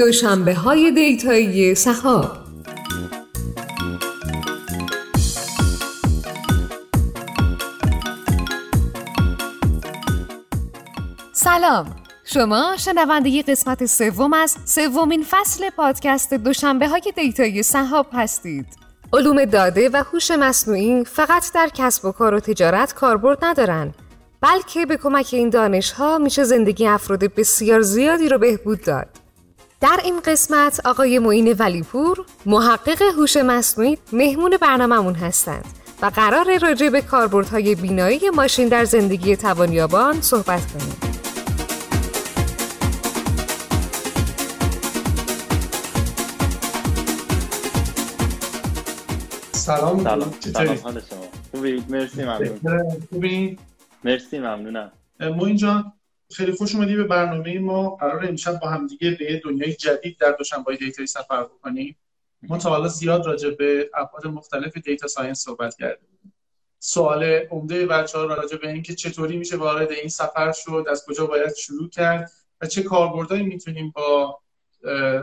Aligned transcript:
دوشنبه 0.00 0.54
های 0.54 0.90
دیتایی 0.90 1.74
سهاب 1.74 2.36
سلام. 11.32 11.96
شما 12.24 12.76
شنونده 12.78 13.42
قسمت 13.42 13.86
سوم 13.86 14.32
از 14.32 14.56
سومین 14.64 15.24
فصل 15.30 15.70
پادکست 15.70 16.34
دوشنبه 16.34 16.88
های 16.88 17.12
دیتایی 17.16 17.62
سهاب 17.62 18.06
هستید. 18.12 18.66
علوم 19.12 19.44
داده 19.44 19.90
و 19.92 20.04
هوش 20.12 20.30
مصنوعی 20.30 21.04
فقط 21.04 21.52
در 21.54 21.70
کسب 21.74 22.04
و 22.04 22.12
کار 22.12 22.34
و 22.34 22.40
تجارت 22.40 22.94
کاربرد 22.94 23.44
ندارن 23.44 23.94
بلکه 24.40 24.86
به 24.86 24.96
کمک 24.96 25.28
این 25.32 25.50
دانش 25.50 25.92
ها 25.92 26.18
میشه 26.18 26.44
زندگی 26.44 26.86
افراد 26.86 27.34
بسیار 27.34 27.80
زیادی 27.80 28.28
رو 28.28 28.38
بهبود 28.38 28.80
داد. 28.80 29.19
در 29.80 30.00
این 30.04 30.20
قسمت 30.20 30.80
آقای 30.84 31.18
معین 31.18 31.52
ولیپور 31.52 32.24
محقق 32.46 33.02
هوش 33.02 33.36
مصنوعی 33.36 33.98
مهمون 34.12 34.56
برنامهمون 34.60 35.14
هستند 35.14 35.64
و 36.02 36.06
قرار 36.06 36.58
راجع 36.58 36.88
به 36.88 37.00
کاربردهای 37.00 37.74
بینایی 37.74 38.30
ماشین 38.30 38.68
در 38.68 38.84
زندگی 38.84 39.36
توانیابان 39.36 40.20
صحبت 40.20 40.72
کنیم. 40.72 40.96
سلام. 49.52 50.04
سلام. 50.04 50.34
سلام. 50.40 50.78
حال 50.82 51.00
شما. 51.10 51.18
خوبی؟ 51.50 51.84
مرسی 51.88 52.22
ممنون. 52.24 52.60
خوبی. 53.10 53.58
مرسی 54.04 54.38
ممنونم. 54.38 54.92
ما 55.20 55.46
اینجا 55.46 55.92
خیلی 56.36 56.52
خوش 56.52 56.74
اومدی 56.74 56.96
به 56.96 57.04
برنامه 57.04 57.58
ما. 57.58 57.90
قرار 57.90 58.26
امشب 58.26 58.60
با 58.60 58.68
هم 58.68 58.86
دیگه 58.86 59.10
به 59.10 59.40
دنیای 59.44 59.72
جدید 59.72 60.18
در 60.18 60.32
دوشنبه 60.32 60.76
دیتایی 60.76 61.06
سفر 61.06 61.44
بکنیم. 61.44 61.96
ما 62.42 62.58
تا 62.58 62.70
حالا 62.70 62.88
زیاد 62.88 63.26
راجع 63.26 63.50
به 63.50 63.90
ابعاد 63.94 64.26
مختلف 64.26 64.76
data 64.76 65.08
science 65.08 65.44
صحبت 65.44 65.76
کردیم. 65.76 66.08
سوال 66.78 67.24
عمده 67.24 67.86
بچه 67.86 68.18
ها 68.18 68.24
راجع 68.24 68.56
به 68.56 68.70
اینکه 68.70 68.94
چطوری 68.94 69.36
میشه 69.36 69.56
وارد 69.56 69.92
این 69.92 70.08
سفر 70.08 70.52
شد 70.52 70.86
از 70.90 71.04
کجا 71.06 71.26
باید 71.26 71.54
شروع 71.54 71.88
کرد 71.88 72.30
و 72.60 72.66
چه 72.66 72.82
کاربردهایی 72.82 73.42
می‌تونیم 73.44 73.90
با 73.90 74.40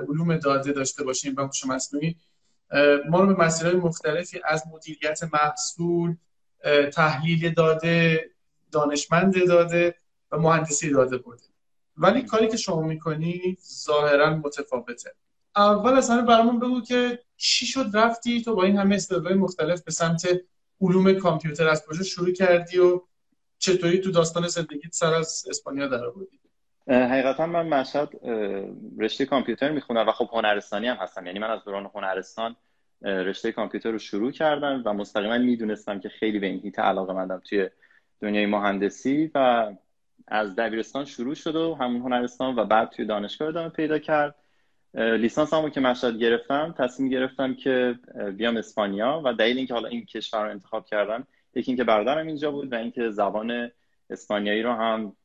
علوم 0.10 0.38
داده 0.38 0.72
داشته 0.72 1.04
باشیم 1.04 1.36
و 1.36 1.42
هوش 1.42 1.66
مصنوعی. 1.66 2.16
ما 3.10 3.20
رو 3.20 3.36
به 3.36 3.44
مسیرهای 3.44 3.76
مختلفی 3.76 4.42
از 4.46 4.64
مدیریت 4.74 5.20
محصول 5.34 6.16
تحلیل 6.94 7.54
داده 7.54 8.30
دانشمند 8.72 9.48
داده 9.48 9.96
و 10.32 10.38
مهندسی 10.38 10.90
داده 10.90 11.18
برده 11.18 11.44
ولی 11.98 12.22
کاری 12.22 12.48
که 12.48 12.58
شما 12.58 12.82
می‌کنی 12.82 13.58
ظاهرا 13.86 14.36
متفاوته. 14.36 15.14
اول 15.56 15.94
از 15.94 16.10
همه 16.10 16.22
برامون 16.22 16.60
بگو 16.60 16.82
که 16.82 17.20
چی 17.38 17.66
شد 17.66 17.86
رفتی 17.94 18.42
تو 18.42 18.56
با 18.56 18.64
این 18.64 18.78
همه 18.78 18.96
استعدادهای 18.96 19.36
مختلف 19.36 19.84
به 19.84 19.92
سمت 19.92 20.42
علوم 20.82 21.14
کامپیوتر 21.14 21.68
از 21.68 21.86
کجا 21.86 22.04
شروع 22.04 22.32
کردی 22.32 22.80
و 22.80 23.02
چطوری 23.58 24.00
تو 24.00 24.12
داستان 24.12 24.48
زندگیت 24.48 24.94
سر 24.94 25.14
از 25.14 25.46
اسپانیا 25.50 25.88
در 25.88 26.06
آوردی 26.06 26.40
حقیقتا 26.88 27.46
من 27.46 27.68
مشهد 27.68 28.10
رشته 29.00 29.26
کامپیوتر 29.26 29.72
می‌خونم 29.72 30.08
و 30.08 30.12
خب 30.12 30.30
هنرستانی 30.32 30.88
هم 30.88 30.96
هستم. 30.96 31.26
یعنی 31.26 31.40
من 31.40 31.52
از 31.52 31.60
دوران 31.66 31.92
هنرستان 31.96 32.56
رشته 33.02 33.52
کامپیوتر 33.52 33.92
رو 33.92 34.00
شروع 34.00 34.32
کردم 34.32 34.84
و 34.86 34.94
مستقیما 34.94 35.38
می‌دونستم 35.38 36.00
که 36.00 36.10
خیلی 36.10 36.40
به 36.40 36.48
این 36.48 36.60
هیته 36.60 36.82
علاقه 36.82 37.14
مندم 37.14 37.42
توی 37.50 37.70
دنیای 38.22 38.46
مهندسی 38.46 39.32
و 39.36 39.72
از 40.28 40.56
دبیرستان 40.56 41.06
شروع 41.06 41.36
شد 41.36 41.56
و 41.56 41.76
همون 41.76 42.02
هنرستان 42.02 42.56
و 42.56 42.66
بعد 42.66 42.90
توی 42.90 43.06
دانشگاه 43.06 43.48
ادامه 43.48 43.70
پیدا 43.70 44.00
کرد. 44.00 44.36
لیسانس 44.94 45.54
همو 45.54 45.70
که 45.70 45.80
مشهد 45.80 46.18
گرفتم 46.18 46.76
تصمیم 46.78 47.10
گرفتم 47.10 47.54
که 47.54 48.00
بیام 48.38 48.58
اسپانیا 48.58 49.22
و 49.26 49.34
دلیل 49.34 49.58
اینکه 49.58 49.74
حالا 49.74 49.90
این 49.90 50.06
کشور 50.06 50.44
رو 50.44 50.50
انتخاب 50.50 50.86
کردم 50.86 51.28
یکی 51.56 51.72
اینکه 51.72 51.84
برادرم 51.84 52.28
اینجا 52.28 52.52
بود 52.52 52.74
و 52.74 52.76
اینکه 52.76 53.10
زبان 53.10 53.72
اسپانیایی 54.10 54.62
رو 54.62 54.74
هم 54.74 55.16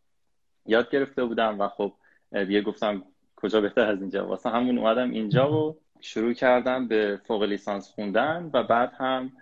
یاد 0.67 0.91
گرفته 0.91 1.25
بودم 1.25 1.61
و 1.61 1.69
خب 1.69 1.93
دیگه 2.33 2.63
گفتم 2.63 3.03
کجا 3.37 3.61
بهتر 3.61 3.87
از 3.87 4.01
اینجا. 4.01 4.27
واسه 4.27 4.51
همون 4.51 4.79
اومدم 4.79 5.11
اینجا 5.11 5.53
و 5.53 5.77
شروع 6.01 6.33
کردم 6.33 6.89
به 6.89 7.21
فوق 7.27 7.43
لیسانس 7.43 7.89
خوندن 7.89 8.51
و 8.53 8.63
بعد 8.63 8.93
هم 8.99 9.33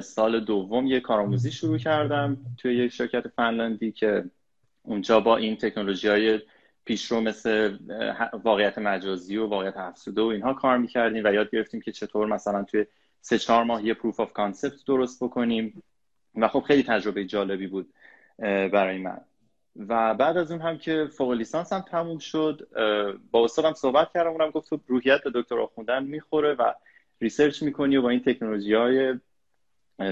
سال 0.00 0.40
دوم 0.40 0.86
یه 0.86 1.00
کارآموزی 1.00 1.50
شروع 1.50 1.78
کردم 1.78 2.36
توی 2.58 2.74
یک 2.74 2.92
شرکت 2.92 3.28
فنلندی 3.28 3.92
که 3.92 4.24
اونجا 4.86 5.20
با 5.20 5.36
این 5.36 5.56
تکنولوژی 5.56 6.08
های 6.08 6.40
پیشرو 6.84 7.20
مثل 7.20 7.76
واقعیت 8.32 8.78
مجازی 8.78 9.36
و 9.36 9.46
واقعیت 9.46 9.76
افزوده 9.76 10.22
و 10.22 10.26
اینها 10.26 10.54
کار 10.54 10.78
می‌کردیم 10.78 11.24
و 11.24 11.34
یاد 11.34 11.50
گرفتیم 11.50 11.80
که 11.80 11.92
چطور 11.92 12.26
مثلا 12.26 12.64
توی 12.64 12.86
سه 13.20 13.38
چهار 13.38 13.64
ماه 13.64 13.84
یه 13.84 13.94
proof 13.94 14.20
of 14.20 14.32
concept 14.32 14.84
درست 14.86 15.24
بکنیم. 15.24 15.82
و 16.34 16.48
خب 16.48 16.60
خیلی 16.60 16.82
تجربه 16.82 17.24
جالبی 17.24 17.66
بود 17.66 17.94
برای 18.38 18.98
من. 18.98 19.20
و 19.76 20.14
بعد 20.14 20.36
از 20.36 20.50
اون 20.50 20.60
هم 20.60 20.78
که 20.78 21.08
فوق 21.16 21.32
لیسانس 21.32 21.72
هم 21.72 21.80
تموم 21.80 22.18
شد 22.18 22.68
با 23.30 23.44
استادم 23.44 23.72
صحبت 23.72 24.12
کردم 24.14 24.30
اونم 24.30 24.50
گفت 24.50 24.70
تو 24.70 24.80
روحیت 24.86 25.22
به 25.24 25.30
دکترا 25.34 25.66
خوندن 25.66 26.04
می‌خوره 26.04 26.54
و 26.54 26.72
research 27.20 27.62
می‌کنی 27.62 27.96
و 27.96 28.02
با 28.02 28.10
این 28.10 28.20
تکنولوژی 28.20 28.74
های 28.74 29.14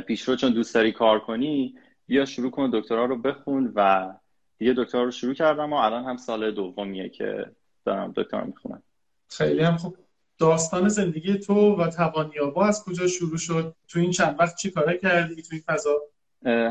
پیشرو 0.06 0.36
چون 0.36 0.52
دوست 0.52 0.74
داری 0.74 0.92
کار 0.92 1.20
کنی 1.20 1.74
بیا 2.06 2.24
شروع 2.24 2.50
کن 2.50 2.70
دکترا 2.72 3.04
رو 3.04 3.16
بخون 3.16 3.72
و 3.74 4.12
دیگه 4.58 4.72
دکترا 4.76 5.04
رو 5.04 5.10
شروع 5.10 5.34
کردم 5.34 5.72
و 5.72 5.76
الان 5.76 6.04
هم 6.04 6.16
سال 6.16 6.50
دومیه 6.50 7.08
که 7.08 7.46
دارم 7.84 8.12
دکترا 8.16 8.44
می‌خونم. 8.44 8.82
خیلی 9.28 9.62
هم 9.62 9.76
خوب. 9.76 9.96
داستان 10.38 10.88
زندگی 10.88 11.38
تو 11.38 11.76
و 11.76 11.90
توانیابا 11.90 12.66
از 12.66 12.84
کجا 12.84 13.06
شروع 13.06 13.38
شد؟ 13.38 13.74
تو 13.88 13.98
این 13.98 14.10
چند 14.10 14.36
وقت 14.38 14.56
چی 14.56 14.70
کاره 14.70 14.98
کردی؟ 14.98 15.42
تو 15.42 15.48
این 15.52 15.62
فضا 15.66 16.00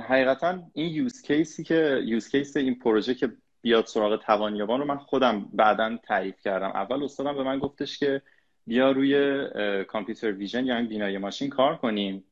حقیقتا 0.09 0.63
این 0.73 0.93
use 0.93 1.21
case 1.21 1.55
ی 1.55 1.63
که 1.63 2.01
use 2.05 2.29
case 2.29 2.57
این 2.57 2.79
پروژه 2.79 3.15
که 3.15 3.31
بیاد 3.61 3.85
سراغ 3.85 4.21
توانیابان 4.21 4.79
رو 4.79 4.85
من 4.85 4.97
خودم 4.97 5.49
بعدا 5.53 5.97
تعریف 6.03 6.41
کردم. 6.41 6.69
اول 6.69 7.03
استادم 7.03 7.35
به 7.35 7.43
من 7.43 7.59
گفتش 7.59 7.97
که 7.97 8.21
بیا 8.67 8.91
روی 8.91 9.45
computer 9.87 10.31
vision 10.31 10.65
یعنی 10.65 10.87
بینایی 10.87 11.17
ماشین 11.17 11.49
کار 11.49 11.77
کنیم 11.77 12.23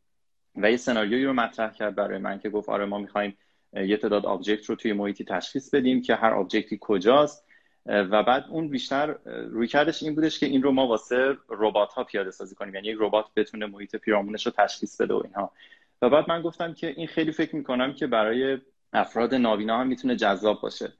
و 0.55 0.71
یه 0.71 0.77
سناریویی 0.77 1.25
رو 1.25 1.33
مطرح 1.33 1.73
کرد 1.73 1.95
برای 1.95 2.17
من 2.17 2.39
که 2.39 2.49
گفت 2.49 2.69
آره 2.69 2.85
ما 2.85 2.97
می‌خوایم 2.97 3.37
یه 3.73 3.97
تعداد 3.97 4.25
object 4.25 4.65
رو 4.65 4.75
توی 4.75 4.93
محیطی 4.93 5.23
تشخیص 5.23 5.69
بدیم 5.73 6.01
که 6.01 6.15
هر 6.15 6.33
object 6.33 6.71
ی 6.71 6.77
کجاست. 6.81 7.45
و 7.85 8.23
بعد 8.23 8.45
اون 8.49 8.69
بیشتر 8.69 9.15
رویکردش 9.25 10.03
این 10.03 10.15
بودش 10.15 10.39
که 10.39 10.45
این 10.45 10.63
رو 10.63 10.71
ما 10.71 10.87
واسه 10.87 11.37
ربات 11.49 11.93
ها 11.93 12.03
پیاده 12.03 12.31
سازی 12.31 12.55
کنیم. 12.55 12.75
یعنی 12.75 12.87
یک 12.87 12.97
ربات 12.99 13.25
بتونه 13.35 13.65
محیط 13.65 13.95
پیرامونش 13.95 14.45
رو 14.45 14.51
تشخیص 14.57 15.01
بده 15.01 15.13
و 15.13 15.21
اینها. 15.23 15.51
و 16.01 16.09
بعد 16.09 16.29
من 16.29 16.41
گفتم 16.41 16.73
که 16.73 16.87
این 16.87 17.07
خیلی 17.07 17.31
فکر 17.31 17.55
می‌کنم 17.55 17.93
که 17.93 18.07
برای 18.07 18.57
افراد 18.93 19.35
نابینا 19.35 19.79
هم 19.79 19.87
می‌تونه 19.87 20.15
جذاب 20.15 20.61
باشه. 20.61 20.93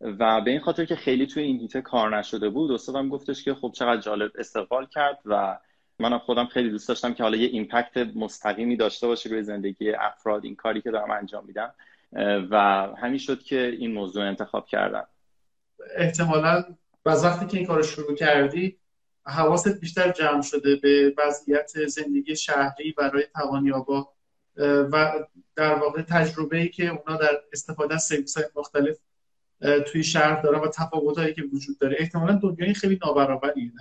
و 0.00 0.40
به 0.40 0.50
این 0.50 0.60
خاطر 0.60 0.84
که 0.84 0.96
خیلی 0.96 1.26
توی 1.26 1.42
این 1.42 1.60
هیته 1.60 1.80
کار 1.80 2.18
نشده 2.18 2.48
بود 2.48 2.70
استادم 2.70 3.08
گفتش 3.08 3.44
که 3.44 3.54
خب 3.54 3.72
چقدر 3.74 4.00
جالب 4.00 4.32
استقبال 4.38 4.86
کرد 4.86 5.18
و 5.24 5.58
منم 5.98 6.18
خودم 6.18 6.46
خیلی 6.46 6.70
دوست 6.70 6.88
داشتم 6.88 7.14
که 7.14 7.22
حالا 7.22 7.36
یه 7.36 7.48
ایمپکت 7.48 7.96
مستقیمی 8.14 8.76
داشته 8.76 9.06
باشه 9.06 9.30
روی 9.30 9.42
زندگی 9.42 9.90
افراد 9.90 10.44
این 10.44 10.56
کاری 10.56 10.80
که 10.80 10.90
دارم 10.90 11.10
انجام 11.10 11.44
میدم. 11.46 11.74
و 12.50 12.56
همین 12.98 13.18
شد 13.18 13.42
که 13.42 13.76
این 13.78 13.92
موضوع 13.92 14.24
انتخاب 14.24 14.66
کردم. 14.66 15.06
احتمالا 15.96 16.64
از 17.06 17.24
وقتی 17.24 17.46
که 17.46 17.56
این 17.56 17.66
کار 17.66 17.82
شروع 17.82 18.14
کردی 18.14 18.78
حواست 19.26 19.80
بیشتر 19.80 20.12
جمع 20.12 20.42
شده 20.42 20.76
به 20.76 21.14
وضعیت 21.18 21.86
زندگی 21.86 22.36
شهری 22.36 22.92
برای 22.92 23.24
توانیابا 23.34 24.12
و 24.92 25.12
در 25.56 25.74
واقع 25.74 26.02
تجربه 26.02 26.56
ای 26.56 26.68
که 26.68 26.88
اونا 26.88 27.16
در 27.16 27.40
استفاده 27.52 27.94
از 27.94 28.02
سرویس 28.02 28.36
های 28.36 28.46
مختلف 28.56 28.96
توی 29.92 30.04
شهر 30.04 30.42
دارن 30.42 30.60
و 30.60 30.68
تفاوتایی 30.68 31.34
که 31.34 31.42
وجود 31.52 31.78
داره. 31.78 31.96
احتمالا 31.98 32.32
دنیای 32.42 32.74
خیلی 32.74 32.98
نابرابریه 33.06 33.72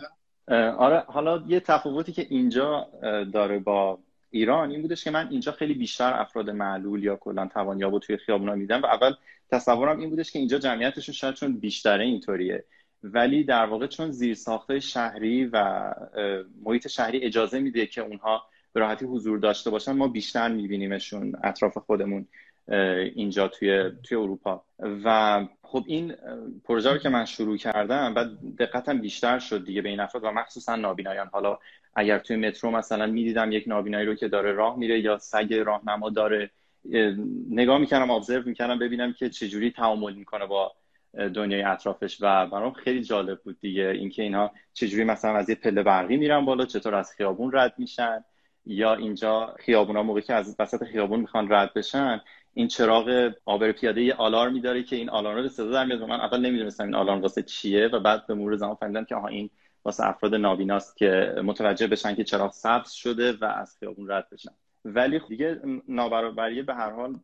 نه؟ 0.48 0.72
آره 0.72 1.04
حالا 1.08 1.44
یه 1.48 1.60
تفاوتی 1.60 2.12
که 2.12 2.28
اینجا 2.30 2.88
داره 3.34 3.60
با 3.60 4.00
ایران 4.34 4.72
این 4.72 4.82
بودش 4.82 5.04
که 5.04 5.12
من 5.12 5.28
اینجا 5.30 5.52
خیلی 5.52 5.74
بیشتر 5.74 6.14
افراد 6.14 6.50
معلول 6.50 7.04
یا 7.04 7.16
کلا 7.16 7.48
توانیاب 7.48 8.00
توی 8.00 8.18
خیابونا 8.18 8.56
میدم 8.56 8.82
و 8.82 8.86
اول 8.86 9.14
تصورم 9.52 10.00
این 10.00 10.10
بودش 10.10 10.32
که 10.32 10.40
اینجا 10.40 10.60
جمعیتشون 10.60 11.14
شاید 11.14 11.36
چون 11.36 11.60
بیشتره 11.60 12.04
اینطوریه. 12.04 12.66
ولی 13.04 13.44
در 13.44 13.66
واقع 13.66 13.88
چون 13.88 14.12
زیر 14.12 14.38
شهری 14.80 15.46
و 15.46 15.84
محیط 16.64 16.88
شهری 16.88 17.24
اجازه 17.24 17.60
میده 17.60 17.86
که 17.86 18.02
اونها 18.02 18.44
به 18.74 18.80
راحتی 18.80 19.06
حضور 19.06 19.40
داشته 19.40 19.70
باشن 19.70 19.92
ما 19.92 20.08
بیشتر 20.08 20.48
میبینیمشون 20.48 21.36
اطراف 21.44 21.78
خودمون 21.78 22.28
اینجا 23.16 23.48
توی 23.48 23.92
توی 24.04 24.18
اروپا. 24.18 24.64
و 24.80 25.40
خب 25.64 25.84
این 25.88 26.16
پروژه 26.64 26.92
رو 26.92 26.98
که 26.98 27.10
من 27.10 27.26
شروع 27.26 27.58
کردم 27.58 28.14
بعد 28.14 28.30
دقتم 28.60 29.02
بیشتر 29.02 29.40
شد 29.40 29.66
دیگه 29.66 29.82
به 29.82 29.90
این 29.90 30.00
افراد 30.00 30.24
و 30.24 30.32
مخصوصا 30.32 30.76
نابینایان. 30.76 31.30
حالا 31.32 31.60
اگر 31.96 32.20
توی 32.20 32.36
مترو 32.36 32.72
مثلا 32.72 33.08
می‌دیدم 33.08 33.52
یک 33.52 33.68
نابینایی 33.68 34.06
رو 34.06 34.16
که 34.16 34.28
داره 34.28 34.52
راه 34.52 34.78
میره 34.78 35.00
یا 35.00 35.18
سگ 35.18 35.54
راهنما 35.54 36.10
داره 36.10 36.50
نگاه 37.50 37.78
می‌کردم 37.78 38.12
ابزرو 38.12 38.44
می‌کردم 38.46 38.80
ببینم 38.80 39.14
که 39.14 39.30
چجوری 39.30 39.72
تعامل 39.72 40.14
می‌کنه 40.14 40.46
با 40.46 40.72
دنیای 41.14 41.62
اطرافش. 41.62 42.18
و 42.22 42.48
برام 42.48 42.74
خیلی 42.74 43.02
جالب 43.02 43.40
بود 43.44 43.60
دیگه 43.60 43.88
اینکه 43.88 44.24
اینها 44.24 44.52
چجوری 44.74 45.04
مثلا 45.04 45.36
از 45.36 45.50
یه 45.50 45.56
پله 45.56 45.84
برقی 45.84 46.18
میرن 46.18 46.46
بالا 46.46 46.66
چطور 46.66 46.96
از 46.96 47.12
خیابون 47.12 47.52
رد 47.54 47.74
میشن 47.78 48.24
یا 48.66 48.94
اینجا 48.94 49.56
خیابونا 49.60 50.04
موقعی 50.04 50.22
که 50.22 50.34
از 50.34 50.56
وسط 50.60 50.84
خیابون 50.84 51.20
می‌خوان 51.20 51.52
رد 51.52 51.74
بشن 51.74 52.22
این 52.54 52.68
چراغ 52.68 53.32
آبر 53.46 53.72
پیاده 53.72 54.02
یه 54.02 54.14
آلارمی 54.14 54.62
داره 54.62 54.84
که 54.84 54.96
این 54.96 55.10
آلارم 55.10 55.44
رو 55.44 55.50
صدا 55.50 55.72
در 55.72 55.86
میاد. 55.86 56.02
من 56.02 56.20
اول 56.20 56.40
نمی‌دونستم 56.40 56.84
این 56.84 56.96
آلارم 56.96 57.22
واسه 57.22 57.42
چیه 57.44 57.88
و 57.88 58.00
بعد 58.00 58.28
به 58.28 58.34
مرور 58.34 58.56
زمان 58.56 58.76
فهمیدم 58.76 59.06
که 59.06 59.16
آها 59.16 59.28
این 59.28 59.50
واسه 59.86 60.08
افراد 60.08 60.36
نابیناست 60.36 60.98
که 60.98 61.36
متوجه 61.44 61.88
بشن 61.88 62.16
که 62.16 62.24
چراغ 62.24 62.52
سبز 62.52 62.92
شده 62.92 63.32
و 63.32 63.46
از 63.46 63.78
خیابون 63.80 64.12
رد 64.12 64.30
بشن. 64.32 64.52
ولی 64.86 65.20
خب 65.20 65.28
دیگه 65.28 65.62
نابرابری 65.88 66.62
به 66.62 66.74
هر 66.74 66.92
حال 66.92 67.20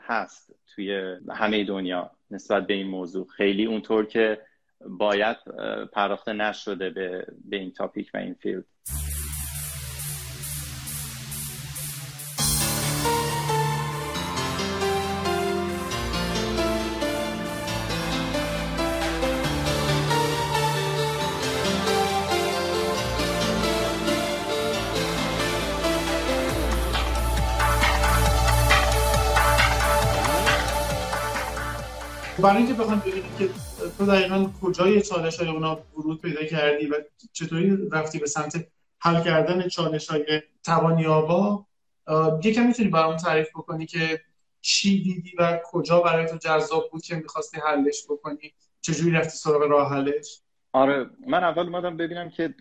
هست 0.00 0.54
توی 0.74 1.16
همه 1.30 1.64
دنیا 1.64 2.10
نسبت 2.30 2.66
به 2.66 2.74
این 2.74 2.86
موضوع. 2.86 3.26
خیلی 3.36 3.64
اونطور 3.64 4.06
که 4.06 4.40
باید 4.88 5.36
پرداخته 5.92 6.32
نشده 6.32 6.90
به, 6.90 7.26
به 7.44 7.56
این 7.56 7.72
تاپیک 7.72 8.10
و 8.14 8.16
این 8.16 8.34
فیلد. 8.34 8.64
برای 32.42 32.56
اینکه 32.56 32.72
بخوام 32.72 32.98
ببینیم 32.98 33.22
که 33.38 33.48
تو 33.98 34.06
دقیقا 34.06 34.50
کجای 34.62 35.02
چالش 35.02 35.40
های 35.40 35.48
اونا 35.48 35.80
ورود 35.96 36.20
پیدا 36.20 36.44
کردی 36.44 36.86
و 36.86 36.94
چطوری 37.32 37.88
رفتی 37.92 38.18
به 38.18 38.26
سمت 38.26 38.66
حل 38.98 39.24
کردن 39.24 39.68
چالش 39.68 40.08
های 40.08 40.42
توانیابا 40.64 41.66
یکم 42.44 42.66
می‌تونی 42.66 42.88
برام 42.88 43.16
تعریف 43.16 43.48
بکنی 43.50 43.86
که 43.86 44.20
چی 44.60 45.02
دیدی 45.02 45.32
و 45.38 45.60
کجا 45.64 46.00
برای 46.00 46.26
تو 46.26 46.36
جذاب 46.36 46.90
بود 46.92 47.02
که 47.02 47.16
می‌خواستی 47.16 47.60
حلش 47.60 48.04
بکنی؟ 48.10 48.52
چجوری 48.80 49.10
رفتی 49.10 49.36
سراغ 49.36 49.62
راه 49.62 49.92
حلش؟ 49.92 50.40
آره 50.72 51.10
من 51.26 51.44
اول 51.44 51.66
اومدم 51.66 51.96
ببینم 51.96 52.30
که 52.30 52.54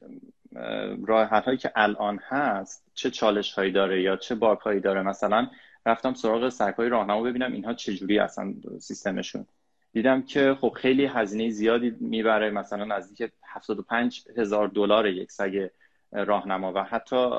راه 1.08 1.28
حل 1.28 1.42
هایی 1.42 1.58
که 1.58 1.72
الان 1.76 2.20
هست 2.24 2.84
چه 2.94 3.10
چالش 3.10 3.54
هایی 3.54 3.72
داره 3.72 4.02
یا 4.02 4.16
چه 4.16 4.36
باگ 4.36 4.60
هایی 4.60 4.80
داره. 4.80 5.02
مثلا 5.02 5.48
رفتم 5.86 6.14
سراغ 6.14 6.50
سرک 6.50 6.76
های 6.76 6.90
راهنما 6.90 7.22
ببینم 7.22 7.54
اینها 7.54 7.74
چجوری 7.74 8.20
اصلا 8.20 8.54
سیستمشون. 8.80 9.46
دیدم 9.98 10.22
که 10.22 10.58
خب 10.62 10.70
خیلی 10.70 11.06
هزینه 11.06 11.50
زیادی 11.50 11.96
می‌بره 12.00 12.50
مثلا 12.50 12.86
نزدیک 12.86 13.32
75 13.44 14.24
هزار 14.38 14.68
دلار 14.68 15.08
یک 15.08 15.32
سگ 15.32 15.68
راهنما 16.12 16.74
و 16.76 16.84
حتی 16.84 17.30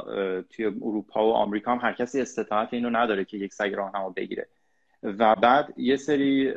توی 0.50 0.64
اروپا 0.66 1.28
و 1.28 1.32
آمریکا 1.32 1.72
هم 1.72 1.78
هر 1.78 1.93
کسی 1.93 2.20
استطاعت 2.20 2.75
اینو 2.75 2.90
نداره 2.90 3.25
که 3.25 3.37
یک 3.37 3.55
سگ 3.55 3.72
راهنما 3.75 4.10
بگیره. 4.10 4.46
و 5.02 5.34
بعد 5.34 5.75
یه 5.76 5.96
سری 5.96 6.55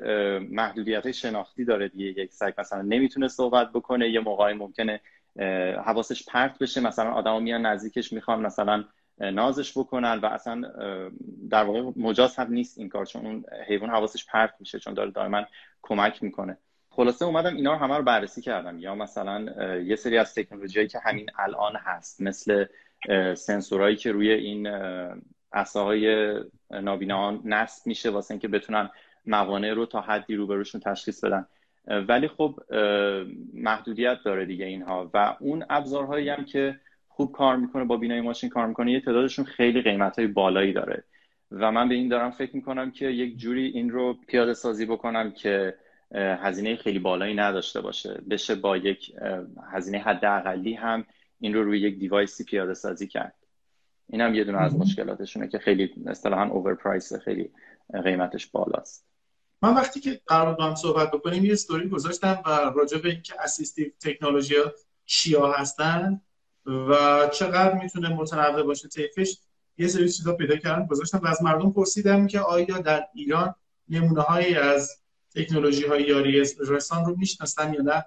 محدودیت 0.50 1.12
شناختی 1.12 1.66
داره 1.66 1.88
دیگه 1.88 2.24
یک 2.24 2.34
سگ. 2.34 2.54
مثلا 2.58 2.82
نمی‌تونه 2.82 3.28
صحبت 3.28 3.72
بکنه 3.72 4.10
یه 4.10 4.20
موقعی 4.20 4.54
ممکنه 4.54 5.00
حواسش 5.86 6.26
پرت 6.26 6.60
بشه. 6.60 6.82
مثلا 6.82 7.12
آدما 7.12 7.40
میان 7.40 7.66
نزدیکش 7.66 8.14
می‌خوان 8.14 8.42
مثلا 8.42 8.84
نازش 9.22 9.78
بکنن 9.78 10.20
و 10.20 10.26
اصلا 10.26 10.72
در 11.50 11.64
واقع 11.64 11.92
مجاز 11.96 12.36
هم 12.36 12.54
نیست 12.54 12.78
این 12.78 12.90
کار 12.90 13.06
چون 13.06 13.26
اون 13.26 13.44
حیوان 13.68 13.90
حواسش 13.90 14.26
پرت 14.26 14.54
میشه 14.60 14.80
چون 14.80 14.94
داره 14.94 15.12
دائما 15.12 15.46
کمک 15.82 16.24
می‌کنه. 16.24 16.58
خلاصه 16.90 17.26
اومدم 17.26 17.56
اینا 17.56 17.74
رو 17.74 17.80
همه 17.80 17.98
رو 17.98 18.04
بررسی 18.04 18.42
کردم. 18.42 18.80
یا 18.80 18.96
مثلا 18.96 19.46
یه 19.80 19.96
سری 19.96 20.18
از 20.18 20.36
تکنولوژی 20.36 20.88
که 20.88 21.00
همین 21.00 21.30
الان 21.40 21.76
هست 21.76 22.22
مثل 22.22 22.66
سنسورهایی 23.36 23.96
که 23.96 24.12
روی 24.12 24.32
این 24.32 24.68
عصاهای 25.54 26.36
نابینا 26.72 27.32
نصب 27.32 27.88
میشه 27.88 28.10
واسه 28.10 28.32
اینکه 28.32 28.48
بتونن 28.48 28.90
موانع 29.26 29.74
رو 29.74 29.86
تا 29.86 30.02
حدی 30.02 30.36
روبروشون 30.36 30.82
تشخیص 30.82 31.24
بدن. 31.24 31.46
ولی 31.88 32.28
خب 32.28 32.60
محدودیت 33.54 34.18
داره 34.26 34.46
دیگه 34.46 34.66
اینها. 34.66 35.12
و 35.14 35.38
اون 35.40 35.66
ابزارهایی 35.70 36.30
هم 36.30 36.46
که 36.46 36.80
خوب 37.22 37.32
کار 37.32 37.56
می‌کنه 37.56 37.86
با 37.86 37.98
بینایی 37.98 38.22
ماشین 38.22 38.50
کار 38.50 38.68
می‌کنه 38.68 38.92
یه 38.92 39.02
تعدادشون 39.02 39.46
خیلی 39.46 39.82
قیمت 39.82 40.20
های 40.20 40.28
بالایی 40.28 40.74
داره. 40.74 41.04
و 41.52 41.72
من 41.72 41.90
به 41.90 41.96
این 41.96 42.08
دارم 42.08 42.32
فکر 42.32 42.56
می‌کنم 42.56 42.92
که 42.92 43.06
یک 43.06 43.38
جوری 43.38 43.66
این 43.68 43.90
رو 43.90 44.14
پیاده 44.28 44.54
سازی 44.54 44.86
بکنم 44.86 45.32
که 45.32 45.78
هزینه 46.16 46.76
خیلی 46.76 47.00
بالایی 47.00 47.36
نداشته 47.36 47.82
باشه. 47.82 48.22
بشه 48.30 48.56
با 48.56 48.78
یک 48.78 49.14
هزینه 49.72 50.00
حداقلی 50.00 50.74
هم 50.74 51.06
این 51.40 51.54
رو 51.54 51.64
روی 51.64 51.80
یک 51.80 52.00
دیوایسی 52.00 52.44
پیاده 52.44 52.74
سازی 52.74 53.08
کرد. 53.08 53.36
این 54.10 54.22
هم 54.22 54.36
یه 54.36 54.44
دونه 54.44 54.58
از 54.58 54.76
مشکلاتشونه 54.76 55.48
که 55.48 55.60
خیلی 55.60 55.94
اصطلاحا 56.08 56.50
اوورپرایس 56.50 57.14
خیلی 57.14 57.52
قیمتش 58.04 58.48
بالاست. 58.48 59.08
من 59.62 59.74
وقتی 59.74 60.00
که 60.00 60.22
قرار 60.28 60.54
با 60.54 60.76
صحبت 60.76 61.12
بکنیم 61.12 61.46
یه 61.46 61.52
استوری 61.52 61.90
گذاشتم 61.90 62.44
و 62.46 62.50
راجع 62.50 62.98
به 62.98 63.10
اینکه 63.10 63.34
اسیستیو 63.42 63.88
تکنولوژی 64.00 64.56
ها 64.56 64.72
چیا 65.06 65.52
هستن. 65.52 66.22
و 66.66 67.30
چقدر 67.34 67.74
می‌تونه 67.74 68.10
متنوع 68.10 68.64
باشه 68.64 68.88
طیفش 68.88 69.38
یه 69.78 69.88
سری 69.88 70.10
چیزا 70.10 70.36
پیدا 70.36 70.56
کردم 70.56 70.86
گذاشتم 70.86 71.18
و 71.24 71.28
از 71.28 71.44
مردم 71.44 71.72
پرسیدم 71.72 72.28
که 72.28 72.40
آیا 72.40 72.78
در 72.78 73.08
ایران 73.14 73.56
نمونه 73.90 74.22
هایی 74.22 74.56
از 74.56 75.02
تکنولوژی 75.36 75.86
های 75.86 76.04
یاری 76.04 76.44
رسان 76.60 77.06
رو 77.06 77.16
می‌شناسن 77.16 77.74
یا 77.74 77.82
نه؟ 77.82 78.06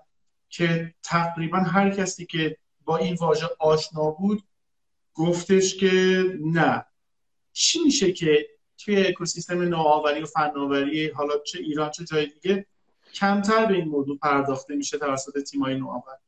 که 0.48 0.94
تقریبا 1.02 1.58
هر 1.58 1.90
کسی 1.90 2.26
که 2.26 2.56
با 2.84 2.96
این 2.96 3.14
واژه 3.14 3.48
آشنا 3.58 4.10
بود 4.10 4.42
گفتش 5.14 5.76
که 5.76 6.24
نه. 6.40 6.84
چی 7.52 7.84
میشه 7.84 8.12
که 8.12 8.46
توی 8.78 9.06
اکوسیستم 9.06 9.62
نوآوری 9.62 10.22
و 10.22 10.26
فناوری 10.26 11.08
حالا 11.08 11.38
چه 11.38 11.58
ایران 11.58 11.90
چه 11.90 12.04
جای 12.04 12.26
دیگه 12.26 12.66
کمتر 13.14 13.66
به 13.66 13.74
این 13.74 13.88
موضوع 13.88 14.18
پرداخته 14.18 14.74
میشه 14.74 14.98
توسط 14.98 15.38
تیمای 15.38 15.74
نوآور؟ 15.74 16.18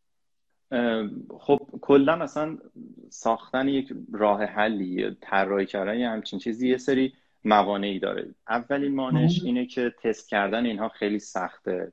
خب 1.39 1.61
کلا 1.81 2.17
مثلا 2.17 2.59
ساختن 3.11 3.69
یک 3.69 3.93
راه 4.13 4.45
حلی 4.45 5.17
طراحی 5.21 5.67
کردن 5.67 5.99
یه 5.99 6.09
همچین 6.09 6.39
چیزی 6.39 6.69
یه 6.69 6.77
سری 6.77 7.13
موانعی 7.45 7.99
داره. 7.99 8.35
اولین 8.49 8.95
مانش 8.95 9.43
اینه 9.45 9.67
که 9.67 9.95
تست 10.03 10.29
کردن 10.29 10.67
اینها 10.67 10.89
خیلی 10.89 11.19
سخته 11.19 11.93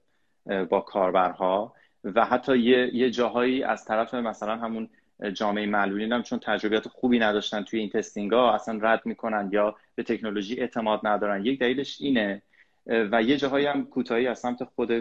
با 0.70 0.80
کاربرها 0.80 1.74
و 2.04 2.26
حتی 2.26 2.58
یه, 2.58 2.96
یه 2.96 3.10
جاهایی 3.10 3.64
از 3.64 3.86
طرف 3.86 4.14
مثلا 4.14 4.56
همون 4.56 4.90
جامعه 5.34 5.66
معلولین 5.66 6.14
هم 6.14 6.24
چون 6.24 6.40
تجربیات 6.40 6.88
خوبی 6.88 7.20
نداشتن 7.20 7.64
توی 7.64 7.80
این 7.80 7.90
تستینگ 7.90 8.32
ها 8.32 8.54
اصلا 8.54 8.80
رد 8.82 9.06
می‌کنن 9.06 9.50
یا 9.52 9.76
به 9.96 10.04
تکنولوژی 10.04 10.60
اعتماد 10.60 11.00
ندارن. 11.04 11.46
یک 11.46 11.60
دلیلش 11.60 12.02
اینه 12.02 12.42
و 12.88 13.24
یه 13.24 13.38
جاهایی 13.38 13.66
هم 13.66 13.86
کوتاهی 13.86 14.28
از 14.28 14.40
سمت 14.40 14.64
خود 14.64 14.92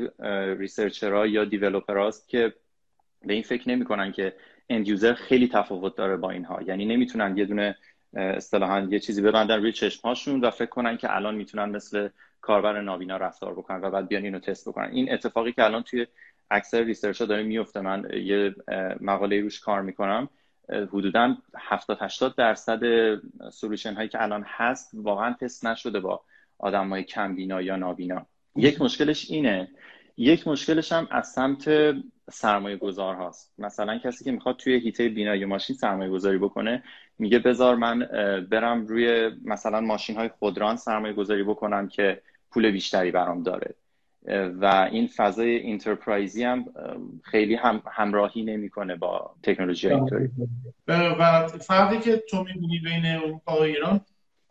researcher 0.58 1.20
ها 1.20 1.26
یا 1.26 1.44
developer 1.44 2.07
هاست 2.07 2.28
که 2.28 2.54
به 3.24 3.34
این 3.34 3.42
فکر 3.42 3.68
نمی‌کنن 3.68 4.12
که 4.12 4.34
end 4.68 4.88
user 4.88 5.14
خیلی 5.14 5.48
تفاوت 5.48 5.96
داره 5.96 6.16
با 6.16 6.30
اینها. 6.30 6.62
یعنی 6.62 6.84
نمی‌تونن 6.84 7.36
یه 7.36 7.44
دونه 7.44 7.76
اصطلاحا 8.14 8.80
یه 8.80 8.98
چیزی 8.98 9.22
ببندن 9.22 9.56
روی 9.56 9.72
چشمهاشون 9.72 10.40
و 10.40 10.50
فکر 10.50 10.68
کنن 10.68 10.96
که 10.96 11.16
الان 11.16 11.34
می‌تونن 11.34 11.64
مثل 11.64 12.08
کاربر 12.40 12.80
نابینا 12.80 13.16
رفتار 13.16 13.54
بکنن 13.54 13.80
و 13.80 13.90
بعد 13.90 14.08
بیان 14.08 14.24
اینو 14.24 14.38
تست 14.38 14.68
بکنن. 14.68 14.90
این 14.92 15.12
اتفاقی 15.12 15.52
که 15.52 15.64
الان 15.64 15.82
توی 15.82 16.06
اکثر 16.50 16.82
research 16.84 17.20
ها 17.20 17.26
داره 17.26 17.42
میفته 17.42 17.80
من 17.80 18.08
یه 18.14 18.54
مقاله 19.00 19.40
روش 19.40 19.60
کار 19.60 19.82
می‌کنم. 19.82 20.28
حدودا 20.68 21.36
70 21.58 21.98
80 22.00 22.34
درصد 22.36 22.80
solution 23.50 23.94
هایی 23.94 24.08
که 24.08 24.22
الان 24.22 24.44
هست 24.46 24.90
واقعا 24.94 25.36
تست 25.40 25.66
نشده 25.66 26.00
با 26.00 26.20
آدم 26.58 26.88
های 26.88 27.02
کم 27.02 27.34
بینا 27.34 27.62
یا 27.62 27.76
نابینا. 27.76 28.26
یک 28.56 28.80
مشکلش 28.80 29.30
اینه. 29.30 29.68
یک 30.16 30.48
مشکلش 30.48 30.92
هم 30.92 31.08
از 31.10 31.28
سمت 31.28 31.68
سرمایه 32.30 32.76
گذار 32.76 33.14
هاست. 33.14 33.52
مثلا 33.58 33.98
کسی 33.98 34.24
که 34.24 34.32
می‌خواد 34.32 34.56
توی 34.56 34.80
حیطه 34.80 35.08
بینایی 35.08 35.44
ماشین 35.44 35.76
سرمایه 35.76 36.10
گذاری 36.10 36.38
بکنه 36.38 36.82
میگه 37.18 37.38
بذار 37.38 37.76
من 37.76 37.98
برم 38.50 38.86
روی 38.86 39.30
مثلا 39.44 39.80
ماشین 39.80 40.16
های 40.16 40.28
خودران 40.28 40.76
سرمایه 40.76 41.14
گذاری 41.14 41.42
بکنم 41.42 41.88
که 41.88 42.22
پول 42.50 42.70
بیشتری 42.70 43.10
برام 43.10 43.42
داره. 43.42 43.74
و 44.60 44.88
این 44.92 45.06
فضای 45.06 45.56
enterprise 45.56 46.36
ی 46.36 46.44
هم 46.44 46.64
خیلی 47.22 47.54
هم 47.54 47.82
همراهی 47.92 48.42
نمی‌کنه 48.42 48.96
با 48.96 49.34
تکنولوژی 49.42 49.88
اینطوری. 49.88 50.28
و 50.88 51.48
فرقی 51.48 51.98
که 51.98 52.16
تو 52.16 52.44
می‌بینی 52.44 52.78
بین 52.78 53.06
اروپا 53.06 53.56
و 53.56 53.62
ایران 53.62 54.00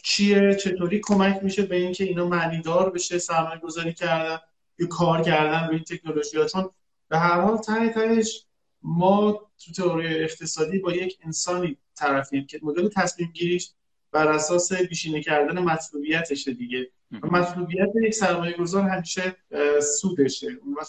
چیه؟ 0.04 0.56
چطوری 0.56 1.02
کمک 1.04 1.44
میشه 1.44 1.64
به 1.64 1.76
اینکه 1.76 2.04
اینا 2.04 2.28
معنی 2.28 2.62
دار 2.62 2.90
بشه 2.90 3.18
سرمایه 3.18 3.60
گذاری 3.60 3.94
کردن 3.94 4.38
یا 4.80 4.88
کار 4.88 5.22
کردن 5.22 5.68
روی 5.68 5.80
تکنولوژی 5.80 6.38
ها 6.38 6.46
چون 6.46 6.70
به 7.12 7.20
هر 7.20 7.42
حال 7.42 7.58
ته 7.58 7.90
تهش 7.90 8.46
ما 8.82 9.32
تو 9.32 9.72
تئوری 9.72 10.08
اقتصادی 10.08 10.80
با 10.80 10.92
یک 10.92 11.18
انسانی 11.24 11.78
طرفیم 11.96 12.46
که 12.46 12.60
مدل 12.64 12.88
تصمیم 12.88 13.32
گیریش 13.34 13.72
بر 14.12 14.28
اساس 14.28 14.74
بیشینه 14.74 15.22
کردن 15.22 15.60
مطلوبیتشه 15.60 16.54
دیگه. 16.54 16.90
مطلوبیت 17.24 17.90
یک 18.04 18.14
سرمایه 18.14 18.54
گذار 18.54 18.90
همیشه 18.90 19.36
سودشه. 19.82 20.48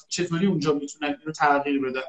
چطوری 0.09 0.47
اونجا 0.47 0.73
می‌تونن 0.73 1.17
اینو 1.21 1.33
تغییر 1.33 1.83
بدن؟ 1.83 2.01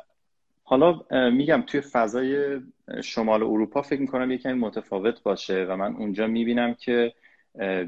حالا 0.63 1.01
میگم 1.29 1.63
توی 1.67 1.81
فضای 1.81 2.61
شمال 3.03 3.43
اروپا 3.43 3.81
فکر 3.81 4.01
می‌کنم 4.01 4.31
یکمی 4.31 4.53
متفاوت 4.53 5.23
باشه 5.23 5.65
و 5.69 5.75
من 5.75 5.95
اونجا 5.95 6.27
می‌بینم 6.27 6.73
که 6.73 7.13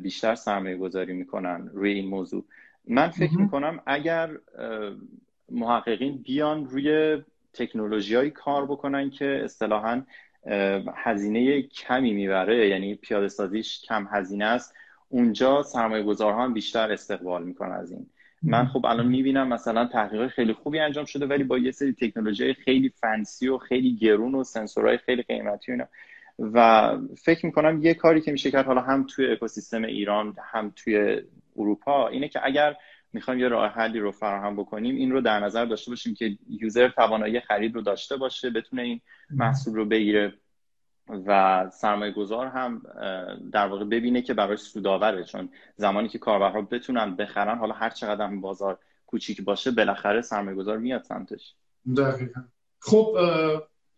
بیشتر 0.01 0.35
سرمایه 0.35 0.77
گذاری 0.77 1.13
می‌کنن 1.13 1.69
روی 1.73 1.91
این 1.91 2.07
موضوع. 2.07 2.45
من 2.87 3.09
فکر 3.09 3.37
می‌کنم 3.37 3.79
اگر 3.85 4.37
محققین 5.51 6.17
بیان 6.17 6.65
روی 6.65 7.17
تکنولوژی 7.53 8.29
کار 8.29 8.65
بکنن 8.65 9.09
که 9.09 9.41
اصطلاحا 9.43 10.03
هزینه 10.95 11.61
کمی 11.61 12.13
می‌بره. 12.13 12.69
یعنی 12.69 12.95
پیاده 12.95 13.27
سازیش 13.27 13.81
کم 13.87 14.07
هزینه 14.11 14.45
است. 14.45 14.75
اونجا 15.09 15.63
سرمایه 15.63 16.03
گذارها 16.03 16.43
هم 16.43 16.53
بیشتر 16.53 16.91
استقبال 16.91 17.43
می‌کنن 17.43 17.71
از 17.71 17.91
این. 17.91 18.05
من 18.43 18.65
خب 18.65 18.85
الان 18.85 19.07
می‌بینم 19.07 19.47
مثلا 19.47 19.85
تحقیق 19.85 20.27
خیلی 20.27 20.53
خوبی 20.53 20.79
انجام 20.79 21.05
شده 21.05 21.25
ولی 21.25 21.43
با 21.43 21.57
یه 21.57 21.71
سری 21.71 21.93
تکنولوژی 21.93 22.53
خیلی 22.53 22.89
فنسی 22.89 23.47
و 23.47 23.57
خیلی 23.57 23.95
گرون 23.95 24.35
و 24.35 24.43
سنسورهای 24.43 24.97
خیلی 24.97 25.21
قیمتی 25.21 25.71
اینا. 25.71 25.87
و 26.39 26.91
فکر 27.23 27.45
می‌کنم 27.45 27.83
یه 27.83 27.93
کاری 27.93 28.21
که 28.21 28.31
میشه 28.31 28.51
کرد 28.51 28.65
حالا 28.65 28.81
هم 28.81 29.05
توی 29.09 29.31
اکوسیستم 29.31 29.83
ایران 29.83 30.35
هم 30.53 30.73
توی 30.75 31.21
اروپا 31.57 32.07
اینه 32.07 32.27
که 32.27 32.39
اگر 32.43 32.75
می‌خوایم 33.15 33.39
یه 33.39 33.47
راه 33.47 33.71
حلی 33.71 33.99
رو 33.99 34.11
فراهم 34.11 34.55
بکنیم 34.55 34.95
این 34.95 35.11
رو 35.11 35.21
در 35.21 35.39
نظر 35.39 35.65
داشته 35.65 35.91
باشیم 35.91 36.13
که 36.13 36.37
یوزر 36.49 36.89
توانایی 36.89 37.39
خرید 37.39 37.75
رو 37.75 37.81
داشته 37.81 38.17
باشه 38.17 38.49
بتونه 38.49 38.81
این 38.81 39.01
محصول 39.29 39.75
رو 39.75 39.85
بگیره. 39.85 40.33
و 41.27 41.69
سرمایه 41.73 42.11
گذار 42.11 42.47
هم 42.47 42.81
در 43.51 43.67
واقع 43.67 43.83
ببینه 43.83 44.21
که 44.21 44.33
برای 44.33 44.57
سوداوره 44.57 45.23
چون 45.23 45.49
زمانی 45.75 46.07
که 46.07 46.17
کاربرها 46.17 46.61
بتونن 46.61 47.15
بخرن 47.15 47.57
حالا 47.57 47.73
هر 47.73 47.89
چقدر 47.89 48.25
هم 48.25 48.41
بازار 48.41 48.79
کوچیک 49.07 49.41
باشه 49.41 49.71
بالاخره 49.71 50.21
سرمایه 50.21 50.57
گذار 50.57 50.77
میاد 50.77 51.03
سمتش. 51.03 51.55
دقیقا. 51.97 52.41
خب 52.79 53.17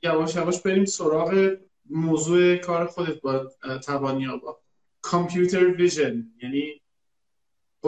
یواش 0.03 0.35
یواش 0.35 0.61
بریم 0.61 0.85
سراغ 0.85 1.57
موضوع 1.89 2.55
کار 2.55 2.85
خودت 2.85 3.21
با 3.21 3.51
توانیا 3.85 4.37
با. 4.37 4.59
کامپیوتر 5.01 5.65
ویژن 5.65 6.25
یعنی 6.43 6.81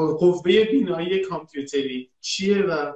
قوه 0.07 0.63
بینایی 0.63 1.19
کامپیوتری 1.19 2.09
چیه 2.21 2.61
و 2.61 2.93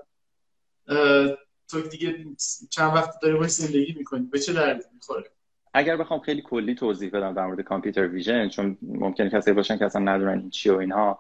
تو 1.67 1.81
دیگه 1.81 2.25
چند 2.69 2.95
وقت 2.95 3.19
داری 3.21 3.37
باش 3.37 3.49
زندگی 3.49 3.93
می‌کنی؟ 3.97 4.27
به 4.31 4.39
چه 4.39 4.53
دردی 4.53 4.83
می‌خوره؟ 4.93 5.29
اگر 5.73 5.97
بخوام 5.97 6.19
خیلی 6.19 6.41
کلی 6.41 6.75
توضیح 6.75 7.09
بدم 7.09 7.33
در 7.33 7.45
مورد 7.45 7.61
کامپیوتر 7.61 8.07
ویژن 8.07 8.49
چون 8.49 8.77
ممکنه 8.81 9.29
کسی 9.29 9.53
باشن 9.53 9.77
که 9.77 9.85
اصلا 9.85 10.01
ندونن 10.01 10.39
این 10.39 10.49
چی 10.49 10.69
و 10.69 10.77
اینها 10.77 11.19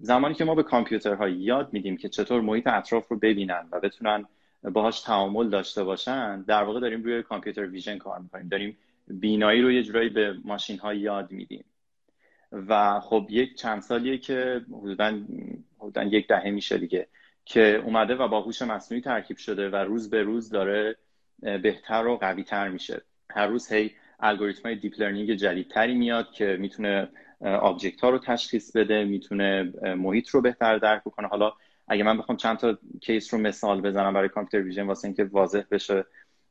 زمانی 0.00 0.34
که 0.34 0.44
ما 0.44 0.54
به 0.54 0.62
کامپیوترها 0.62 1.28
یاد 1.28 1.72
میدیم 1.72 1.96
که 1.96 2.08
چطور 2.08 2.40
محیط 2.40 2.66
اطراف 2.66 3.08
رو 3.08 3.18
ببینن 3.18 3.68
و 3.72 3.80
بتونن 3.80 4.24
باهاش 4.62 5.00
تعامل 5.00 5.48
داشته 5.48 5.84
باشن 5.84 6.42
در 6.42 6.62
واقع 6.62 6.80
داریم 6.80 7.02
روی 7.02 7.22
کامپیوتر 7.22 7.66
ویژن 7.66 7.98
کار 7.98 8.18
می‌کنیم. 8.18 8.48
داریم 8.48 8.76
بینایی 9.08 9.62
رو 9.62 9.72
یه 9.72 9.82
جورایی 9.82 10.08
به 10.08 10.36
ماشین 10.44 10.78
ها 10.78 10.94
یاد 10.94 11.32
میدیم. 11.32 11.64
و 12.52 13.00
خب 13.00 13.26
یک 13.30 13.54
چند 13.54 13.82
سالیه 13.82 14.18
که 14.18 14.60
حدودا 14.72 15.18
حدودا 15.78 16.02
یک 16.02 16.28
دهه 16.28 16.50
میشه 16.50 16.78
دیگه 16.78 17.06
که 17.44 17.82
اومده 17.84 18.14
و 18.14 18.28
با 18.28 18.40
هوش 18.40 18.62
مصنوعی 18.62 19.02
ترکیب 19.02 19.36
شده 19.36 19.70
و 19.70 19.76
روز 19.76 20.10
به 20.10 20.22
روز 20.22 20.50
داره 20.50 20.96
بهتر 21.40 22.06
و 22.06 22.16
قوی 22.16 22.42
تر 22.42 22.68
میشه. 22.68 23.02
هر 23.30 23.46
روز 23.46 23.72
هی 23.72 23.90
الگوریتم 24.20 24.62
های 24.62 24.76
deep 24.76 25.00
learning 25.00 25.34
جدیدتری 25.34 25.94
میاد 25.94 26.32
که 26.32 26.56
می‌تونه 26.60 27.08
object 27.40 28.00
ها 28.00 28.10
رو 28.10 28.18
تشخیص 28.18 28.76
بده 28.76 29.04
می‌تونه 29.04 29.72
محیط 29.96 30.28
رو 30.28 30.40
بهتر 30.40 30.78
درک 30.78 31.02
کنه 31.04 31.28
حالا 31.28 31.52
اگه 31.88 32.04
من 32.04 32.18
بخوام 32.18 32.36
چند 32.36 32.58
تا 32.58 32.78
case 33.00 33.34
رو 33.34 33.40
مثال 33.40 33.80
بزنم 33.80 34.12
برای 34.12 34.28
computer 34.28 34.66
vision 34.66 34.86
واسه 34.86 35.04
اینکه 35.04 35.24
واضح 35.24 35.62
بشه 35.70 36.04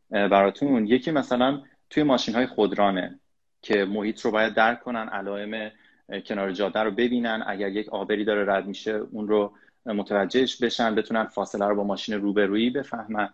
براتون. 0.09 0.87
یکی 0.87 1.11
مثلا 1.11 1.61
توی 1.89 2.03
ماشین 2.03 2.35
های 2.35 2.45
خودرانه 2.45 3.19
که 3.61 3.85
محیط 3.85 4.19
رو 4.19 4.31
باید 4.31 4.53
درک 4.53 4.79
کنن 4.79 5.09
علائم 5.09 5.71
کنار 6.19 6.51
جاده 6.51 6.79
رو 6.79 6.91
ببینن. 6.91 7.43
اگر 7.47 7.69
یک 7.69 7.89
عابری 7.89 8.25
داره 8.25 8.53
رد 8.53 8.67
میشه 8.67 8.91
اون 8.91 9.27
رو 9.27 9.53
متوجهش 9.85 10.63
بشن 10.63 10.95
بتونن 10.95 11.23
فاصله 11.23 11.65
رو 11.65 11.75
با 11.75 11.83
ماشین 11.83 12.21
روبرویی 12.21 12.69
بفهمن. 12.69 13.29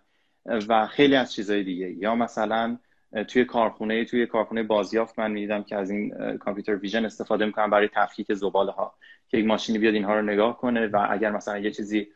و 0.68 0.88
خیلی 0.88 1.16
از 1.16 1.34
چیزهای 1.34 1.64
دیگه 1.64 1.92
یا 1.92 2.16
مثلا 2.16 2.78
توی 3.28 3.46
کارخونه 3.46 4.06
توی 4.06 4.26
کارخونه 4.26 4.64
بازیافت 4.64 5.20
من 5.20 5.32
می‌دیدم 5.32 5.64
که 5.64 5.76
از 5.76 5.90
این 5.90 6.38
کامپیوتر 6.38 6.76
ویژن 6.76 7.06
استفاده 7.06 7.46
می‌کنن 7.46 7.70
برای 7.70 7.90
تفکیک 7.94 8.34
زباله 8.34 8.72
ها 8.72 8.96
که 9.28 9.38
یک 9.38 9.46
ماشینی 9.46 9.80
بیاد 9.80 9.94
اینها 9.94 10.16
رو 10.16 10.22
نگاه 10.22 10.58
کنه 10.58 10.88
و 10.88 11.08
اگر 11.10 11.32
مثلا 11.32 11.58
یه 11.58 11.72
چیزی 11.72 12.08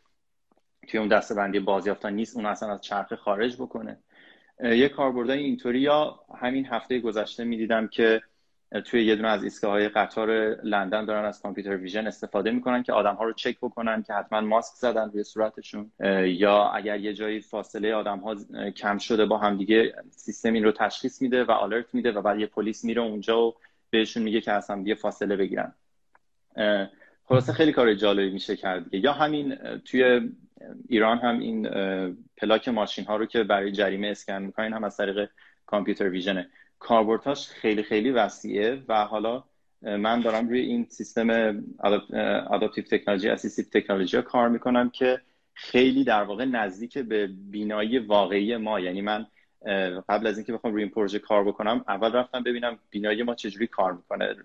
توی 0.87 0.99
اون 0.99 1.09
دسته 1.09 1.35
بندی 1.35 1.59
بازیافت 1.59 2.05
نیست 2.05 2.35
اون 2.35 2.45
اصلا 2.45 2.71
از 2.71 2.81
چرخه 2.81 3.15
خارج 3.15 3.55
بکنه. 3.55 3.97
یه 4.63 4.89
کاربردای 4.89 5.39
اینطوری 5.39 5.79
یا 5.79 6.19
همین 6.41 6.65
هفته 6.65 6.99
گذشته 6.99 7.43
می‌دیدم 7.43 7.87
که 7.87 8.21
توی 8.79 9.05
یه 9.05 9.15
دونه 9.15 9.27
از 9.27 9.43
ایستگاه 9.43 9.71
های 9.71 9.89
قطار 9.89 10.29
لندن 10.63 11.05
دارن 11.05 11.25
از 11.25 11.41
کامپیوتر 11.41 11.77
ویژن 11.77 12.07
استفاده 12.07 12.51
می‌کنن 12.51 12.83
که 12.83 12.93
آدم 12.93 13.15
ها 13.15 13.23
رو 13.23 13.33
چک 13.33 13.57
بکنن 13.57 14.03
که 14.03 14.13
حتما 14.13 14.41
ماسک 14.41 14.75
زدن 14.75 15.09
روی 15.09 15.23
صورتشون 15.23 15.91
یا 16.25 16.69
اگر 16.69 16.99
یه 16.99 17.13
جایی 17.13 17.41
فاصله 17.41 17.93
آدم 17.93 18.19
ها 18.19 18.35
کم 18.71 18.97
شده 18.97 19.25
با 19.25 19.37
هم 19.37 19.57
دیگه 19.57 19.93
سیستم 20.11 20.53
این 20.53 20.63
رو 20.63 20.71
تشخیص 20.71 21.21
میده 21.21 21.43
و 21.43 21.51
آلرت 21.51 21.93
میده 21.93 22.11
و 22.11 22.21
بعد 22.21 22.39
یه 22.39 22.45
پلیس 22.45 22.85
میره 22.85 23.01
اونجا 23.01 23.47
و 23.47 23.55
بهشون 23.89 24.23
میگه 24.23 24.41
که 24.41 24.51
از 24.51 24.69
هم 24.69 24.83
دیگه 24.83 24.95
فاصله 24.95 25.35
بگیرن. 25.35 25.73
خلاصه 27.23 27.53
خیلی 27.53 27.71
کار 27.71 27.93
جالبی 27.93 28.29
میشه 28.29 28.55
کرد 28.55 28.93
یا 28.93 29.13
همین 29.13 29.55
توی 29.77 30.31
ایران 30.89 31.17
هم 31.17 31.39
این 31.39 31.69
پلاک 32.37 32.67
ماشین 32.69 33.05
ها 33.05 33.15
رو 33.15 33.25
که 33.25 33.43
برای 33.43 33.71
جریمه 33.71 34.07
اسکن 34.07 34.41
می‌کنین 34.41 34.73
هم 34.73 34.83
از 34.83 34.97
طریق 34.97 35.29
کامپیوتر 35.65 36.09
ویژنه. 36.09 36.49
کاربردهاش 36.81 37.47
خیلی 37.47 37.83
خیلی 37.83 38.11
وسیعه 38.11 38.83
و 38.87 39.05
حالا 39.05 39.43
من 39.81 40.21
دارم 40.21 40.49
روی 40.49 40.59
این 40.59 40.85
سیستم 40.89 41.29
adaptive 42.49 42.83
technology 42.83 43.29
assistive 43.29 43.65
technology 43.81 44.21
کار 44.21 44.49
می‌کنم 44.49 44.89
که 44.89 45.21
خیلی 45.53 46.03
در 46.03 46.23
واقع 46.23 46.45
نزدیک 46.45 46.97
به 46.97 47.27
بینایی 47.51 47.99
واقعی 47.99 48.57
ما. 48.57 48.79
یعنی 48.79 49.01
من 49.01 49.25
قبل 50.09 50.27
از 50.27 50.37
اینکه 50.37 50.53
بخوام 50.53 50.73
روی 50.73 50.83
این 50.83 50.91
پروژه 50.91 51.19
کار 51.19 51.43
بکنم 51.43 51.85
اول 51.87 52.11
رفتم 52.11 52.43
ببینم 52.43 52.79
بینایی 52.89 53.23
ما 53.23 53.35
چجوری 53.35 53.67
کار 53.67 53.93
می‌کنه. 53.93 54.35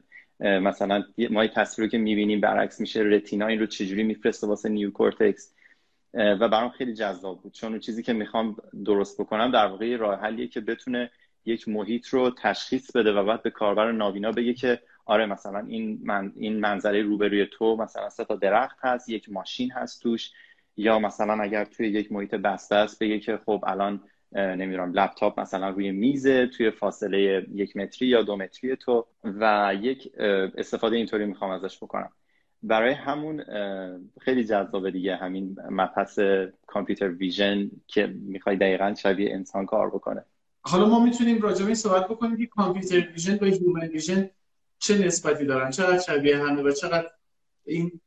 مثلا 0.40 1.04
ما 1.30 1.40
این 1.40 1.50
تصویر 1.50 1.86
رو 1.86 1.90
که 1.90 1.98
می‌بینیم 1.98 2.40
برعکس 2.40 2.80
میشه 2.80 3.00
retina 3.00 3.46
این 3.46 3.60
رو 3.60 3.66
چجوری 3.66 4.02
میفرسته 4.02 4.46
واسه 4.46 4.68
نیو 4.68 4.90
کورتکس. 4.90 5.52
و 6.14 6.48
برام 6.48 6.70
خیلی 6.70 6.94
جذاب 6.94 7.42
بود. 7.42 7.52
چون 7.52 7.78
چیزی 7.78 8.02
که 8.02 8.12
می‌خوام 8.12 8.56
درست 8.84 9.20
بکنم 9.20 9.50
در 9.50 9.66
واقع 9.66 9.96
راه 9.96 10.20
حلیه 10.20 10.48
که 10.48 10.60
بتونه 10.60 11.10
یک 11.46 11.68
محیط 11.68 12.06
رو 12.06 12.30
تشخیص 12.30 12.96
بده 12.96 13.12
و 13.12 13.24
بعد 13.24 13.42
به 13.42 13.50
کاربر 13.50 13.92
نابینا 13.92 14.32
بگه 14.32 14.54
که 14.54 14.80
آره 15.04 15.26
مثلا 15.26 15.58
این 15.68 16.00
من 16.04 16.32
این 16.36 16.60
منظره 16.60 17.02
روبروی 17.02 17.46
تو 17.46 17.76
مثلا 17.76 18.08
سه 18.08 18.24
تا 18.24 18.36
درخت 18.36 18.76
هست 18.80 19.08
یک 19.08 19.32
ماشین 19.32 19.72
هست 19.72 20.02
توش. 20.02 20.30
یا 20.76 20.98
مثلا 20.98 21.42
اگر 21.42 21.64
توی 21.64 21.88
یک 21.88 22.12
محیط 22.12 22.34
بسته 22.34 22.74
است 22.74 22.98
بگه 23.02 23.18
که 23.18 23.36
خب 23.46 23.64
الان 23.66 24.00
نمی‌دونم 24.32 24.92
لپتاپ 24.92 25.40
مثلا 25.40 25.68
روی 25.68 25.92
میزه 25.92 26.46
توی 26.46 26.70
فاصله 26.70 27.46
یک 27.54 27.76
متری 27.76 28.08
یا 28.08 28.22
دو 28.22 28.36
متری 28.36 28.76
تو 28.76 29.06
و 29.24 29.74
یک 29.80 30.12
استفاده 30.56 30.96
اینطوری 30.96 31.26
می‌خوام 31.26 31.50
ازش 31.50 31.76
بکنم. 31.76 32.10
برای 32.62 32.92
همون 32.92 33.44
خیلی 34.20 34.44
جذابه 34.44 34.90
دیگه 34.90 35.16
همین 35.16 35.56
مبحث 35.70 36.18
computer 36.66 37.08
vision 37.08 37.70
که 37.86 38.06
می‌خوای 38.06 38.56
دقیقا 38.56 38.94
شبیه 38.94 39.34
انسان 39.34 39.66
کار 39.66 39.90
بکنه. 39.90 40.24
حالا 40.68 40.86
ما 40.86 40.98
می‌تونیم 41.04 41.42
راجع 41.42 41.64
به 41.64 41.74
صحبت 41.74 42.08
بکنیم 42.08 42.36
که 42.36 42.46
computer 42.46 43.08
vision 43.12 43.36
با 43.36 43.46
human 43.46 43.88
vision 43.88 44.30
چه 44.78 44.98
نسبتی 44.98 45.44
دارن 45.44 45.70
چقدر 45.70 45.98
شبیه 45.98 46.38
همه 46.38 46.62
و 46.62 46.72
چقدر 46.72 47.10
این 47.64 48.00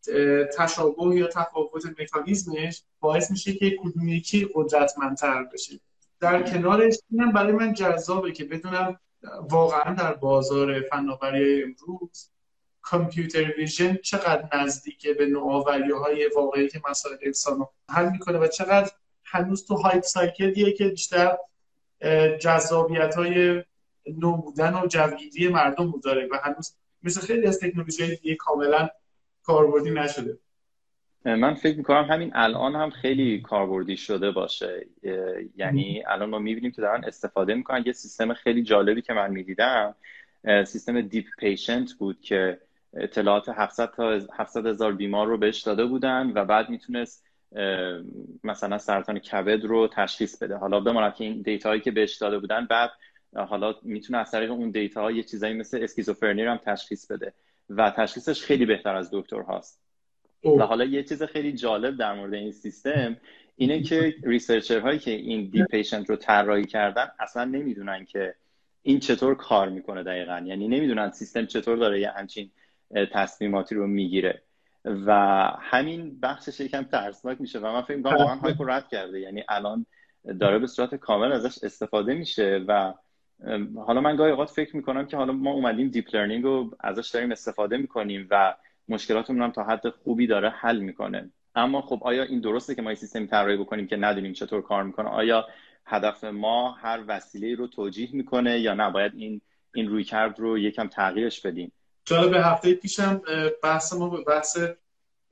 تشابه 0.58 1.16
یا 1.16 1.28
تفاوت 1.28 1.86
مکانیزمش 2.00 2.84
باعث 3.00 3.32
میشه 3.32 3.54
که 3.54 3.78
کدوم 3.84 4.08
یکی 4.08 4.50
قدرتمندتر 4.54 5.44
بشه. 5.44 5.80
در 6.20 6.44
کنارش 6.44 6.98
اینم 7.12 7.32
برای 7.32 7.52
من 7.52 7.74
جذابه 7.74 8.32
که 8.32 8.44
بدونم 8.44 9.00
واقعا 9.50 9.94
در 9.94 10.14
بازار 10.14 10.82
فناوری 10.82 11.64
امروز 11.64 12.30
کامپیوتر 12.82 13.54
ویژن 13.58 13.96
چقدر 14.04 14.50
نزدیکه 14.54 15.14
به 15.14 15.26
نوآوری 15.26 15.92
های 15.92 16.30
واقعی 16.36 16.70
که 16.70 16.82
مسائل 16.90 17.18
انسان 17.22 17.58
رو 17.58 17.70
حل 17.90 18.10
می‌کنه 18.10 18.38
و 18.38 18.48
چقدر 18.48 18.92
هنوز 19.24 19.66
تو 19.66 19.76
هایپ 19.76 20.04
سایکلیه 20.04 20.74
که 20.74 20.88
بیشتر 20.88 21.38
جذابیت 22.40 23.16
های 23.16 23.64
نو 24.18 24.38
بودن 24.38 24.74
و 24.74 24.88
جوگیری 24.88 25.48
مردم 25.48 25.92
رو 25.92 26.00
داره 26.04 26.28
و 26.32 26.40
هنوز 26.44 26.76
مثل 27.04 27.22
خیلی 27.22 27.48
از 27.48 27.60
تکنولوژی 27.60 28.16
دیگه 28.16 28.36
کاملا 28.36 28.90
کاربردی 29.44 29.92
نشده. 29.92 30.38
من 31.26 31.54
فکر 31.54 31.78
می‌کنم 31.78 32.04
همین 32.04 32.32
الان 32.34 32.76
هم 32.76 32.90
خیلی 32.90 33.42
کاربردی 33.42 33.98
شده 33.98 34.32
باشه. 34.32 34.88
یعنی 35.56 36.04
الان 36.08 36.30
ما 36.30 36.40
می‌بینیم 36.40 36.72
که 36.72 36.82
دارن 36.82 37.04
استفاده 37.04 37.54
می‌کنن. 37.54 37.84
یه 37.86 37.94
سیستم 37.94 38.34
خیلی 38.34 38.64
جالبی 38.64 39.02
که 39.02 39.14
من 39.14 39.32
می‌دیدم 39.32 39.96
سیستم 40.66 41.02
دیپ 41.02 41.26
پیشنت 41.40 41.94
بود 41.94 42.22
که 42.22 42.60
اطلاعات 42.94 43.50
700 43.50 43.92
تا 43.92 44.20
700 44.34 44.66
هزار 44.66 44.94
بیمار 44.94 45.28
رو 45.28 45.38
بهش 45.38 45.62
داده 45.62 45.86
بودن 45.86 46.32
و 46.36 46.46
بعد 46.46 46.70
می‌تونست 46.70 47.26
مثلا 48.44 48.78
سرطان 48.78 49.20
کبد 49.20 49.66
رو 49.66 49.88
تشخیص 49.88 50.44
بده. 50.44 50.56
حالا 50.56 50.80
بماند 50.80 51.16
که 51.16 51.24
این 51.24 51.42
دیتاهایی 51.42 51.82
که 51.82 51.92
بهش 51.92 52.16
داده 52.18 52.40
بودن 52.40 52.66
بعد 52.66 52.92
حالا 53.36 53.76
می‌تونه 53.82 54.20
از 54.20 54.32
طریق 54.32 54.52
اون 54.52 54.72
data 54.72 55.12
یه 55.12 55.24
چیزایی 55.24 55.54
مثل 55.54 55.84
اسکیزوفرنی 55.84 56.44
رو 56.44 56.52
هم 56.52 56.60
تشخیص 56.66 57.12
بده 57.12 57.34
و 57.70 57.92
تشخیصش 57.98 58.42
خیلی 58.44 58.66
بهتر 58.66 58.96
از 58.96 59.10
دکتر 59.14 59.42
هاست. 59.42 59.82
و 60.44 60.66
حالا 60.66 60.86
یه 60.86 61.04
چیز 61.04 61.24
خیلی 61.24 61.54
جالب 61.54 61.98
در 61.98 62.14
مورد 62.14 62.34
این 62.34 62.52
سیستم 62.52 63.18
اینه 63.56 63.84
که 63.84 64.16
researcher 64.24 64.80
هایی 64.80 65.00
که 65.00 65.12
این 65.12 65.50
Deep 65.50 65.64
Patient 65.64 66.10
رو 66.10 66.16
طراحی 66.16 66.66
کردن 66.66 67.08
اصلا 67.20 67.44
نمی‌دونن 67.44 68.06
که 68.06 68.36
این 68.82 69.00
چطور 69.00 69.36
کار 69.36 69.70
می‌کنه 69.70 70.04
دقیقا. 70.04 70.44
یعنی 70.46 70.68
نمی‌دونن 70.68 71.12
سیستم 71.12 71.46
چطور 71.46 71.78
داره 71.78 72.00
یه 72.02 72.10
همچین 72.10 72.52
تصمیماتی 73.12 73.76
رو 73.76 73.88
می‌گیره. 73.88 74.42
و 74.86 75.14
همین 75.60 76.20
بخشش 76.20 76.60
یکم 76.60 76.84
ترسناک 76.84 77.42
میشه 77.42 77.60
و 77.60 77.66
من 77.66 77.82
فکر 77.82 77.98
می‌کنم 77.98 78.16
واقعا 78.18 78.36
hype 78.36 78.62
رد 78.62 78.88
کرده. 78.88 79.20
یعنی 79.20 79.44
الان 79.50 79.86
داره 80.40 80.60
به 80.60 80.68
صورت 80.68 80.96
کامل 80.96 81.32
ازش 81.32 81.64
استفاده 81.64 82.14
میشه 82.14 82.66
و 82.68 82.94
حالا 83.76 84.02
من 84.02 84.16
گاهی 84.16 84.32
اوقات 84.32 84.50
فکر 84.50 84.76
می‌کنم 84.76 85.06
که 85.06 85.18
حالا 85.18 85.34
ما 85.34 85.52
اومدیم 85.52 85.88
deep 85.88 86.16
learning 86.16 86.44
رو 86.44 86.78
ازش 86.80 87.10
داریم 87.10 87.32
استفاده 87.32 87.78
می‌کنیم 87.78 88.28
و 88.32 88.56
مشکلاتمون 88.88 89.42
هم 89.42 89.52
تا 89.52 89.64
حد 89.64 89.90
خوبی 89.90 90.28
داره 90.28 90.50
حل 90.50 90.80
می‌کنه. 90.80 91.30
اما 91.56 91.82
خب 91.82 92.00
آیا 92.02 92.24
این 92.24 92.40
درسته 92.40 92.76
که 92.76 92.82
ما 92.82 92.90
این 92.90 92.96
سیستم 92.96 93.26
طراحی 93.26 93.58
بکنیم 93.58 93.88
که 93.88 93.98
ندونیم 93.98 94.34
چطور 94.34 94.62
کار 94.62 94.84
می‌کنه؟ 94.84 95.10
آیا 95.10 95.48
هدف 95.86 96.24
ما 96.24 96.72
هر 96.72 97.04
وسیله 97.08 97.56
رو 97.56 97.68
توجیه 97.68 98.10
می‌کنه 98.14 98.60
یا 98.60 98.74
نه؟ 98.74 98.90
باید 98.90 99.12
این 99.16 99.42
این 99.74 99.88
رویکرد 99.88 100.40
رو 100.40 100.58
یکم 100.58 100.88
تغییرش 100.88 101.42
بدیم. 101.42 101.72
به 102.10 102.42
هفته 102.42 102.74
پیشم 102.74 103.22
بحث 103.64 103.94
ما 103.94 104.10
به 104.10 104.24
بحث 104.24 104.58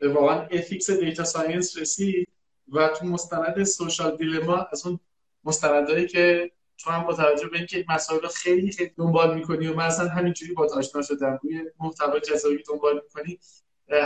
واقعا 0.02 0.42
ethics 0.42 0.90
data 0.90 1.24
science 1.24 1.78
رسید 1.78 2.28
و 2.72 2.88
تو 2.88 3.06
مستند 3.06 3.64
Social 3.64 4.18
Dilemma 4.18 4.68
از 4.72 4.86
اون 4.86 5.00
مستندهایی 5.44 6.08
که 6.08 6.52
تو 6.78 6.90
هم 6.90 7.04
با 7.04 7.14
توجه 7.14 7.48
به 7.48 7.58
اینکه 7.58 7.86
مسائل 7.90 8.28
خیلی 8.28 8.72
خیلی 8.72 8.92
دنبال 8.98 9.36
می‌کنی 9.36 9.68
و 9.68 9.76
من 9.76 9.86
اصلا 9.86 10.08
همینجوری 10.08 10.54
با 10.54 10.68
آشنا 10.76 11.02
شدم 11.02 11.40
روی 11.44 11.62
محتوا 11.80 12.20
جزایی 12.20 12.64
دنبال 12.70 13.02
می‌کنی 13.04 13.40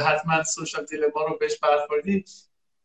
حتما 0.06 0.44
Social 0.44 0.86
Dilemma 0.86 1.24
رو 1.28 1.38
بهش 1.40 1.58
برخوردی. 1.58 2.26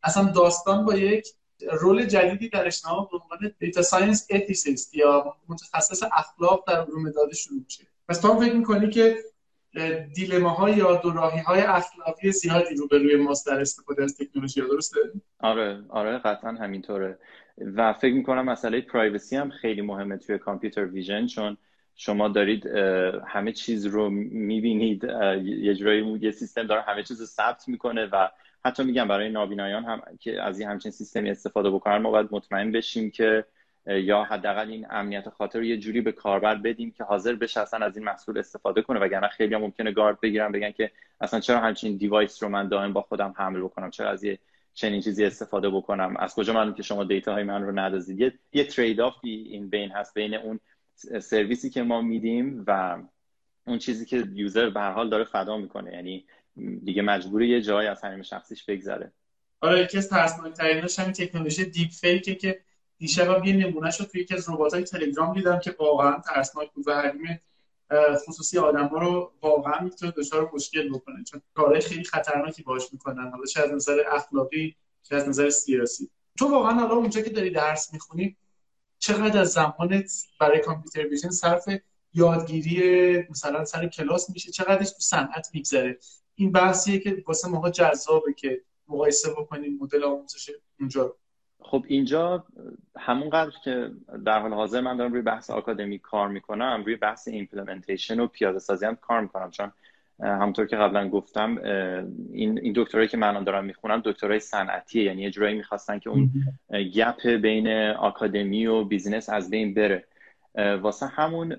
اصلا 0.03 0.25
داستان 0.25 0.85
با 0.85 0.95
یک 0.95 1.29
role 1.73 2.07
جدیدی 2.07 2.49
در 2.49 2.67
اجتماع 2.67 3.09
به 3.13 3.19
عنوان 3.19 3.55
data 3.59 3.83
science 3.83 4.27
ethicist 4.31 4.95
یا 4.95 5.37
متخصص 5.49 6.03
اخلاق 6.13 6.65
در 6.69 6.81
علوم 6.81 7.11
داده 7.11 7.35
شروع 7.35 7.61
میشه. 7.65 7.87
پس 8.09 8.21
تو 8.21 8.41
فکر 8.41 8.55
می‌کنی 8.55 8.91
که 8.91 9.25
dilemma 10.15 10.64
ها 10.64 10.71
یا 10.71 10.97
دوراهی 10.97 11.41
های 11.41 11.61
اخلاقی 11.61 12.33
زیادی 12.33 12.75
رو 12.75 12.89
به 12.89 12.99
روی 12.99 13.17
ماست 13.17 13.47
در 13.47 13.61
استفاده 13.61 14.05
از 14.05 14.17
تکنولوژی 14.17 14.61
درسته؟ 14.61 15.01
آره 15.41 15.83
آره 15.89 16.19
قطعا 16.19 16.53
همینطوره. 16.53 17.19
و 17.77 17.93
فکر 17.93 18.15
می‌کنم 18.15 18.45
مسئله 18.45 18.81
پرایوسی 18.81 19.37
هم 19.37 19.51
خیلی 19.51 19.83
مهمه 19.83 20.17
توی 20.17 20.39
کامپیوتر 20.39 20.85
ویژن 20.85 21.27
چون 21.27 21.57
شما 21.95 22.29
دارید 22.29 22.67
همه 23.27 23.53
چیز 23.53 23.87
رو 23.87 24.11
می‌بینید 24.11 25.05
یه 25.45 25.75
جورایی 25.75 26.19
یه 26.21 26.31
سیستم 26.31 26.63
داره 26.63 26.83
همه 26.83 27.03
چیز 27.03 27.21
رو 27.21 27.27
ثبت 27.27 27.69
می‌کنه 27.69 28.07
و 28.07 28.29
حتی 28.65 28.85
میگم 28.85 29.09
برای 29.09 29.29
نابینایان 29.29 29.85
هم 29.85 30.03
که 30.21 30.43
از 30.43 30.61
این 30.61 30.69
همچین 30.69 30.91
سیستمی 30.91 31.31
استفاده 31.31 31.71
بکنن 31.71 31.97
ما 31.97 32.11
باید 32.11 32.29
مطمئن 32.31 32.73
بشیم 32.73 33.11
که 33.11 33.45
یا 33.87 34.25
حداقل 34.25 34.71
این 34.71 34.87
امنیت 34.91 35.29
خاطر 35.29 35.59
رو 35.59 35.65
یه 35.65 35.77
جوری 35.77 36.01
به 36.01 36.13
کاربر 36.13 36.55
بدیم 36.55 36.91
که 36.91 37.05
حاضر 37.05 37.35
بشه 37.35 37.61
اصلا 37.61 37.87
از 37.87 37.97
این 37.97 38.07
محصول 38.07 38.39
استفاده 38.39 38.83
کنه. 38.83 39.01
وگرنه 39.01 39.29
خیلی 39.29 39.55
هم 39.55 39.61
ممکنه 39.61 39.93
گارد 39.93 40.21
بگیرن 40.21 40.53
بگن 40.53 40.71
که 40.71 40.91
اصلا 41.21 41.41
چرا 41.41 41.61
همچین 41.61 41.97
device 41.97 42.43
رو 42.43 42.49
من 42.49 42.69
دائم 42.69 42.93
با 42.93 43.03
خودم 43.03 43.35
حمل 43.37 43.61
بکنم؟ 43.61 43.91
چرا 43.91 44.11
از 44.11 44.25
یه 44.25 44.39
چنین 44.75 45.01
چیزی 45.01 45.25
استفاده 45.25 45.71
بکنم؟ 45.71 46.17
از 46.19 46.35
کجا 46.35 46.53
معلوم 46.53 46.75
که 46.75 46.83
شما 46.83 47.05
data 47.05 47.33
های 47.33 47.45
من 47.45 47.63
رو 47.63 47.79
ندزدید؟ 47.79 48.21
یه, 48.21 48.33
یه 48.53 48.65
trade-off 48.65 49.01
ی 49.01 49.31
این 49.31 49.69
بین 49.69 49.91
هست 49.91 50.15
بین 50.15 50.35
اون 50.35 50.61
سرویسی 51.21 51.71
که 51.71 51.83
ما 51.83 52.01
میدیم 52.01 52.65
و 52.67 52.99
اون 53.67 53.79
چیزی 53.79 54.07
که 54.07 54.25
user 54.35 54.71
به 54.71 54.81
هر 54.81 54.91
حال 54.91 55.11
داره 55.11 55.25
فدا 55.25 55.57
می‌کنه. 55.57 55.93
یعنی 55.93 56.27
دیگه 56.85 57.03
مجبوری 57.03 57.49
یه 57.49 57.61
جایی 57.61 57.89
از 57.89 58.05
حریم 58.05 58.23
شخصیش 58.23 58.65
بگذره. 58.65 59.13
آره 59.61 59.81
یکی 59.81 59.99
از 59.99 60.09
ترسناک‌تریناش 60.09 60.99
همین 60.99 61.13
تکنولوژی 61.13 61.65
دیپ 61.65 61.91
فیکه 61.91 62.35
که 62.35 62.61
دیشب 62.99 63.45
یه 63.45 63.57
نمونه 63.57 63.91
شد 63.91 64.05
توی 64.05 64.21
یکی 64.21 64.35
از 64.35 64.51
ربات‌های 64.51 64.83
تلگرام 64.83 65.35
دیدم 65.35 65.59
که 65.59 65.77
واقعا 65.79 66.21
ترسناک 66.21 66.73
بود 66.73 66.89
و 66.89 66.93
حریم 66.95 67.41
خصوصی 68.27 68.59
آدم 68.59 68.87
ها 68.87 68.99
رو 68.99 69.33
واقعا 69.43 69.85
می‌تونه 69.85 70.13
دچار 70.17 70.51
مشکل 70.55 70.89
بکنه. 70.89 71.25
چون 71.25 71.43
کارهای 71.55 71.81
خیلی 71.81 72.05
خطرناکی 72.05 72.63
باش 72.63 72.93
می‌کنن. 72.93 73.31
حالا 73.31 73.45
چه 73.45 73.61
از 73.63 73.71
نظر 73.71 74.03
اخلاقی 74.13 74.77
چه 75.03 75.17
از 75.17 75.29
نظر 75.29 75.51
سیاسی. 75.51 76.11
تو 76.39 76.49
واقعا 76.49 76.73
حالا 76.73 76.95
اونجا 76.95 77.21
که 77.21 77.31
داری 77.31 77.51
درس 77.51 77.93
می‌خونی 77.93 78.37
چقدر 78.99 79.41
از 79.41 79.53
زمانت 79.53 80.13
برای 80.41 80.61
کامپیوتر 80.61 81.09
ویژن 81.09 81.31
صرف 81.31 81.69
یادگیری 82.15 83.19
مثلا 83.31 83.65
سر 83.65 83.87
کلاس 83.87 84.31
میشه؟ 84.31 84.51
چقدرش 84.51 84.91
تو 84.91 85.01
صنعت 85.01 85.49
میگذره؟ 85.55 85.99
این 86.35 86.53
بحثیه 86.53 86.99
که 86.99 87.25
واسه 87.27 87.49
ماها 87.49 87.71
جذابه 87.71 88.33
که 88.33 88.63
مقایسه 88.89 89.31
بکنیم 89.31 89.79
مدل 89.81 90.05
آموزش 90.05 90.51
اونجا 90.81 91.17
خب 91.71 91.85
اینجا 91.89 92.45
همونقدر 92.99 93.51
که 93.65 93.91
در 94.25 94.39
حال 94.39 94.53
حاضر 94.53 94.81
من 94.81 94.97
دارم 94.97 95.13
روی 95.13 95.23
بحث 95.23 95.51
آکادمی 95.51 95.99
کار 95.99 96.29
می‌کنم 96.29 96.83
روی 96.87 96.97
بحث 96.97 97.29
implementation 97.29 98.21
و 98.21 98.27
پیاده 98.27 98.59
سازی 98.59 98.87
هم 98.87 98.97
کار 98.97 99.21
می‌کنم. 99.21 99.51
چون 99.51 99.73
همونطور 100.21 100.67
که 100.67 100.77
قبلا 100.77 101.09
گفتم 101.09 101.59
این 102.33 102.59
این 102.59 102.73
دکترایی 102.77 103.09
که 103.09 103.17
من 103.17 103.45
دارم 103.45 103.65
می‌خونم 103.65 104.03
دکترای 104.05 104.41
صنعتیه. 104.41 105.05
یعنی 105.05 105.23
یه 105.23 105.31
جورایی 105.31 105.55
می‌خواستن 105.55 105.99
که 105.99 106.11
اون 106.11 106.31
gap 106.95 107.29
بین 107.29 107.69
آکادمی 107.91 108.67
و 108.67 108.85
business 108.85 109.29
از 109.29 109.51
بین 109.51 109.75
بره. 109.75 110.05
واسه 110.83 111.07
همون 111.07 111.57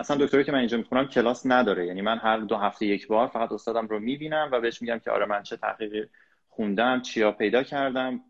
اصلا 0.00 0.16
دکتری 0.16 0.44
که 0.44 0.52
من 0.52 0.58
اینجا 0.58 0.76
می‌خونم 0.76 1.06
کلاس 1.06 1.46
نداره. 1.46 1.86
یعنی 1.86 2.00
من 2.00 2.18
هر 2.18 2.38
دو 2.38 2.56
هفته 2.56 2.86
یک 2.86 3.06
بار 3.06 3.26
فقط 3.26 3.52
استادم 3.52 3.86
رو 3.86 3.98
می‌بینم 3.98 4.48
و 4.52 4.60
بهش 4.60 4.82
میگم 4.82 4.98
که 4.98 5.10
آره 5.10 5.26
من 5.26 5.42
چه 5.42 5.56
تحقیقی 5.56 6.04
خوندم 6.48 7.00
چیا 7.00 7.32
پیدا 7.32 7.62
کردم. 7.62 8.20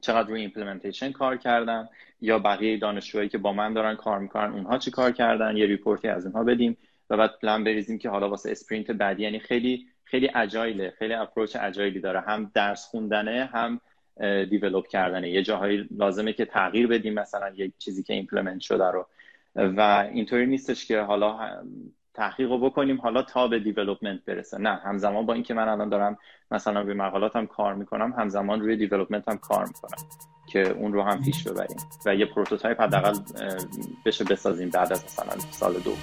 چقدر 0.00 0.28
روی 0.28 0.40
implementation 0.40 1.12
کار 1.12 1.36
کردم 1.36 1.88
یا 2.20 2.38
بقیه 2.38 2.76
دانشجوهایی 2.76 3.28
که 3.28 3.38
با 3.38 3.52
من 3.52 3.74
دارن 3.74 3.94
کار 3.94 4.18
می‌کنن 4.18 4.52
اونها 4.52 4.78
چی 4.78 4.90
کار 4.90 5.12
کردن؟ 5.12 5.56
یه 5.56 5.66
report 5.66 6.02
ی 6.02 6.08
از 6.08 6.26
اونها 6.26 6.44
بدیم 6.44 6.76
و 7.10 7.16
بعد 7.16 7.38
پلان 7.42 7.64
بریزیم 7.64 7.98
که 7.98 8.08
حالا 8.08 8.28
واسه 8.28 8.50
sprint 8.50 8.90
بعدی 8.90 9.22
یعنی 9.22 9.38
خیلی 9.38 9.86
خیلی 10.04 10.30
agile 10.34 10.84
ه 10.84 10.94
خیلی 10.98 11.14
approach 11.14 11.56
agile 11.60 11.93
ی 11.93 12.00
داره. 12.00 12.20
هم 12.20 12.50
درس 12.54 12.86
خوندنه 12.86 13.50
هم 13.52 13.80
develop 14.50 14.86
کردنه. 14.86 15.30
یه 15.30 15.42
جاهایی 15.42 15.88
لازمه 15.90 16.32
که 16.32 16.44
تغییر 16.44 16.86
بدیم 16.86 17.14
مثلا 17.14 17.52
یه 17.56 17.72
چیزی 17.78 18.02
که 18.02 18.14
implement 18.14 18.60
شده 18.60 18.90
رو. 18.90 19.06
و 19.54 20.08
اینطوری 20.12 20.46
نیستش 20.46 20.86
که 20.86 21.00
حالا 21.00 21.38
تحقیق 22.18 22.50
رو 22.50 22.58
بکنیم 22.58 23.00
حالا 23.00 23.22
تا 23.22 23.48
به 23.48 23.58
development 23.58 24.24
برسه. 24.24 24.58
نه 24.58 24.80
همزمان 24.84 25.26
با 25.26 25.34
اینکه 25.34 25.54
من 25.54 25.68
الان 25.68 25.88
دارم 25.88 26.18
مثلا 26.50 26.80
روی 26.80 26.94
مقالاتم 26.94 27.46
کار 27.46 27.74
می‌کنم 27.74 28.12
همزمان 28.18 28.60
روی 28.60 28.76
development 28.76 29.28
هم 29.28 29.38
کار 29.38 29.66
می‌کنم 29.66 30.08
که 30.46 30.68
اون 30.68 30.92
رو 30.92 31.02
هم 31.02 31.22
پیش 31.22 31.48
ببریم 31.48 31.76
و 32.06 32.14
یه 32.14 32.26
prototype 32.26 32.80
حداقل 32.80 33.18
بشه 34.04 34.24
بسازیم 34.24 34.68
بعد 34.68 34.92
از 34.92 35.04
مثلا 35.04 35.38
سال 35.50 35.72
دوم. 35.72 35.96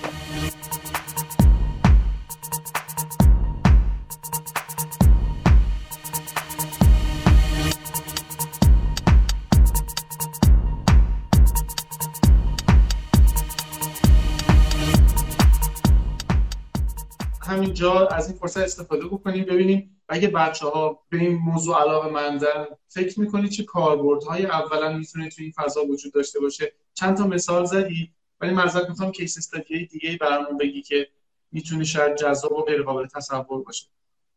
همینجا 17.75 18.07
از 18.07 18.29
این 18.29 18.37
فرصت 18.37 18.57
استفاده 18.57 19.05
بکنیم 19.05 19.45
ببینیم 19.45 20.01
اگه 20.09 20.27
بچه 20.27 20.65
ها 20.65 20.99
به 21.09 21.17
این 21.17 21.35
موضوع 21.35 21.81
علاقه 21.81 22.09
مندن 22.09 22.65
فکر 22.87 23.19
می‌کنید 23.19 23.49
چه 23.49 23.63
کاربردهای 23.63 24.45
اولا 24.45 24.97
می‌تونه 24.97 25.29
توی 25.29 25.43
این 25.43 25.53
فضا 25.57 25.85
وجود 25.85 26.13
داشته 26.13 26.39
باشه؟ 26.39 26.73
چند 26.93 27.17
تا 27.17 27.27
مثال 27.27 27.65
زدی 27.65 28.11
ولی 28.41 28.53
معذرت 28.53 28.89
می‌خوام 28.89 29.11
case 29.11 29.37
study 29.37 29.85
دیگه 29.85 30.17
برامون 30.21 30.57
بگی 30.57 30.81
که 30.81 31.07
می‌تونه 31.51 31.83
شاید 31.83 32.15
جذاب 32.15 32.51
و 32.51 32.61
غیر 32.61 32.83
قابل 32.83 33.07
تصور 33.07 33.63
باشه. 33.63 33.85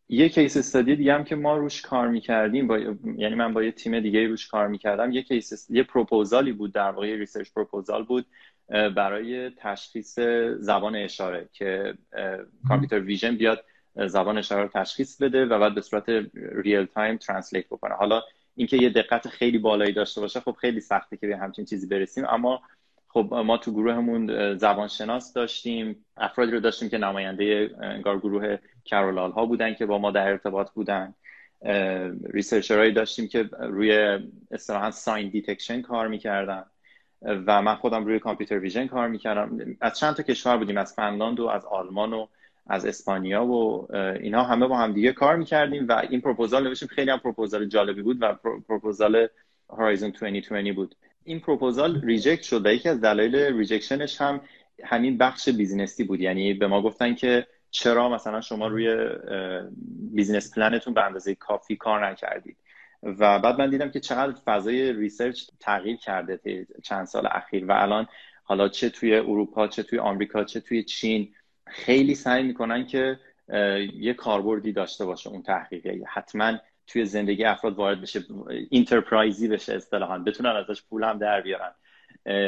یه 0.08 0.28
case 0.28 0.56
study 0.56 0.96
دیگه 0.96 1.14
هم 1.14 1.24
که 1.24 1.36
ما 1.36 1.56
روش 1.56 1.82
کار 1.82 2.08
می‌کردیم 2.08 2.66
با... 2.66 2.78
یعنی 3.16 3.34
من 3.34 3.54
با 3.54 3.62
یه 3.62 3.72
تیم 3.72 4.00
دیگه 4.00 4.26
روش 4.26 4.48
کار 4.48 4.68
می‌کردم 4.68 5.12
یه 5.12 5.22
case 5.22 5.70
یه 5.70 5.82
پروپوزالی 5.82 6.52
بود 6.52 6.72
در 6.72 6.90
واقع 6.90 7.14
research 7.14 7.52
proposal 7.52 8.04
بود 8.04 8.26
برای 8.68 9.50
تشخیص 9.50 10.18
زبان 10.58 10.96
اشاره 10.96 11.48
که 11.52 11.94
computer 12.68 13.00
vision 13.00 13.36
بیاد 13.36 13.64
زبان 14.06 14.38
اشاره 14.38 14.62
رو 14.62 14.68
تشخیص 14.68 15.22
بده 15.22 15.46
و 15.46 15.58
بعد 15.58 15.74
به 15.74 15.80
صورت 15.80 16.04
real-time 16.34 17.16
translate 17.16 17.66
بکنه. 17.66 17.94
حالا 17.94 18.22
اینکه 18.56 18.76
یه 18.76 18.90
دقت 18.90 19.28
خیلی 19.28 19.58
بالایی 19.58 19.92
داشته 19.92 20.20
باشه 20.20 20.40
خب 20.40 20.56
خیلی 20.60 20.80
سخته 20.80 21.16
که 21.16 21.26
به 21.26 21.36
همچین 21.36 21.64
چیزی 21.64 21.86
برسیم. 21.86 22.24
اما 22.24 22.62
خب 23.08 23.34
ما 23.34 23.56
تو 23.58 23.72
گروهمون 23.72 24.54
زبانشناس 24.56 25.32
داشتیم 25.32 26.04
افرادی 26.16 26.52
رو 26.52 26.60
داشتیم 26.60 26.88
که 26.88 26.98
نماینده 26.98 27.70
انگار 27.80 28.18
گروه 28.18 28.56
کر 28.84 29.08
و 29.08 29.16
لال 29.16 29.32
ها 29.32 29.46
بودن 29.46 29.74
که 29.74 29.86
با 29.86 29.98
ما 29.98 30.10
در 30.10 30.28
ارتباط 30.28 30.70
بودن. 30.70 31.14
researcher 32.32 32.79
هایی 32.79 32.92
داشتیم 32.92 33.28
که 33.28 33.50
روی 33.60 34.18
اصطلاحا 34.50 34.90
sign 34.90 35.28
detection 35.28 35.82
کار 35.82 36.08
می‌کردن. 36.08 36.64
و 37.22 37.62
من 37.62 37.74
خودم 37.74 38.06
روی 38.06 38.18
computer 38.18 38.58
vision 38.58 38.86
کار 38.86 39.08
می‌کردم. 39.08 39.76
از 39.80 39.98
چند 39.98 40.14
تا 40.14 40.22
کشور 40.22 40.56
بودیم 40.56 40.78
از 40.78 40.94
فنلاند 40.94 41.40
و 41.40 41.46
از 41.46 41.64
آلمان 41.64 42.12
و 42.12 42.26
از 42.66 42.86
اسپانیا 42.86 43.44
و 43.44 43.92
اینا 43.96 44.42
همه 44.42 44.66
با 44.66 44.76
هم 44.76 44.92
دیگه 44.92 45.12
کار 45.12 45.36
می‌کردیم 45.36 45.88
و 45.88 46.02
این 46.10 46.20
پروپوزال 46.20 46.68
نوشتیم 46.68 46.88
خیلی 46.88 47.10
هم 47.10 47.18
پروپوزال 47.18 47.66
جالبی 47.66 48.02
بود 48.02 48.16
و 48.20 48.34
proposal 48.68 49.28
Horizon 49.70 50.10
2020 50.10 50.76
بود. 50.76 50.94
این 51.24 51.40
proposal 51.40 52.00
reject 52.00 52.42
شد 52.42 52.66
و 52.66 52.72
یکی 52.72 52.88
از 52.88 53.00
دلایل 53.00 53.36
rejection 53.36 54.05
ش 54.05 54.20
هم 54.20 54.40
همین 54.84 55.18
بخش 55.18 55.48
business 55.48 55.98
ی 55.98 56.04
بود. 56.04 56.20
یعنی 56.20 56.54
به 56.54 56.66
ما 56.66 56.82
گفتن 56.82 57.14
که 57.14 57.46
چرا 57.70 58.08
مثلا 58.08 58.40
شما 58.40 58.66
روی 58.66 58.96
business 60.12 60.54
plan 60.54 60.77
تون 60.77 60.94
به 60.94 61.04
اندازه 61.04 61.34
کافی 61.34 61.76
کار 61.76 62.06
نکردید. 62.06 62.56
و 63.02 63.38
بعد 63.38 63.60
من 63.60 63.70
دیدم 63.70 63.90
که 63.90 64.00
چقدر 64.00 64.32
فضای 64.44 64.92
research 64.92 65.42
تغییر 65.60 65.96
کرده 65.96 66.66
چند 66.82 67.06
سال 67.06 67.28
اخیر 67.30 67.64
و 67.64 67.72
الان 67.72 68.06
حالا 68.44 68.68
چه 68.68 68.90
توی 68.90 69.14
اروپا 69.14 69.68
چه 69.68 69.82
توی 69.82 69.98
آمریکا 69.98 70.44
چه 70.44 70.60
توی 70.60 70.84
چین 70.84 71.34
خیلی 71.66 72.14
سعی 72.14 72.42
می‌کنن 72.42 72.86
که 72.86 73.18
یه 73.94 74.14
کاربردی 74.14 74.72
داشته 74.72 75.04
باشه 75.04 75.30
اون 75.30 75.42
تحقیقه. 75.42 76.00
حتما 76.08 76.58
توی 76.86 77.04
زندگی 77.04 77.44
افراد 77.44 77.74
وارد 77.74 78.00
بشه 78.00 78.24
enterprise 78.70 79.41
ی 79.41 79.48
بشه 79.48 79.74
اصطلاحا. 79.74 80.18
بتونن 80.18 80.50
ازش 80.50 80.82
پول 80.82 81.04
هم 81.04 81.18
در 81.18 81.40
بیارن. 81.40 81.72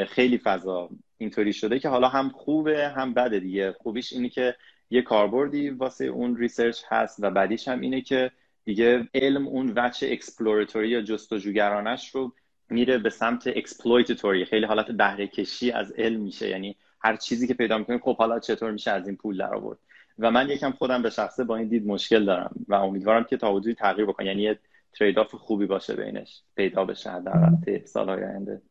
خیلی 0.05 0.37
فضا 0.37 0.89
اینطوری 1.17 1.53
شده 1.53 1.79
که 1.79 1.89
حالا 1.89 2.07
هم 2.07 2.29
خوبه 2.29 2.89
هم 2.89 3.13
بده 3.13 3.39
دیگه. 3.39 3.71
خوبیش 3.71 4.13
اینه 4.13 4.29
که 4.29 4.55
یه 4.89 5.01
کاربردی 5.01 5.69
واسه 5.69 6.05
اون 6.05 6.37
research 6.37 6.81
هست 6.87 7.23
و 7.23 7.29
بدیش 7.29 7.67
هم 7.67 7.79
اینه 7.79 8.01
که 8.01 8.31
دیگه 8.65 9.09
علم 9.13 9.47
اون 9.47 9.73
وجه 9.75 10.11
exploratory 10.11 10.89
یا 10.89 11.01
جستجوگرانش 11.01 12.09
رو 12.09 12.33
میره 12.69 12.97
به 12.97 13.09
سمت 13.09 13.47
exploitory. 13.47 14.45
خیلی 14.45 14.65
حالت 14.65 14.91
بهره 14.91 15.27
کشی 15.27 15.71
از 15.71 15.91
علم 15.91 16.21
میشه. 16.21 16.49
یعنی 16.49 16.75
هر 17.01 17.15
چیزی 17.15 17.47
که 17.47 17.53
پیدا 17.53 17.77
می‌کنیم 17.77 17.99
خب 17.99 18.17
حالا 18.17 18.39
چطور 18.39 18.71
میشه 18.71 18.91
از 18.91 19.07
این 19.07 19.17
پول 19.17 19.37
در 19.37 19.55
آورد 19.55 19.79
و 20.19 20.31
من 20.31 20.49
یکم 20.49 20.71
خودم 20.71 21.01
به 21.01 21.09
شخصه 21.09 21.43
با 21.43 21.55
این 21.55 21.67
دید 21.67 21.87
مشکل 21.87 22.25
دارم 22.25 22.65
و 22.67 22.73
امیدوارم 22.73 23.23
که 23.23 23.37
تا 23.37 23.51
حدودی 23.51 23.75
تغییر 23.75 24.05
بکنه 24.05 24.25
یعنی 24.25 24.41
یه 24.41 24.59
trade-off 24.93 25.35
خوبی 25.35 25.65
باشه 25.65 25.95
بینش 25.95 26.41
پیدا 26.55 26.85
بشه 26.85 27.19
در 27.19 27.81
سالهای 27.85 28.23
آینده. 28.23 28.61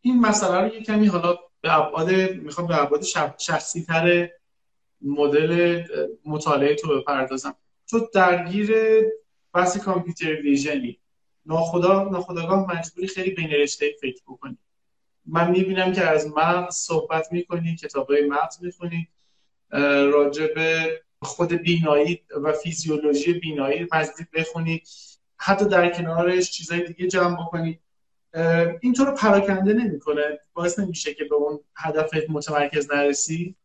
این 0.00 0.20
مسئله 0.20 0.60
رو 0.60 0.74
یه 0.74 0.82
کمی 0.82 1.06
حالا 1.06 1.38
به 1.60 1.78
ابعاد 1.78 2.10
می‌خوام 2.34 2.66
به 2.66 2.82
ابعاد 2.82 3.02
شخصی 3.38 3.84
تر 3.84 4.30
مدل 5.02 5.82
مطالعه 6.24 6.74
تو 6.74 7.00
بپردازم. 7.00 7.54
تو 7.90 8.08
درگیر 8.14 8.72
بحث 9.54 9.76
کامپیوتر 9.76 10.42
ویژنی. 10.42 10.98
ناخدا 11.46 12.08
ناخداگاه 12.08 12.76
مجبوری 12.76 13.06
خیلی 13.06 13.30
بین 13.30 13.50
رشته 13.50 13.92
فکر 14.00 14.22
بکنی. 14.28 14.58
من 15.26 15.50
می‌بینم 15.50 15.92
که 15.92 16.02
از 16.02 16.26
مغز 16.36 16.74
صحبت 16.74 17.32
می‌کنی 17.32 17.76
کتابای 17.76 18.26
مغز 18.26 18.62
می‌خونی 18.62 19.08
راجع 20.12 20.54
به 20.54 21.00
خود 21.22 21.52
بینایی 21.52 22.20
و 22.42 22.52
فیزیولوژی 22.52 23.32
بینایی 23.32 23.86
مزید 23.92 24.30
بخونی. 24.30 24.82
حتی 25.36 25.64
در 25.64 25.90
کنارش 25.90 26.50
چیزای 26.50 26.86
دیگه 26.86 27.06
جمع 27.06 27.36
بکنی. 27.46 27.80
اینطور 28.80 29.10
پراکنده 29.10 29.72
نمی‌کنه. 29.72 30.40
باعث 30.52 30.78
نمیشه 30.78 31.14
که 31.14 31.24
به 31.24 31.34
اون 31.34 31.60
هدف 31.76 32.10
متمرکز 32.28 32.92
نرسی. 32.92 33.56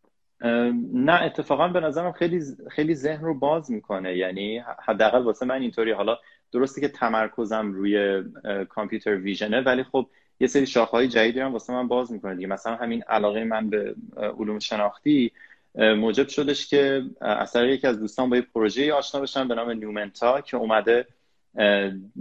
نه 0.94 1.22
اتفاقا 1.22 1.68
به 1.68 1.80
نظرم 1.80 2.12
خیلی 2.12 2.42
خیلی 2.72 2.96
ذهن 2.96 3.22
رو 3.22 3.34
باز 3.34 3.72
می‌کنه. 3.72 4.18
یعنی 4.18 4.64
حداقل 4.86 5.22
واسه 5.22 5.46
من 5.46 5.62
اینطوری 5.62 5.92
حالا 5.92 6.18
درسته 6.52 6.82
که 6.82 6.88
تمرکزم 6.88 7.72
روی 7.72 8.24
کامپیوتر 8.70 9.16
ویژنه 9.16 9.62
ولی 9.62 9.84
خب 9.84 10.08
یه 10.40 10.48
سری 10.48 10.66
شاخه‌های 10.66 11.08
جدیدی 11.08 11.40
هم 11.40 11.54
واسه 11.54 11.74
من 11.74 11.88
باز 11.88 12.12
می‌کنه 12.12 12.36
دیگه. 12.36 12.48
مثلا 12.48 12.76
همین 12.76 13.04
علاقه 13.04 13.44
من 13.44 13.70
به 13.70 13.96
علوم 14.16 14.60
شناختی 14.60 15.32
موجب 15.76 16.28
شدش 16.28 16.68
که 16.68 17.04
اثر 17.22 17.68
یکی 17.68 17.88
از 17.88 18.00
دوستان 18.00 18.30
با 18.30 18.36
یه 18.36 18.42
پروژه 18.42 18.94
آشنا 18.94 19.22
بشن 19.22 19.48
به 19.48 19.56
نام 19.56 19.72
نیومنتا 19.72 20.42
که 20.42 20.58
اومده 20.58 21.06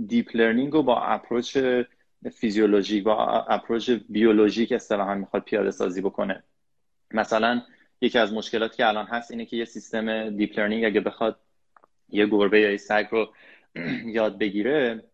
deep 0.07 0.37
learning 0.37 0.73
رو 0.73 0.83
با 0.83 1.01
approach 1.01 1.59
فیزیولوژیک 2.33 3.05
با 3.05 3.27
approach 3.49 3.91
بیولوژیک 4.09 4.73
اصطلاحا 4.73 5.15
می‌خواد 5.15 5.43
پیاده 5.43 5.71
سازی 5.71 6.01
بکنه. 6.01 6.43
مثلا 7.11 7.63
یکی 8.01 8.19
از 8.19 8.33
مشکلاتی 8.33 8.77
که 8.77 8.87
الان 8.87 9.07
هست 9.07 9.31
اینه 9.31 9.45
که 9.45 9.57
یه 9.57 9.65
سیستم 9.65 10.37
deep 10.37 10.59
learning 10.59 10.85
اگه 10.85 11.01
بخواد 11.01 11.41
یه 12.09 12.27
گربه 12.27 12.61
یا 12.61 12.71
یه 12.71 12.77
سگ 12.77 13.07
رو 13.11 13.29
یاد 14.19 14.39
بگیره 14.39 15.05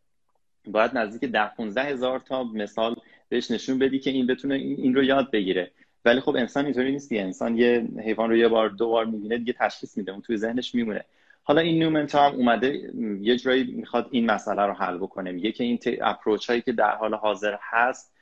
باید 0.66 0.98
نزدیک 0.98 1.30
ده 1.30 1.46
15 1.46 1.82
هزار 1.82 2.20
تا 2.20 2.44
مثال 2.44 2.96
بهش 3.28 3.50
نشون 3.50 3.78
بدی 3.78 3.98
که 3.98 4.10
این 4.10 4.26
بتونه 4.26 4.54
این 4.54 4.94
رو 4.94 5.02
یاد 5.04 5.30
بگیره. 5.30 5.70
ولی 6.04 6.20
خب 6.20 6.36
انسان 6.36 6.64
اینطوری 6.64 6.92
نیست 6.92 7.12
انسان 7.12 7.56
یه 7.56 7.88
حیوان 8.04 8.30
رو 8.30 8.36
یه 8.36 8.48
بار 8.48 8.68
دو 8.68 8.88
بار 8.88 9.04
می‌بینه 9.04 9.38
دیگه 9.38 9.52
تشخیص 9.52 9.96
میده. 9.96 10.12
اون 10.12 10.20
توی 10.20 10.36
ذهنش 10.36 10.74
میمونه. 10.74 11.04
حالا 11.42 11.60
این 11.60 11.82
Numenta 11.82 12.14
هم 12.14 12.34
اومده 12.34 12.92
یه 13.20 13.36
جورایی 13.36 13.64
می‌خواد 13.64 14.08
این 14.10 14.26
مسئله 14.26 14.62
رو 14.62 14.72
حل 14.72 14.98
بکنه. 14.98 15.32
میگه 15.32 15.52
که 15.52 15.64
این 15.64 15.78
approach 16.02 16.50
هایی 16.50 16.62
که 16.62 16.72
در 16.72 16.96
حال 16.96 17.14
حاضر 17.14 17.56
هست 17.60 18.13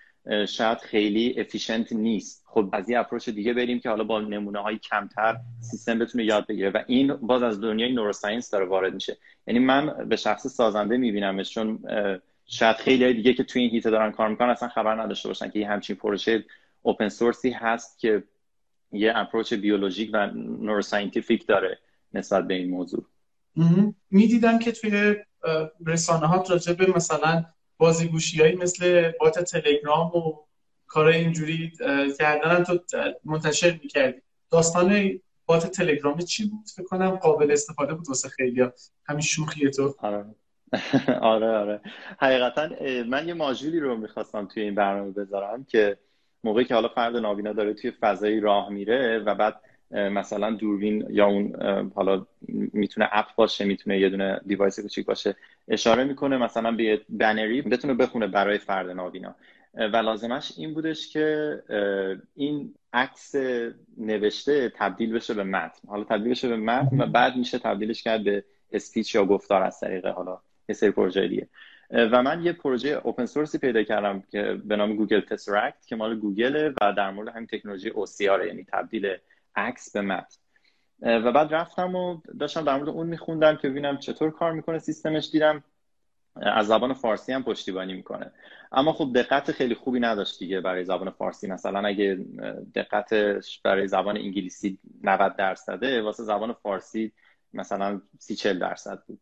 شاید 0.48 0.78
خیلی 0.78 1.40
efficient 1.40 1.92
نیست. 1.92 2.44
خب 2.46 2.70
از 2.72 2.90
یه 2.90 2.98
approach 2.98 3.28
دیگه 3.28 3.52
بریم 3.52 3.80
که 3.80 3.88
حالا 3.88 4.04
با 4.04 4.20
نمونه 4.20 4.58
های 4.58 4.78
کمتر 4.78 5.36
سیستم 5.60 5.98
بتونه 5.98 6.24
یاد 6.24 6.46
بگیره. 6.46 6.70
و 6.70 6.82
این 6.86 7.14
باز 7.14 7.42
از 7.42 7.60
دنیای 7.60 7.92
neuroscience 7.92 8.50
داره 8.50 8.64
وارد 8.64 8.94
میشه. 8.94 9.16
یعنی 9.46 9.58
من 9.58 10.08
به 10.08 10.16
شخصه 10.16 10.46
سازنده 10.46 10.96
میبینمش 10.96 11.50
چون 11.50 11.78
شاید 12.46 12.76
خیلیا 12.76 13.14
دیگه 13.14 13.34
که 13.34 13.44
توی 13.44 13.62
این 13.62 13.70
حیطه 13.70 13.90
دارن 13.90 14.12
کار 14.12 14.28
می‌کنن 14.28 14.50
اصلا 14.50 14.68
خبر 14.68 15.02
نداشته 15.02 15.28
باشن 15.28 15.50
که 15.50 15.58
یه 15.58 15.68
همچین 15.68 15.96
پروژه 15.96 16.44
open 16.82 17.08
source 17.08 17.44
ی 17.44 17.50
هست 17.50 17.98
که 17.98 18.22
یه 18.92 19.12
اپروچ 19.16 19.54
بیولوژیک 19.54 20.10
و 20.12 20.26
نوروساینتیفیک 20.36 21.46
داره 21.46 21.78
نسبت 22.14 22.46
به 22.46 22.54
این 22.54 22.70
موضوع. 22.70 23.06
می‌دیدم 24.10 24.58
که 24.58 24.72
توی 24.72 25.16
رسانه 25.86 26.26
ها 26.26 26.44
راجع 26.50 26.72
به 26.72 26.92
مثلا 26.96 27.44
بازیگوشی 27.82 28.54
مثل 28.54 29.12
بات 29.20 29.38
تلگرام 29.38 30.16
و 30.16 30.36
کارهای 30.86 31.16
اینجوری 31.16 31.72
کردن 32.18 32.64
تو 32.64 32.78
منتشر 33.24 33.78
می‌کردی. 33.82 34.20
داستان 34.50 35.20
بات 35.46 35.66
تلگرام 35.66 36.18
چی 36.18 36.48
بود؟ 36.48 36.66
فکر 36.76 36.86
کنم 36.86 37.10
قابل 37.10 37.52
استفاده 37.52 37.94
بود 37.94 38.08
واسه 38.08 38.28
خیلی 38.28 38.66
همین 39.06 39.20
شوخیه 39.20 39.70
تو. 39.70 39.94
آره. 39.98 40.24
آره 41.34 41.50
آره. 41.50 41.80
حقیقتا 42.18 42.68
من 43.08 43.28
یه 43.28 43.34
ماژولی 43.34 43.80
رو 43.80 43.96
می‌خواستم 43.96 44.46
توی 44.46 44.62
این 44.62 44.74
برنامه 44.74 45.10
بذارم 45.10 45.64
که 45.64 45.98
موقعی 46.44 46.64
که 46.64 46.74
حالا 46.74 46.88
فرد 46.88 47.16
نابینا 47.16 47.52
داره 47.52 47.74
توی 47.74 47.90
فضایی 47.90 48.40
راه 48.40 48.68
میره 48.68 49.18
و 49.18 49.34
بعد 49.34 49.60
مثلا 49.92 50.50
دوربین 50.50 51.06
یا 51.10 51.26
اون 51.26 51.56
حالا 51.94 52.26
می‌تونه 52.72 53.08
اپ 53.12 53.34
باشه 53.36 53.64
می‌تونه 53.64 53.98
یه 53.98 54.08
دونه 54.08 54.40
دیوایس 54.46 54.80
کوچیک 54.80 55.06
باشه 55.06 55.36
اشاره 55.68 56.04
می‌کنه 56.04 56.36
مثلا 56.36 56.72
به 56.72 57.00
بنری 57.08 57.62
بتونه 57.62 57.94
بخونه 57.94 58.26
برای 58.26 58.58
فرد 58.58 58.90
نابینا. 58.90 59.34
و 59.74 59.96
لازمش 59.96 60.52
این 60.56 60.74
بودش 60.74 61.08
که 61.08 61.58
این 62.36 62.74
عکس 62.92 63.34
نوشته 63.98 64.72
تبدیل 64.76 65.12
بشه 65.12 65.34
به 65.34 65.44
متن. 65.44 65.88
حالا 65.88 66.04
تبدیل 66.04 66.30
بشه 66.30 66.48
به 66.48 66.56
متن 66.56 67.00
و 67.00 67.06
بعد 67.06 67.36
میشه 67.36 67.58
تبدیلش 67.58 68.02
کرد 68.02 68.24
به 68.24 68.44
اسپیچ 68.72 69.14
یا 69.14 69.24
گفتار 69.24 69.62
از 69.62 69.80
طریق 69.80 70.06
حالا 70.06 70.40
یه 70.68 70.74
سری 70.74 70.90
پروژه 70.90 71.28
دیگه. 71.28 71.48
و 71.90 72.22
من 72.22 72.42
یه 72.42 72.52
پروژه 72.52 72.88
اوپن 72.88 73.26
سورسی 73.26 73.58
پیدا 73.58 73.82
کردم 73.82 74.22
که 74.30 74.60
به 74.64 74.76
نام 74.76 74.96
گوگل 74.96 75.20
تسرکت 75.20 75.86
که 75.86 75.96
مال 75.96 76.18
گوگله 76.18 76.74
و 76.80 76.92
در 76.96 77.10
مورد 77.10 77.28
همین 77.28 77.46
تکنولوژی 77.46 77.90
OCR 77.90 78.46
یعنی 78.46 78.66
تبدیل 78.72 79.16
عکس 79.56 79.92
به 79.92 80.00
متن. 80.00 80.36
و 81.02 81.32
بعد 81.32 81.54
رفتم 81.54 81.94
و 81.94 82.20
داشتم 82.40 82.64
در 82.64 82.76
مورد 82.76 82.88
اون 82.88 83.06
میخوندم 83.06 83.56
که 83.56 83.68
ببینم 83.68 83.98
چطور 83.98 84.30
کار 84.30 84.52
می‌کنه 84.52 84.78
سیستمش. 84.78 85.30
دیدم 85.30 85.64
از 86.36 86.66
زبان 86.66 86.92
فارسی 86.92 87.32
هم 87.32 87.42
پشتیبانی 87.42 87.94
می‌کنه. 87.94 88.32
اما 88.72 88.92
خب 88.92 89.12
دقت 89.14 89.52
خیلی 89.52 89.74
خوبی 89.74 90.00
نداشت 90.00 90.38
دیگه 90.38 90.60
برای 90.60 90.84
زبان 90.84 91.10
فارسی. 91.10 91.46
مثلا 91.46 91.88
اگه 91.88 92.18
دقتش 92.74 93.60
برای 93.64 93.88
زبان 93.88 94.16
انگلیسی 94.16 94.78
90 95.02 95.36
درصده 95.36 96.02
واسه 96.02 96.22
زبان 96.22 96.52
فارسی 96.52 97.12
مثلا 97.52 98.00
30 98.18 98.36
40 98.36 98.58
درصد 98.58 99.02
بود. 99.06 99.20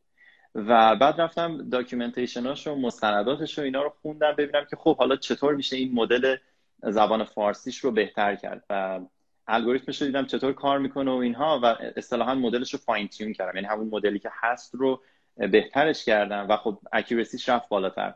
و 0.54 0.96
بعد 0.96 1.20
رفتم 1.20 1.68
documentation 1.68 2.53
اش 2.53 2.66
و 2.66 2.74
مستنداتش 2.74 3.58
و 3.58 3.62
اینا 3.62 3.82
رو 3.82 3.92
خوندم 4.02 4.32
ببینم 4.32 4.66
که 4.70 4.76
خب 4.76 4.96
حالا 4.96 5.16
چطور 5.16 5.54
میشه 5.54 5.76
این 5.76 5.94
مدل 5.94 6.36
زبان 6.82 7.24
فارسیش 7.24 7.78
رو 7.78 7.90
بهتر 7.90 8.36
کرد. 8.36 8.64
و 8.70 9.00
الگوریتمش 9.50 10.00
رو 10.00 10.06
دیدم 10.06 10.26
چطور 10.26 10.52
کار 10.52 10.78
می‌کنه 10.78 11.10
و 11.10 11.14
اینها 11.14 11.60
و 11.62 11.66
اصطلاحا 11.96 12.34
مدلش 12.34 12.72
رو 12.72 12.78
fine-tune 12.78 13.32
کردم. 13.32 13.56
یعنی 13.56 13.68
همون 13.68 13.88
مدلی 13.88 14.18
که 14.18 14.30
هست 14.32 14.74
رو 14.74 15.02
بهترش 15.36 16.04
کردم 16.04 16.46
و 16.48 16.56
خب 16.56 16.78
accuracy 16.92 17.37
ش 17.37 17.48
رفت 17.48 17.68
بالاتر. 17.68 18.14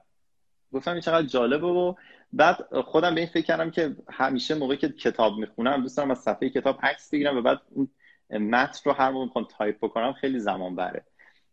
گفتم 0.72 0.92
این 0.92 1.00
چقدر 1.00 1.26
جالبه 1.26 1.66
و 1.66 1.94
بعد 2.32 2.80
خودم 2.80 3.14
به 3.14 3.20
این 3.20 3.30
فکر 3.30 3.44
کردم 3.44 3.70
که 3.70 3.96
همیشه 4.10 4.54
موقعی 4.54 4.76
که 4.76 4.88
کتاب 4.88 5.38
می‌خونم 5.38 5.82
دوست 5.82 5.96
دارم 5.96 6.10
از 6.10 6.18
صفحه 6.18 6.48
کتاب 6.48 6.78
عکس 6.82 7.10
بگیرم 7.10 7.36
و 7.36 7.42
بعد 7.42 7.60
اون 7.70 7.88
متن 8.30 8.90
رو 8.90 8.92
هر 8.92 9.10
موقع 9.10 9.24
می‌خوام 9.24 9.46
تایپ 9.58 9.76
بکنم 9.80 10.12
خیلی 10.12 10.38
زمان 10.38 10.76
بره. 10.76 11.04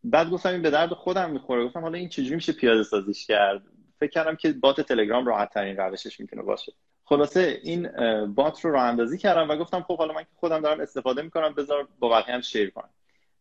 بعد 0.04 0.30
گفتم 0.30 0.50
این 0.50 0.62
به 0.62 0.70
درد 0.70 0.94
خودم 0.94 1.32
می‌خوره. 1.32 1.66
گفتم 1.66 1.82
حالا 1.82 1.98
این 1.98 2.10
چجوری 2.10 2.36
میشه 2.36 2.54
پیاده 2.54 2.84
سازیش 2.84 3.28
کرد؟ 3.28 3.62
فکر 4.00 4.10
کردم 4.10 4.36
که 4.36 4.54
bot 4.54 4.82
تلگرام 4.82 5.26
راحت 5.26 5.54
ترین 5.54 5.78
روشش 5.78 6.20
می‌تونه 6.20 6.42
باشه. 6.42 6.74
خلاصه 7.06 7.60
این 7.64 7.90
bot 8.26 8.66
رو 8.66 8.72
راه 8.72 8.84
اندازی 8.84 9.18
کردم 9.18 9.50
و 9.50 9.56
گفتم 9.56 9.82
خب 9.82 9.98
حالا 9.98 10.14
من 10.14 10.24
که 10.24 10.30
خودم 10.36 10.62
دارم 10.62 10.80
استفاده 10.80 11.22
می‌کنم 11.22 11.54
بذار 11.54 11.88
با 12.00 12.10
بقیه 12.10 12.36
هم 12.36 12.42
share 12.42 12.70
کنم. 12.70 12.90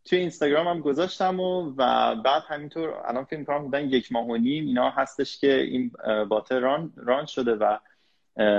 توی 0.04 0.18
اینستاگرام 0.18 0.68
هم 0.68 0.80
گذاشتم 0.80 1.40
و, 1.40 1.74
و 1.76 2.14
بعد 2.14 2.42
همینطور 2.48 2.94
الان 3.04 3.24
فکر 3.24 3.38
می‌کنم 3.38 3.64
حدودا 3.64 3.88
یک 3.88 4.12
ماه 4.12 4.26
و 4.26 4.36
نیم 4.36 4.66
اینا 4.66 4.90
هستش 4.90 5.38
که 5.38 5.54
این 5.54 5.92
bot 6.28 6.52
run, 6.52 6.92
run 6.96 7.26
شده 7.26 7.54
و 7.54 7.78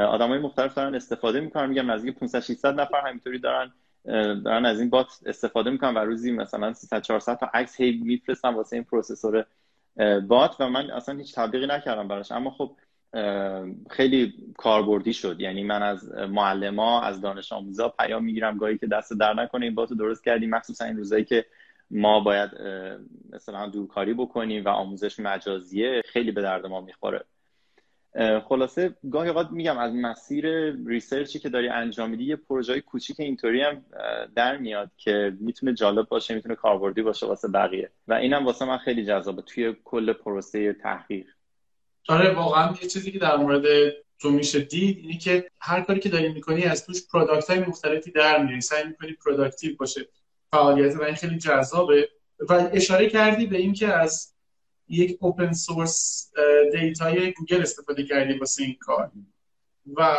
آدمای 0.07 0.39
مختلف 0.39 0.73
دارن 0.73 0.95
استفاده 0.95 1.39
می‌کنن. 1.39 1.69
میگم 1.69 1.91
نزدیک 1.91 2.19
500 2.19 2.39
600 2.39 2.79
نفر 2.79 3.07
همینطوری 3.07 3.39
دارن 3.39 3.73
دارن 4.43 4.65
از 4.65 4.79
این 4.79 4.89
بات 4.89 5.19
استفاده 5.25 5.69
می‌کنن 5.69 5.93
و 5.93 5.99
روزی 5.99 6.31
مثلا 6.31 6.73
300 6.73 7.01
400 7.01 7.37
تا 7.37 7.49
عکس 7.53 7.81
هی 7.81 7.91
میفرستن 8.03 8.53
واسه 8.53 8.75
این 8.75 8.83
پروسسور 8.83 9.45
بات 10.27 10.55
و 10.59 10.69
من 10.69 10.91
اصلا 10.91 11.17
هیچ 11.17 11.35
تبلیغی 11.35 11.67
نکردم 11.67 12.07
براش. 12.07 12.31
اما 12.31 12.51
خب 12.51 12.75
خیلی 13.89 14.33
کاربردی 14.57 15.13
شد. 15.13 15.39
یعنی 15.39 15.63
من 15.63 15.83
از 15.83 16.11
معلما 16.13 17.01
از 17.01 17.21
دانش 17.21 17.51
آموزا 17.51 17.89
پیام 17.89 18.25
می‌گیرم 18.25 18.57
گاهی 18.57 18.77
که 18.77 18.87
دست 18.87 19.13
در 19.13 19.33
نکنه 19.33 19.65
این 19.65 19.75
باتو 19.75 19.95
درست 19.95 20.23
کردیم 20.23 20.49
مخصوصا 20.49 20.85
این 20.85 20.97
روزایی 20.97 21.25
که 21.25 21.45
ما 21.91 22.19
باید 22.19 22.49
مثلا 23.29 23.67
دورکاری 23.67 24.13
بکنیم 24.13 24.65
و 24.65 24.69
آموزش 24.69 25.19
مجازیه 25.19 26.01
خیلی 26.05 26.31
به 26.31 26.41
درد 26.41 26.65
ما 26.65 26.81
می‌خوره. 26.81 27.23
خلاصه 28.45 28.95
گاهی 29.11 29.29
اوقات 29.29 29.51
میگم 29.51 29.77
از 29.77 29.93
مسیر 29.95 30.75
research 30.87 31.34
ی 31.34 31.39
که 31.39 31.49
داری 31.49 31.69
انجام 31.69 32.09
میدی 32.09 32.23
یه 32.23 32.35
پروژه 32.35 32.81
کوچیک 32.81 33.19
اینطوری 33.19 33.61
هم 33.61 33.85
در 34.35 34.57
میاد 34.57 34.91
که 34.97 35.33
می‌تونه 35.39 35.73
جالب 35.73 36.07
باشه 36.07 36.35
می‌تونه 36.35 36.55
کاربردی 36.55 37.01
باشه 37.01 37.25
واسه 37.25 37.47
بقیه. 37.47 37.89
و 38.07 38.13
اینم 38.13 38.45
واسه 38.45 38.65
من 38.65 38.77
خیلی 38.77 39.05
جذابه. 39.05 39.41
توی 39.41 39.75
کل 39.83 40.13
پروسه 40.13 40.73
تحقیق. 40.73 41.25
آره 42.09 42.33
واقعا 42.33 42.75
یه 42.81 42.87
چیزی 42.87 43.11
که 43.11 43.19
در 43.19 43.35
مورد 43.35 43.93
تو 44.19 44.31
میشه 44.31 44.59
دید 44.59 44.97
اینی 44.97 45.17
که 45.17 45.51
هر 45.59 45.81
کاری 45.81 45.99
که 45.99 46.09
داری 46.09 46.33
می‌کنی 46.33 46.63
از 46.63 46.85
توش 46.85 47.07
product 47.07 47.49
های 47.49 47.59
مختلفی 47.59 48.11
در 48.11 48.43
میاری 48.43 48.61
سعی 48.61 48.83
می‌کنی 48.87 49.13
productive 49.13 49.75
باشه. 49.75 50.07
فعالیت 50.51 50.95
و 50.95 51.03
این 51.03 51.15
خیلی 51.15 51.37
جذابه. 51.37 52.09
و 52.49 52.69
اشاره 52.73 53.09
کردی 53.09 53.45
به 53.45 53.57
اینکه 53.57 53.87
از 53.87 54.33
یک 54.87 55.17
open 55.19 55.53
source 55.53 56.31
data 56.71 57.21
ی 57.21 57.33
گوگل 57.33 57.61
استفاده 57.61 58.03
کردیم 58.03 58.39
واسه 58.39 58.63
این 58.63 58.77
کار. 58.79 59.11
و 59.95 60.15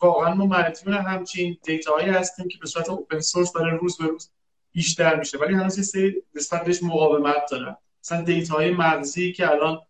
واقعا 0.00 0.34
ما 0.34 0.46
مدیون 0.46 0.94
همچین 0.94 1.56
data 1.64 1.89
هایی 1.89 2.08
هستیم 2.08 2.48
که 2.48 2.58
به 2.58 2.66
صورت 2.66 2.88
open 2.88 3.20
source 3.20 3.52
داره 3.52 3.76
روز 3.76 3.98
به 3.98 4.06
روز 4.06 4.30
بیشتر 4.72 5.18
میشه. 5.18 5.38
ولی 5.38 5.54
هنوز 5.54 5.78
یه 5.78 5.84
سری 5.84 6.22
نسبت 6.34 6.64
بهش 6.64 6.82
مقاومت 6.82 7.50
داره 7.50 7.76
مثلا 8.04 8.22
data 8.22 8.54
های 8.54 8.70
مغزی 8.70 9.32
که 9.32 9.50
الان 9.50 9.80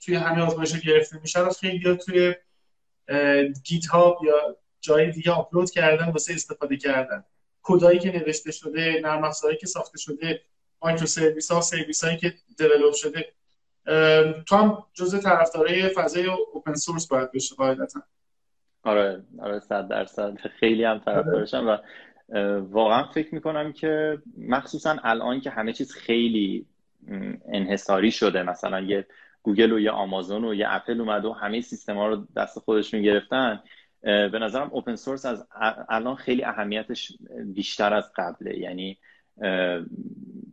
توی 0.00 0.14
همه 0.14 0.42
آزمایش 0.42 0.80
گرفته 0.80 1.20
میشه. 1.20 1.40
رو 1.40 1.50
خیلی 1.50 1.96
توی 1.96 2.34
Git 3.64 3.84
یا 3.94 4.56
جای 4.80 5.10
دیگه 5.10 5.30
آپلود 5.30 5.70
کردن 5.70 6.08
واسه 6.08 6.34
استفاده 6.34 6.76
کردن. 6.76 7.24
کدایی 7.62 7.98
که 7.98 8.12
نوشته 8.12 8.52
شده 8.52 9.00
نرم 9.02 9.24
افزارهایی 9.24 9.58
که 9.58 9.66
ساخته 9.66 9.98
شده 9.98 10.42
microservice 10.82 11.50
ها 11.50 11.60
سرویس 11.60 12.04
هایی 12.04 12.16
که 12.16 12.34
develop 12.58 12.94
شده. 12.94 13.32
تو 14.46 14.56
هم 14.56 14.84
جزء 14.94 15.18
طرفدارای 15.18 15.88
فضای 15.88 16.26
open 16.26 16.74
source 16.74 17.08
باید 17.08 17.32
باشی 17.32 17.54
قاعدتا. 17.54 18.02
آره 18.82 19.22
آره 19.38 19.60
صد 19.60 19.88
درصد. 19.88 20.38
خیلی 20.60 20.84
هم 20.84 20.98
طرفدارشم 20.98 21.66
و 21.66 21.78
واقعا 22.58 23.04
فکر 23.04 23.34
می‌کنم 23.34 23.72
که 23.72 24.18
مخصوصا 24.38 24.96
الان 25.04 25.40
که 25.40 25.50
همه 25.50 25.72
چیز 25.72 25.92
خیلی 25.92 26.66
انحصاری 27.52 28.10
شده 28.10 28.42
مثلا 28.42 28.80
یه 28.80 29.06
گوگل 29.42 29.72
و 29.72 29.80
یه 29.80 29.90
آمازون 29.90 30.44
و 30.44 30.54
یه 30.54 30.66
اپل 30.68 31.00
اومد 31.00 31.24
و 31.24 31.32
همه 31.32 31.60
سیستم 31.60 31.96
ها 31.96 32.08
رو 32.08 32.26
دست 32.36 32.58
خودشون 32.58 33.02
گرفتن 33.02 33.62
به 34.02 34.38
نظرم 34.42 34.70
open 34.72 34.96
source 34.96 35.26
از 35.26 35.46
الان 35.88 36.14
خیلی 36.14 36.44
اهمیتش 36.44 37.12
بیشتر 37.44 37.94
از 37.94 38.12
قبله. 38.16 38.58
یعنی 38.58 38.98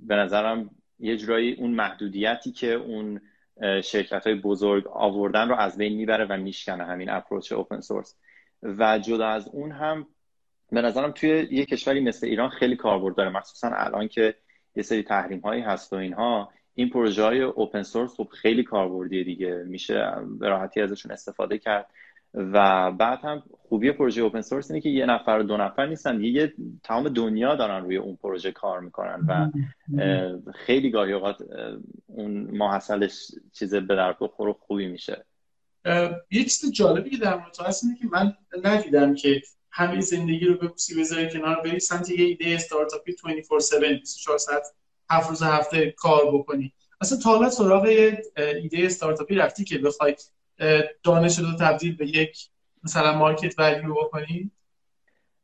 به 0.08 0.15
نظرم 0.15 0.69
یه 0.99 1.17
جورایی 1.17 1.54
اون 1.54 1.71
محدودیتی 1.71 2.52
که 2.52 2.73
اون 2.73 3.21
شرکت 3.84 4.28
های 4.28 4.36
بزرگ 4.36 4.88
آوردن 4.88 5.49
رو 5.49 5.56
از 5.56 5.78
بین 5.78 5.93
می‌بره 5.93 6.25
و 6.25 6.38
میشکنه 6.38 6.86
همین 6.86 7.10
اپروچ 7.10 7.52
اوپن 7.52 7.80
سورس 7.80 8.15
و 8.63 8.99
جدا 8.99 9.28
از 9.28 9.47
اون 9.47 9.71
هم 9.71 10.08
به 10.71 10.82
نظرم 10.82 11.12
توی 11.12 11.47
یه 11.52 11.65
کشوری 11.65 11.99
مثل 11.99 12.28
ایران 12.28 12.49
خیلی 12.49 12.75
کاربرد 12.75 13.15
داره 13.15 13.30
مخصوصا 13.30 13.69
الان 13.73 14.08
که 14.08 14.36
یه 14.75 14.84
سری 14.84 15.04
تحریم 15.04 15.39
هایی 15.39 15.62
هست 15.62 15.93
و 15.93 15.95
اینها. 15.95 16.52
این 16.79 16.89
پروژه 16.89 17.23
های 17.23 17.41
اوپن 17.41 17.83
سورس 17.83 18.15
خب 18.15 18.27
خیلی 18.41 18.63
کاربردی 18.63 19.23
دیگه. 19.23 19.63
میشه 19.67 20.11
به 20.39 20.49
راحتی 20.49 20.81
ازشون 20.81 21.11
استفاده 21.11 21.57
کرد. 21.57 21.89
و 22.33 22.91
بعد 22.91 23.19
هم 23.23 23.43
خوبی 23.51 23.91
پروژه 23.91 24.21
اوپن 24.21 24.41
سورس 24.41 24.71
اینه 24.71 24.81
که 24.81 24.89
یه 24.89 25.05
نفر 25.05 25.39
و 25.39 25.43
دو 25.43 25.57
نفر 25.57 25.85
نیستن. 25.85 26.23
یه 26.23 26.53
تمام 26.83 27.09
دنیا 27.09 27.55
دارن 27.55 27.83
روی 27.83 27.97
اون 27.97 28.15
پروژه 28.15 28.51
کار 28.51 28.79
می‌کنن 28.79 29.25
و 29.27 29.51
خیلی 30.51 30.91
گاهی 30.91 31.13
اوقات 31.13 31.37
اون 32.07 32.57
ماحصلش 32.57 33.31
چیز 33.53 33.75
به 33.75 33.95
در 33.95 34.15
بخور 34.21 34.53
خوبی 34.53 34.87
میشه. 34.87 35.25
یه 36.31 36.43
چیز 36.43 36.71
جالبی 36.71 37.09
که 37.09 37.17
در 37.17 37.35
مورد 37.35 37.59
هست 37.65 37.83
اینه 37.83 37.97
که 37.97 38.05
من 38.11 38.33
ندیدم 38.63 39.15
که 39.15 39.41
همه 39.71 40.01
زندگی 40.01 40.45
رو 40.45 40.53
بپوسی 40.53 40.99
بذاری 40.99 41.29
کنار 41.29 41.61
بری. 41.61 41.79
سمت 41.79 42.09
یه 42.09 42.25
ایده 42.25 42.45
استارتاپی 42.55 43.11
24/7 43.11 43.99
24 43.99 44.37
ساعت 44.37 44.63
هفت 45.09 45.29
روز 45.29 45.43
هفته 45.43 45.91
کار 45.91 46.21
بکنی. 46.33 46.73
اصلا 47.01 47.17
تا 47.17 47.29
حالا 47.29 47.49
سراغ 47.49 47.83
ایده 48.35 48.85
استارتاپی 48.85 49.35
رفتی 49.35 49.63
که 49.63 49.77
بخوای 49.77 50.15
دانش 51.03 51.39
رو 51.39 51.45
تبدیل 51.59 51.95
به 51.95 52.07
یک 52.07 52.49
مثلا 52.83 53.17
مارکت 53.17 53.59
ولیو 53.59 53.93
بکنی؟ 53.93 54.51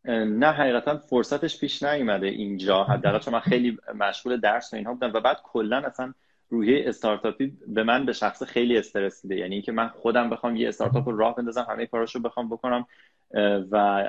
نه 0.08 0.52
حقیقتا 0.52 0.98
فرصتش 0.98 1.60
پیش 1.60 1.84
نیومده 1.84 2.28
اینجا. 2.28 2.84
حداقل 2.84 3.20
چون 3.20 3.34
من 3.34 3.40
خیلی 3.40 3.78
مشغول 3.96 4.40
درس 4.40 4.74
و 4.74 4.76
اینها 4.76 4.94
بودم 4.94 5.14
و 5.14 5.20
بعد 5.20 5.38
کلا 5.44 5.78
اصلا 5.78 6.14
روحیه 6.50 6.90
استارتاپی 6.90 7.58
به 7.68 7.84
من 7.84 8.06
به 8.06 8.14
شخص 8.14 8.44
خیلی 8.44 8.78
استرس 8.78 9.24
میده. 9.24 9.36
یعنی 9.36 9.54
اینکه 9.54 9.72
من 9.72 9.88
خودم 9.88 10.30
بخوام 10.30 10.56
یه 10.56 10.68
استارتاپ 10.68 11.10
رو 11.10 11.18
راه 11.18 11.36
بندازم 11.36 11.68
همه 11.70 11.86
کاراشو 11.86 12.20
بخوام 12.20 12.50
بکنم 12.50 12.88
و 13.72 14.04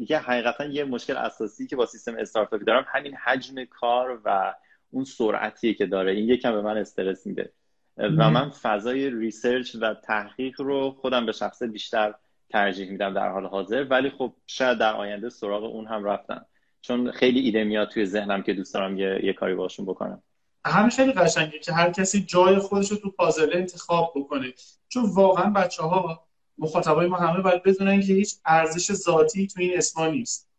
یه 0.00 0.18
حقیقتا 0.18 0.64
یه 0.64 0.84
مشکل 0.84 1.16
اساسی 1.16 1.66
که 1.66 1.76
با 1.76 1.86
سیستم 1.86 2.16
استارتاپی 2.18 2.64
دارم 2.64 2.86
همین 2.88 3.14
حجم 3.14 3.64
کار 3.64 4.20
و 4.24 4.54
اون 4.92 5.04
سرعتیه 5.04 5.74
که 5.74 5.86
داره. 5.86 6.12
این 6.12 6.28
یکم 6.28 6.52
به 6.52 6.62
من 6.62 6.76
استرس 6.76 7.26
میده. 7.26 7.52
و 7.96 8.30
من 8.30 8.50
فضای 8.50 9.10
ریسرچ 9.10 9.76
و 9.80 9.94
تحقیق 9.94 10.60
رو 10.60 10.90
خودم 10.90 11.26
به 11.26 11.32
شخص 11.32 11.62
بیشتر 11.62 12.14
ترجیح 12.50 12.90
میدم 12.90 13.14
در 13.14 13.28
حال 13.28 13.46
حاضر. 13.46 13.86
ولی 13.90 14.10
خب 14.10 14.32
شاید 14.46 14.78
در 14.78 14.94
آینده 14.94 15.28
سراغ 15.28 15.64
اون 15.64 15.86
هم 15.86 16.04
رفتم. 16.04 16.46
چون 16.80 17.10
خیلی 17.10 17.40
ایده 17.40 17.64
میاد 17.64 17.88
توی 17.88 18.06
ذهنم 18.06 18.42
که 18.42 18.54
دوست 18.54 18.74
دارم 18.74 18.98
یه, 18.98 19.20
یه 19.24 19.32
کاری 19.32 19.54
باشون 19.54 19.86
بکنم. 19.86 20.22
همین 20.64 20.90
خیلی 20.90 21.12
قشنگه 21.12 21.58
که 21.58 21.72
هر 21.72 21.90
کسی 21.90 22.24
جای 22.24 22.58
خودش 22.58 22.90
رو 22.90 22.96
تو 22.96 23.10
پازل 23.10 23.50
انتخاب 23.52 24.12
بکنه. 24.16 24.52
چون 24.88 25.04
واقعا 25.14 25.50
بچه 25.50 25.82
ها 25.82 26.26
مخاطبای 26.58 27.06
ما 27.06 27.16
همه 27.16 27.42
باید 27.42 27.62
بدونن 27.62 28.00
که 28.00 28.12
هیچ 28.12 28.34
ارزش 28.46 28.92
ذاتی 28.92 29.46
تو 29.46 29.60
این 29.60 29.78
اسما 29.78 30.06
نیست. 30.06 30.51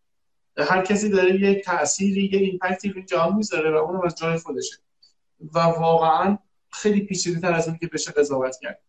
هر 0.57 0.85
کسی 0.85 1.09
داره 1.09 1.41
یه 1.41 1.61
تأثیری 1.61 2.29
یه 2.33 2.39
ایمپکتی 2.39 2.89
رو 2.89 3.01
جهان 3.01 3.35
می‌ذاره 3.35 3.71
و 3.71 3.75
اونم 3.75 4.01
از 4.01 4.15
جای 4.15 4.37
خودشه. 4.37 4.75
و 5.53 5.59
واقعا 5.59 6.37
خیلی 6.71 7.01
پیچیده 7.01 7.39
تر 7.39 7.53
از 7.53 7.67
اون 7.67 7.77
که 7.77 7.87
بشه 7.87 8.11
قضاوت 8.11 8.57
کرد. 8.61 8.79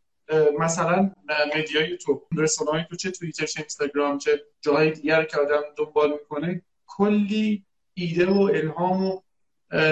مثلا 0.58 1.10
مدیای 1.56 1.88
یوتیوب 1.88 2.22
رسانه‌های 2.36 2.84
تو 2.90 2.96
چه 2.96 3.10
توییتر 3.10 3.46
چه 3.46 3.60
اینستاگرام 3.60 4.18
چه 4.18 4.42
جاهای 4.60 4.90
دیگر 4.90 5.24
که 5.24 5.40
آدم 5.40 5.62
دنبال 5.76 6.12
می‌کنه 6.12 6.62
کلی 6.86 7.64
ایده 7.94 8.26
و 8.26 8.40
الهام 8.40 9.02
و 9.02 9.20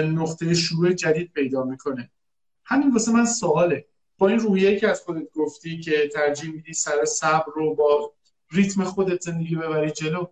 نقطه 0.02 0.54
شروع 0.54 0.92
جدید 0.92 1.32
پیدا 1.32 1.64
می‌کنه. 1.64 2.10
همین 2.64 2.90
واسه 2.90 3.12
من 3.12 3.24
سواله. 3.24 3.86
با 4.18 4.28
این 4.28 4.38
رویه 4.38 4.80
که 4.80 4.88
از 4.88 5.00
خودت 5.00 5.32
گفتی 5.34 5.80
که 5.80 6.08
ترجیح 6.14 6.50
میدی 6.52 6.72
سر 6.72 7.04
صبر 7.04 7.52
رو 7.54 7.74
با 7.74 8.12
ریتم 8.50 8.84
خودت 8.84 9.20
زندگی 9.20 9.56
ببری 9.56 9.90
جلو 9.90 10.26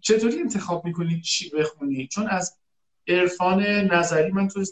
چطوری 0.00 0.40
انتخاب 0.40 0.84
می‌کنی 0.84 1.20
چی 1.20 1.50
بخونی؟ 1.50 2.06
چون 2.06 2.26
از 2.28 2.56
عرفان 3.08 3.62
نظری 3.62 4.30
من 4.30 4.48
تو 4.48 4.64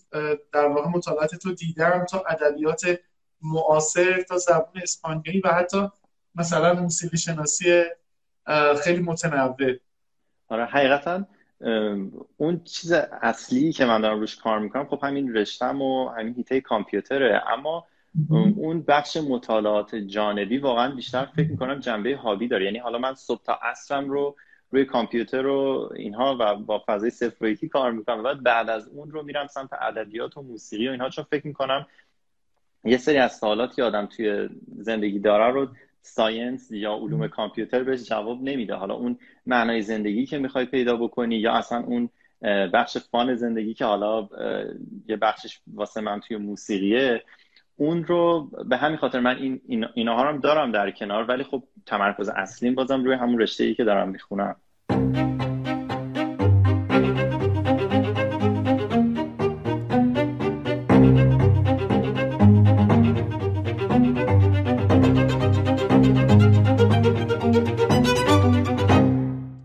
در 0.53 0.67
واقع 0.67 0.89
مطالعات 0.89 1.35
تو 1.35 1.53
دیدم 1.53 2.05
تا 2.05 2.25
ادبیات 2.29 3.01
معاصر 3.43 4.23
تا 4.23 4.39
زبان 4.39 4.83
اسپانیایی 4.83 5.41
و 5.41 5.49
حتی 5.49 5.89
مثلا 6.35 6.75
موسیقی 6.75 7.17
شناسی 7.17 7.83
خیلی 8.83 9.03
متنوع. 9.03 9.75
آره 10.49 10.65
حقیقتا 10.65 11.25
اون 12.37 12.65
چیز 12.65 12.93
اصلی 13.23 13.73
که 13.73 13.85
من 13.85 14.01
دارم 14.01 14.21
روش 14.21 14.37
کار 14.37 14.59
می‌کنم 14.59 14.87
خب 14.87 14.99
همین 15.03 15.35
رشتم 15.35 15.83
و 15.83 16.09
همین 16.09 16.35
هیته 16.35 16.61
کامپیوتره. 16.61 17.43
اما 17.49 17.87
اون 18.31 18.83
بخش 18.83 19.17
مطالعات 19.17 19.95
جانبی 19.95 20.59
واقعا 20.59 20.95
بیشتر 20.95 21.25
فکر 21.37 21.51
می‌کنم 21.51 21.81
جنبه 21.81 22.17
هابی 22.17 22.49
داره. 22.49 22.65
یعنی 22.65 22.79
حالا 22.79 22.99
من 22.99 23.15
صبح 23.15 23.43
تا 23.43 23.59
عصرم 23.63 24.11
رو 24.11 24.37
روی 24.71 24.85
کامپیوتر 24.85 25.47
و 25.47 25.91
اینها 25.97 26.37
و 26.41 26.55
با 26.55 26.85
فضای 26.87 27.11
صفر 27.11 27.55
کار 27.73 27.93
می‌کنم. 27.93 28.25
و 28.25 28.35
بعد 28.35 28.71
از 28.71 28.89
اون 28.89 29.11
رو 29.11 29.23
میرم 29.23 29.47
سمت 29.47 29.71
ادبیات 29.73 30.37
و 30.37 30.43
موسیقی 30.43 30.89
و 30.89 30.91
اینها 30.91 31.09
چون 31.09 31.25
فکر 31.31 31.47
می‌کنم 31.47 31.87
یه 32.85 32.97
سری 32.97 33.17
از 33.17 33.37
سوالاتی 33.37 33.83
آدم 33.83 34.07
توی 34.07 34.49
زندگی 34.77 35.19
داره 35.19 35.53
رو 35.53 35.69
ساینس 36.03 36.71
یا 36.71 36.95
علوم 36.95 37.29
کامپیوتر 37.29 37.83
بهش 37.83 38.03
جواب 38.03 38.43
نمیده. 38.43 38.75
حالا 38.75 38.95
اون 38.95 39.19
معنای 39.47 39.83
زندگی 39.83 40.27
که 40.27 40.39
می‌خوای 40.39 40.65
پیدا 40.65 40.97
بکنی 40.97 41.37
یا 41.37 41.53
اصلا 41.53 41.79
اون 41.79 42.11
بخش 42.73 42.99
فان 42.99 43.35
زندگی 43.35 43.75
که 43.75 43.85
حالا 43.85 44.29
یه 45.09 45.17
بخشش 45.17 45.61
واسه 45.75 46.01
من 46.01 46.21
توی 46.21 46.37
موسیقیه 46.37 47.25
اون 47.81 48.05
رو 48.05 48.51
به 48.69 48.77
همین 48.77 48.97
خاطر 48.97 49.21
من 49.21 49.37
این 49.37 49.87
اینها 49.95 50.29
هم 50.29 50.41
دارم 50.41 50.73
در 50.73 50.91
کنار 50.91 51.25
ولی 51.25 51.45
خب 51.45 51.63
تمرکز 51.87 52.29
اصلیم 52.29 52.75
بازم 52.75 53.05
روی 53.05 53.15
همون 53.15 53.41
رشته 53.41 53.65
ای 53.65 53.75
که 53.75 53.85
دارم 53.85 54.09
می‌خونم. 54.09 54.57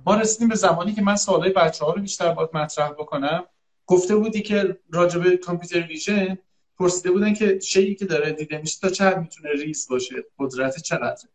ما 0.06 0.15
رسیدیم 0.15 0.47
به 0.47 0.56
زمانی 0.56 0.93
که 0.93 1.02
من 1.02 1.15
سوالای 1.15 1.52
بچه 1.52 1.86
ها 1.86 1.93
رو 1.93 2.02
بیشتر 2.02 2.34
باید 2.34 2.49
مطرح 2.54 2.89
بکنم. 2.89 3.43
گفته 3.86 4.15
بودی 4.15 4.41
که 4.41 4.78
راجبه 4.91 5.38
کامپیوتر 5.38 5.88
ویژن 5.88 6.38
پرسیده 6.83 7.11
بودن 7.11 7.33
که 7.33 7.59
شیئی 7.59 7.95
که 7.95 8.05
داره 8.05 8.31
دیده 8.31 8.57
میشه 8.57 8.79
تا 8.81 8.89
چقدر 8.89 9.19
می‌تونه 9.19 9.51
ریز 9.51 9.87
باشه 9.89 10.15
قدرت 10.39 10.81
چقدر 10.81 11.27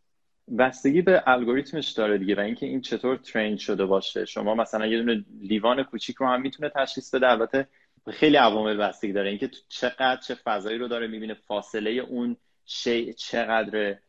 بستگی 0.59 1.03
به 1.03 1.23
الگوریتمش 1.27 1.91
داره 1.91 2.19
دیگه 2.19 2.35
و 2.35 2.41
اینکه 2.41 2.67
این 2.67 2.81
چطور 2.81 3.17
ترین 3.17 3.57
شده 3.57 3.85
باشه. 3.87 4.25
شما 4.25 4.55
مثلا 4.55 4.87
یه 4.87 4.99
دونه 4.99 5.25
لیوان 5.41 5.83
کوچیک 5.83 6.17
رو 6.17 6.27
هم 6.27 6.41
می‌تونه 6.41 6.69
تشخیص 6.69 7.15
بده. 7.15 7.31
البته 7.31 7.69
خیلی 8.11 8.37
عوامل 8.37 8.77
بستگی 8.77 9.13
داره. 9.13 9.29
اینکه 9.29 9.51
چقدر 9.69 10.17
چه 10.17 10.35
فضایی 10.35 10.79
رو 10.79 10.89
داره 10.89 11.07
می‌بینه 11.07 11.35
فاصله 11.35 11.91
اون 11.91 12.37
شی 12.65 13.13
چقدره. 13.13 14.03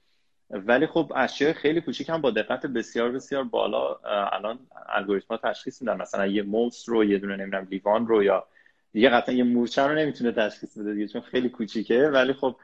ولی 0.49 0.88
خب 0.88 1.13
اشیاء 1.15 1.54
خیلی 1.54 1.82
کوچیک 1.82 2.10
هم 2.10 2.21
با 2.21 2.32
دقت 2.32 2.65
بسیار 2.65 3.12
بسیار 3.12 3.43
بالا 3.43 3.95
الان 4.32 4.60
الگوریتما 4.89 5.38
تشخیص 5.38 5.82
میدن. 5.82 5.97
مثلا 5.97 6.28
یه 6.28 6.43
موس 6.43 6.89
رو 6.89 7.06
یه 7.06 7.17
دونه 7.17 7.36
نمی‌دونم 7.36 7.67
لیوان 7.71 8.08
رو 8.08 8.23
یا 8.23 8.47
دیگه 8.93 9.10
قطعا 9.10 9.36
یه 9.36 9.43
مورچه 9.43 9.82
رو 9.82 9.95
نمی‌تونه 9.95 10.32
تشخیص 10.32 10.78
بده 10.78 10.93
دیگه 10.93 11.08
چون 11.08 11.21
خیلی 11.21 11.49
کوچیکه. 11.49 12.08
ولی 12.08 12.34
خب 12.34 12.56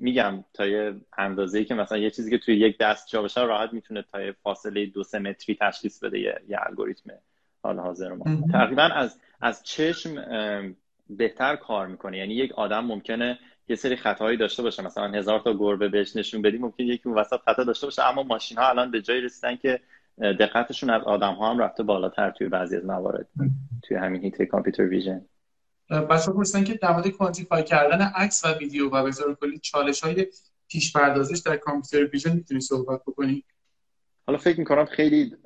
میگم 0.00 0.44
تا 0.54 0.66
یه 0.66 0.94
اندازه 1.18 1.64
که 1.64 1.74
مثلا 1.74 1.98
یه 1.98 2.10
چیزی 2.10 2.30
که 2.30 2.38
توی 2.38 2.56
یک 2.56 2.78
دست 2.78 3.08
جا 3.08 3.22
باشه 3.22 3.40
راحت 3.40 3.72
می‌تونه 3.72 4.04
تا 4.12 4.22
یه 4.22 4.34
فاصله 4.42 4.86
دو 4.86 5.02
سه 5.02 5.18
متری 5.18 5.58
تشخیص 5.60 6.04
بده 6.04 6.18
یه, 6.18 6.40
یه 6.48 6.58
الگوریتم 6.66 7.10
حال 7.62 7.78
حاضر 7.78 8.12
ما. 8.12 8.24
تقریبا 8.52 8.82
از 8.82 9.20
از 9.40 9.62
چشم 9.62 10.14
بهتر 11.10 11.56
کار 11.56 11.86
می‌کنه. 11.86 12.18
یعنی 12.18 12.34
یک 12.34 12.52
آدم 12.52 12.84
ممکنه 12.84 13.38
یه 13.68 13.76
سری 13.76 13.96
خطاهایی 13.96 14.36
داشته 14.36 14.62
باشه. 14.62 14.82
مثلا 14.82 15.08
هزار 15.08 15.40
تا 15.40 15.54
گربه 15.54 15.88
بهش 15.88 16.16
نشون 16.16 16.42
بدیم 16.42 16.60
ممکن 16.60 16.84
یکی 16.84 17.08
اون 17.08 17.18
وسط 17.18 17.40
خطا 17.46 17.64
داشته 17.64 17.86
باشه 17.86 18.08
اما 18.08 18.22
ماشین 18.22 18.58
ها 18.58 18.68
الان 18.68 18.90
به 18.90 19.02
جای 19.02 19.20
رسیدن 19.20 19.56
که 19.56 19.80
دقتشون 20.20 20.90
از 20.90 21.02
آدم 21.02 21.34
ها 21.34 21.50
هم 21.50 21.58
رفته 21.58 21.82
بالاتر 21.82 22.30
توی 22.30 22.48
بعضی 22.48 22.76
از 22.76 22.84
موارد 22.84 23.28
توی 23.82 23.96
همین 23.96 24.22
هیته 24.22 24.46
کامپیوتر 24.46 24.82
ویژن. 24.82 25.24
بچه 25.90 26.32
پرسن 26.32 26.64
که 26.64 26.74
در 26.74 26.92
مورد 26.92 27.08
کوانتیفای 27.08 27.64
کردن 27.64 28.02
عکس 28.02 28.44
و 28.44 28.48
ویدیو 28.58 28.90
و 28.90 29.02
به 29.02 29.34
کلی 29.40 29.58
چالش 29.58 30.00
های 30.00 30.26
پیش 30.68 30.92
پردازش 30.92 31.38
در 31.38 31.56
کامپیوتر 31.56 32.10
ویژن 32.12 32.32
می‌تونی 32.32 32.60
صحبت 32.60 33.00
بکنی 33.06 33.44
حالا 34.26 34.38
فکر 34.38 34.58
می‌کنم 34.58 34.84
خیلی 34.84 35.36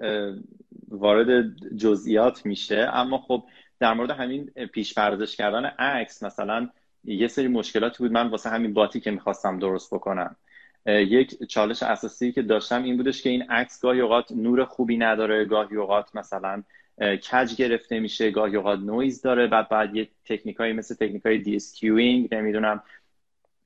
وارد 0.89 1.57
جزئیات 1.77 2.47
میشه 2.47 2.91
اما 2.93 3.19
خب 3.19 3.45
در 3.81 3.95
مورد 3.95 4.11
همین 4.11 4.45
پیش 4.45 4.95
پردازش 4.95 5.37
کردن 5.37 5.65
عکس 5.65 6.23
مثلا 6.23 6.71
یه 7.05 7.29
سری 7.29 7.49
مشکلاتی 7.49 7.99
بود. 7.99 8.13
من 8.13 8.29
واسه 8.29 8.51
همین 8.51 8.75
باتی 8.75 9.01
که 9.01 9.11
می‌خواستم 9.11 9.59
درست 9.59 9.95
بکنم. 9.95 10.37
یک 10.87 11.45
چالش 11.45 11.83
اساسی 11.83 12.33
که 12.33 12.43
داشتم 12.43 12.83
این 12.83 12.97
بودش 12.97 13.23
که 13.23 13.31
این 13.31 13.43
عکس 13.43 13.81
گاهی 13.81 14.01
اوقات 14.01 14.33
نور 14.33 14.65
خوبی 14.65 14.97
نداره 14.97 15.45
گاهی 15.45 15.77
اوقات 15.77 16.17
مثلا 16.17 16.63
کج 17.01 17.55
گرفته 17.57 18.01
میشه 18.01 18.31
گاهی 18.31 18.57
اوقات 18.57 18.79
نویز 18.79 19.23
داره 19.23 19.47
بعد 19.47 19.69
بعد 19.69 19.97
یه 19.97 20.09
تکنیکایی 20.25 20.73
مثل 20.73 20.95
تکنیکای 20.95 21.39
deskewing 21.39 22.35
نمی‌دونم 22.35 22.83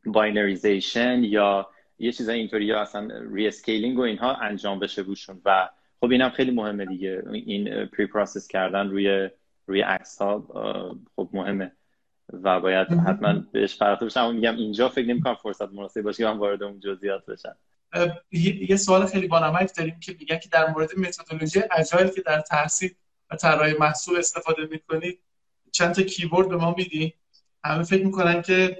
binarization 0.06 1.24
یا 1.24 1.68
یه 1.98 2.12
چیزای 2.12 2.38
اینطوری 2.38 2.64
یا 2.64 2.80
اصلا 2.80 3.08
rescaling 3.32 3.98
و 3.98 4.00
اینها 4.00 4.34
انجام 4.34 4.78
بشه 4.78 5.02
روشون 5.02 5.40
و 5.44 5.68
خب 6.00 6.10
اینم 6.10 6.30
خیلی 6.30 6.50
مهمه 6.50 6.86
دیگه. 6.86 7.22
این 7.32 7.86
preprocess 7.86 8.48
کردن 8.48 8.90
روی 8.90 9.30
روی 9.66 9.80
عکس 9.80 10.18
ها 10.18 10.46
خب 11.16 11.28
مهمه. 11.32 11.72
و 12.32 12.60
باید 12.60 12.88
حتما 12.88 13.44
بهش 13.52 13.78
پرداخته 13.78 14.06
بشم 14.06 14.20
اما 14.20 14.32
میگم 14.32 14.56
اینجا 14.56 14.88
فکر 14.88 15.06
نمی‌کنم 15.06 15.34
فرصت 15.34 15.72
مناسبی 15.72 16.02
باشه 16.02 16.22
که 16.22 16.30
من 16.30 16.38
وارد 16.38 16.62
اون 16.62 16.80
جزئیات 16.80 17.26
بشم 17.26 17.56
یه 18.68 18.76
سوال 18.76 19.06
خیلی 19.06 19.26
بانمک 19.26 19.70
داریم 19.76 20.00
که 20.00 20.16
میگن 20.18 20.38
که 20.38 20.48
در 20.48 20.70
مورد 20.70 20.98
متدولوژی 20.98 21.62
اجایل 21.70 22.08
که 22.08 22.20
در 22.20 22.40
تحصیل 22.40 22.94
و 23.30 23.36
طراحی 23.36 23.74
محصول 23.80 24.18
استفاده 24.18 24.68
می‌کنید 24.70 25.20
چند 25.72 25.94
تا 25.94 26.02
کیورد 26.02 26.48
به 26.48 26.56
ما 26.56 26.74
میدی؟ 26.78 27.14
همه 27.64 27.82
فکر 27.82 28.04
می‌کنن 28.04 28.42
که 28.42 28.76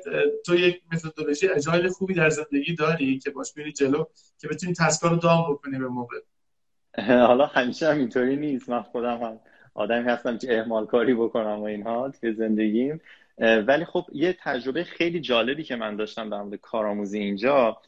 تو 0.47 0.57
یک 0.57 0.83
متدولوژی 0.93 1.49
اجایل 1.49 1.89
خوبی 1.89 2.15
در 2.15 2.31
زندگی 2.31 2.75
داری 2.75 3.19
که 3.19 3.31
باش 3.31 3.57
میری 3.57 3.73
جلو 3.73 4.05
که 4.39 4.49
بتونی 4.49 4.73
تسکا 4.73 5.09
رو 5.09 5.17
دام 5.17 5.53
بکنی 5.53 5.79
به 5.79 5.89
موقع. 5.89 6.17
حالا 7.29 7.47
همیشه 7.47 7.91
هم 7.91 7.99
اینطوری 7.99 8.37
نیست. 8.37 8.69
من 8.69 8.83
خودم 8.83 9.23
هم 9.23 9.41
آدمی 9.75 10.09
هستم 10.09 10.39
که 10.39 10.59
اهمال 10.59 10.87
کاری 10.87 11.15
بکنم 11.15 11.61
و 11.61 11.63
اینها 11.63 12.11
توی 12.11 12.35
زندگیم. 12.35 13.01
ولی 13.38 13.85
خب 13.85 14.07
یه 14.12 14.37
تجربه 14.42 14.85
خیلی 14.85 15.20
جالبی 15.20 15.64
که 15.64 15.77
من 15.77 15.96
داشتم 15.96 16.31
در 16.31 16.42
مورد 16.42 16.61
کارآموزی 16.61 17.18
اینجا 17.18 17.81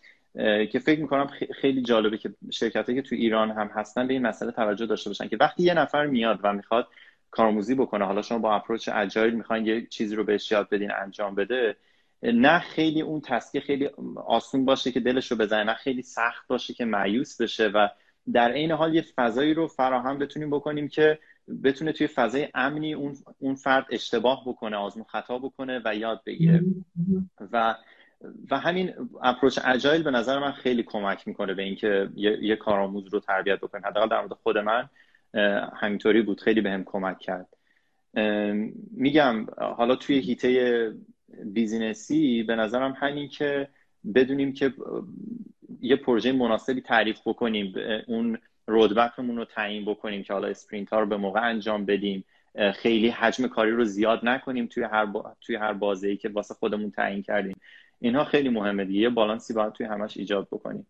که 0.72 0.78
فکر 0.84 1.00
می‌کنم 1.00 1.30
خیلی 1.60 1.82
جالبه 1.82 2.18
که 2.18 2.34
شرکت 2.50 2.86
که 2.86 3.02
تو 3.02 3.14
ایران 3.14 3.50
هم 3.50 3.66
هستن 3.66 4.06
به 4.06 4.12
این 4.12 4.26
مسئله 4.26 4.52
توجه 4.52 4.86
داشته 4.86 5.10
باشن 5.10 5.28
که 5.28 5.36
وقتی 5.40 5.62
یه 5.62 5.74
نفر 5.74 6.06
میاد 6.06 6.40
و 6.42 6.52
می‌خواد 6.52 6.88
کارآموزی 7.30 7.74
بکنه 7.74 8.04
حالا 8.04 8.22
شما 8.22 8.38
با 8.38 8.54
اپروچ 8.54 8.88
اجایل 8.92 9.34
می‌خواین 9.34 9.66
یه 9.66 9.86
چیزی 9.86 10.16
رو 10.16 10.24
بهش 10.24 10.52
یاد 10.52 10.68
بدین 10.68 10.92
انجام 10.92 11.34
بده 11.34 11.76
نه 12.22 12.58
خیلی 12.58 13.00
اون 13.00 13.20
تسکیه 13.20 13.60
خیلی 13.60 13.90
آسون 14.26 14.64
باشه 14.64 14.92
که 14.92 15.00
دلش 15.00 15.30
رو 15.30 15.36
بزنه 15.36 15.64
نه 15.64 15.74
خیلی 15.74 16.02
سخت 16.02 16.48
باشه 16.48 16.74
که 16.74 16.84
معیوس 16.84 17.40
بشه 17.40 17.68
و 17.68 17.88
در 18.32 18.52
عین 18.52 18.72
حال 18.72 18.94
یه 18.94 19.04
فضایی 19.16 19.54
رو 19.54 19.66
فراهم 19.66 20.18
بتونیم 20.18 20.50
بکنیم 20.50 20.88
که 20.88 21.18
بتونه 21.64 21.92
توی 21.92 22.06
فضای 22.06 22.48
امنی 22.54 22.94
اون 22.94 23.16
اون 23.38 23.54
فرد 23.54 23.86
اشتباه 23.90 24.42
بکنه 24.46 24.76
آزمون 24.76 25.06
خطا 25.08 25.38
بکنه 25.38 25.80
و 25.84 25.96
یاد 25.96 26.22
بگیره. 26.26 26.64
و 27.52 27.74
و 28.50 28.58
همین 28.58 28.92
اپروچ 29.22 29.58
اجایل 29.64 30.02
به 30.02 30.10
نظر 30.10 30.38
من 30.38 30.52
خیلی 30.52 30.82
کمک 30.82 31.28
می‌کنه 31.28 31.54
به 31.54 31.62
اینکه 31.62 32.08
یه, 32.14 32.38
یه 32.42 32.56
کارآموز 32.56 33.06
رو 33.14 33.20
تربیت 33.20 33.58
بکنه. 33.58 33.86
حداقل 33.86 34.08
در 34.08 34.20
مورد 34.20 34.32
خود 34.32 34.58
من 34.58 34.88
همینطوری 35.80 36.22
بود. 36.22 36.40
خیلی 36.40 36.60
بهم 36.60 36.82
به 36.82 36.90
کمک 36.90 37.18
کرد. 37.18 37.48
میگم 38.90 39.46
حالا 39.76 39.96
توی 39.96 40.18
هیته 40.18 40.92
بیزینسی 41.44 42.42
به 42.42 42.54
نظرم 42.54 42.92
همین 42.92 43.28
که 43.28 43.68
بدونیم 44.14 44.52
که 44.52 44.74
یه 45.80 45.96
پروژه 45.96 46.32
مناسبی 46.32 46.80
تعریف 46.80 47.20
بکنیم. 47.26 47.74
اون 48.06 48.38
رودبکمون 48.70 49.37
رو 49.37 49.44
تعیین 49.44 49.85
بکنیم 49.85 50.22
که 50.22 50.33
حالا 50.33 50.48
اسپرینت 50.48 50.90
ها 50.90 51.00
رو 51.00 51.06
به 51.06 51.16
موقع 51.16 51.40
انجام 51.42 51.85
بدیم. 51.85 52.24
خیلی 52.74 53.09
حجم 53.09 53.46
کاری 53.46 53.70
رو 53.70 53.85
زیاد 53.85 54.20
نکنیم 54.22 54.66
توی 54.66 54.83
هر 54.83 55.06
با... 55.06 55.37
توی 55.40 55.56
هر 55.56 55.72
بازه 55.72 56.09
ای 56.09 56.16
که 56.16 56.28
واسه 56.28 56.54
خودمون 56.54 56.90
تعیین 56.90 57.22
کردیم. 57.22 57.61
اینها 58.00 58.24
خیلی 58.24 58.48
مهمه 58.48 58.85
دیگه. 58.85 59.00
یه 59.00 59.09
بالانسی 59.09 59.54
باید 59.54 59.72
توی 59.72 59.87
همش 59.87 60.16
ایجاد 60.16 60.48
بکنیم. 60.50 60.87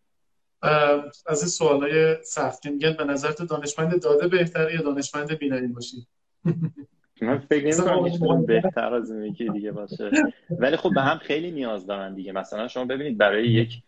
از 1.27 1.41
این 1.41 1.49
سوالای 1.49 2.17
سختی 2.25 2.71
میگن 2.71 2.93
به 2.93 3.05
نظر 3.05 3.33
تو 3.33 3.47
دانشمند 3.47 4.03
داده 4.03 4.29
بهتره 4.29 4.75
یا 4.75 4.83
دانشمند 4.83 5.39
بینایی 5.39 5.67
باشی؟ 5.67 6.07
من 7.23 7.39
فکر 7.39 7.65
نمی‌کنم 7.65 8.47
بهتر 8.47 8.95
از 8.95 9.11
این 9.11 9.53
دیگه 9.53 9.73
باشه. 9.73 10.11
ولی 10.51 10.77
خب 10.77 10.91
به 10.95 11.01
هم 11.01 11.19
خیلی 11.19 11.51
نیاز 11.51 11.87
دارن 11.87 12.15
دیگه. 12.15 12.33
مثلا 12.33 12.69
شما 12.69 12.85
ببینید 12.85 13.19
برای 13.19 13.49
یک 13.49 13.83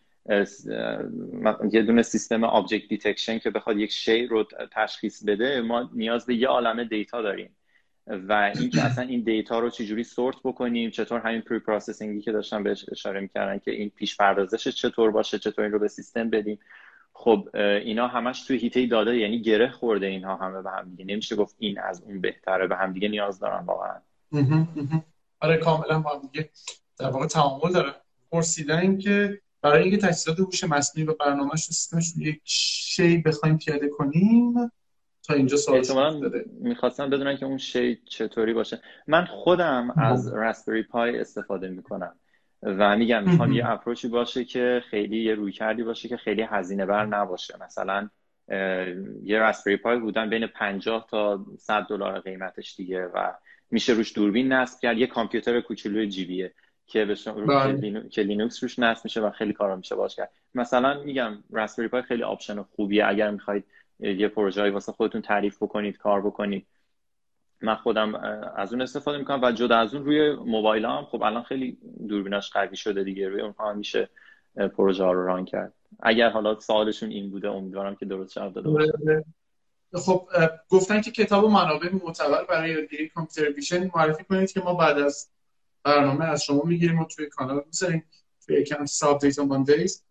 یه 1.73 1.83
دونه 1.83 2.03
سیستم 2.03 2.45
object 2.45 2.89
detection 2.89 3.39
که 3.39 3.51
بخواد 3.51 3.79
یک 3.79 3.93
شی 3.93 4.27
رو 4.27 4.47
تشخیص 4.73 5.25
بده 5.25 5.61
ما 5.61 5.91
نیاز 5.95 6.27
به 6.27 6.35
یه 6.35 6.49
عالم 6.49 6.85
data 6.85 7.23
داریم. 7.23 7.57
و 8.07 8.53
اینکه 8.61 8.83
اصلا 8.83 9.05
این 9.05 9.21
data 9.21 9.59
رو 9.59 9.71
چجوری 9.71 10.05
sort 10.05 10.37
بکنیم 10.45 10.91
چطور 10.91 11.21
همین 11.21 11.41
preprocessing 11.41 11.59
ی 11.59 12.21
که 12.21 12.33
داشتم 12.33 12.63
بهش 12.63 12.85
اشاره 12.93 13.21
می‌کردن 13.21 13.59
که 13.59 13.71
این 13.71 13.91
پیش 13.91 14.17
پردازش 14.17 14.69
چطور 14.69 15.11
باشه 15.11 15.39
چطور 15.39 15.65
این 15.65 15.73
رو 15.73 15.79
به 15.79 15.89
سیستم 15.89 16.31
بدیم. 16.31 16.59
خب 17.13 17.49
اینا 17.55 18.09
همش 18.09 18.43
توی 18.43 18.59
حیطه 18.59 18.87
داده 18.87 19.17
یعنی 19.17 19.43
گره 19.43 19.71
خورده 19.71 20.07
اینها 20.07 20.37
همه 20.37 20.63
به 20.63 20.71
هم 20.71 20.91
دیگه. 20.91 21.05
نمیشه 21.05 21.37
گفت 21.37 21.57
این 21.59 21.79
از 21.81 22.03
اون 22.03 22.21
بهتره 22.21 22.67
به 22.67 22.77
هم 22.77 22.93
دیگه 22.93 23.09
نیاز 23.09 23.39
دارن 23.39 23.65
واقعا. 23.65 24.01
آره 25.41 25.57
کاملا 25.57 26.01
با 26.01 26.11
هم 26.11 26.29
دیگه 26.33 26.51
در 26.99 27.11
واقع 27.11 27.27
تعامل 27.27 27.73
داره. 27.73 27.95
پرسیدن 28.31 28.99
که 28.99 29.41
برای 29.63 29.83
اینکه 29.83 29.97
تجهیزات 29.97 30.41
هوش 30.41 30.65
مصنوعی 30.65 31.09
و 31.09 31.15
برنامه‌اش 31.15 31.67
رو 31.67 31.73
سیستمش 31.73 32.13
یک 32.17 32.41
شی 32.45 33.19
بخوایم 33.19 33.59
پیاده 33.59 33.89
کنیم 33.89 34.55
تا 35.23 35.35
اینجا 35.35 35.57
سوال 35.57 36.45
می‌خواستم 36.61 37.11
بدونم 37.11 37.37
که 37.37 37.47
اون 37.47 37.59
شی 37.59 37.99
چطوری 38.11 38.53
باشه. 38.53 38.81
من 39.07 39.25
خودم 39.25 39.95
از 39.97 40.35
راسپبری 40.35 40.83
پای 40.83 41.19
استفاده 41.19 41.69
می‌کنم 41.69 42.17
و 42.63 42.97
میگم 42.97 43.31
می‌خوام 43.31 43.53
یه 43.53 43.71
اپروچی 43.71 44.09
باشه 44.09 44.45
که 44.45 44.83
خیلی 44.91 45.25
یه 45.25 45.35
روی 45.35 45.53
کردی 45.53 45.83
باشه 45.83 46.09
که 46.09 46.17
خیلی 46.17 46.43
هزینه 46.43 46.87
بر 46.87 47.07
نباشه. 47.07 47.55
مثلا 47.65 48.09
یه 49.23 49.39
راسپبری 49.39 49.77
پای 49.77 49.99
بودن 49.99 50.31
بین 50.31 50.47
50 50.47 51.07
تا 51.11 51.47
100 51.59 51.83
دلار 51.83 52.21
قیمتش 52.21 52.77
دیگه 52.77 53.05
و 53.05 53.33
میشه 53.71 53.93
روش 53.93 54.17
دوربین 54.17 54.53
نصب 54.53 54.81
کرد. 54.81 54.99
یه 54.99 55.07
کامپیوتر 55.07 55.61
کوچولوی 55.61 56.09
جیبیه 56.09 56.55
که 56.93 57.05
بله. 57.47 58.09
که 58.09 58.23
لینوکس 58.23 58.63
روش 58.63 58.79
نصب 58.79 59.05
میشه 59.05 59.21
و 59.21 59.31
خیلی 59.31 59.53
کارا 59.53 59.77
میشه 59.77 59.95
باش 59.95 60.17
کرد. 60.17 60.31
مثلا 60.55 61.03
میگم 61.03 61.45
Raspberry 61.51 61.89
Pi 61.89 62.03
خیلی 62.03 62.23
option 62.23 62.63
خوبیه. 62.63 63.07
اگر 63.07 63.31
می‌خواید 63.31 63.65
یه 64.01 64.29
پروژه 64.29 64.71
واسه 64.71 64.93
خودتون 64.93 65.23
تعریف 65.23 65.63
بکنید 65.63 65.99
کار 65.99 66.21
بکنید. 66.21 66.67
من 67.61 67.75
خودم 67.75 68.15
از 68.57 68.73
اون 68.73 68.83
استفاده 68.83 69.19
می‌کنم 69.19 69.41
و 69.43 69.53
جدا 69.53 69.77
از 69.77 69.95
اون 69.95 70.05
روی 70.05 70.33
موبایل 70.33 70.85
هم 70.85 71.05
خب 71.05 71.23
الان 71.23 71.43
خیلی 71.43 71.79
دوربیناش 72.09 72.51
قوی 72.51 72.77
شده 72.77 73.05
دیگه. 73.05 73.29
روی 73.29 73.41
اونها 73.41 73.73
میشه 73.73 74.09
پروژه 74.77 75.05
ها 75.05 75.13
رو 75.13 75.27
run 75.27 75.45
کرد. 75.45 75.73
اگر 76.01 76.31
حالا 76.31 76.61
سوالشون 76.61 77.11
این 77.11 77.31
بوده 77.31 77.49
امیدوارم 77.51 77.97
که 77.97 78.07
درست 78.07 78.35
جواب 78.35 78.55
داده 78.55 78.71
باشه. 78.71 79.25
خب 79.95 80.29
گفتن 80.69 81.01
که 81.01 81.11
کتاب 81.11 81.45
منابع 81.45 81.89
معتبر 82.05 82.45
برای 82.45 82.71
یادگیری 82.71 83.09
کامپیوتر 83.09 83.53
ویژن 83.53 83.91
معرفی 83.95 84.25
کنید 84.25 84.53
که 84.53 84.61
ما 84.61 84.75
بعد 84.75 84.99
از 84.99 85.32
برنامه 85.85 86.25
از 86.25 86.43
شما 86.43 86.63
می‌گیریم 86.63 86.99
و 86.99 87.05
توی 87.05 87.27
کانال 87.27 87.63
می‌ذاریم. 87.67 88.05
توی 88.47 88.57
اکانت 88.57 88.89
ساب 88.89 89.21
دیتا 89.21 89.45
ماندیز 89.45 90.05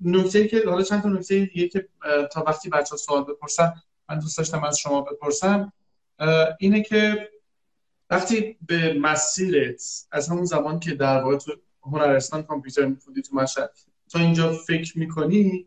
نکته 0.00 0.48
که 0.48 0.62
حالا 0.66 0.82
چند 0.82 1.02
تا 1.02 1.08
نکته 1.08 1.44
دیگه 1.44 1.68
که 1.68 1.88
تا 2.32 2.44
وقتی 2.46 2.68
بچه 2.68 2.96
سوال 2.96 3.24
بپرسن 3.24 3.74
من 4.08 4.18
دوست 4.18 4.38
داشتم 4.38 4.64
از 4.64 4.78
شما 4.78 5.00
بپرسم. 5.00 5.72
اینه 6.60 6.82
که 6.82 7.28
وقتی 8.10 8.58
به 8.66 8.92
مسیرت 8.92 10.06
از 10.12 10.28
همون 10.28 10.44
زمان 10.44 10.80
که 10.80 10.94
در 10.94 11.22
واقع 11.22 11.36
تو 11.36 11.52
هنرستان 11.82 12.42
کامپیوتر 12.42 12.86
میخوندی 12.86 13.22
تو 13.22 13.36
مشهد 13.36 13.70
تا 14.08 14.18
اینجا 14.18 14.52
فکر 14.52 14.98
می‌کنی 14.98 15.66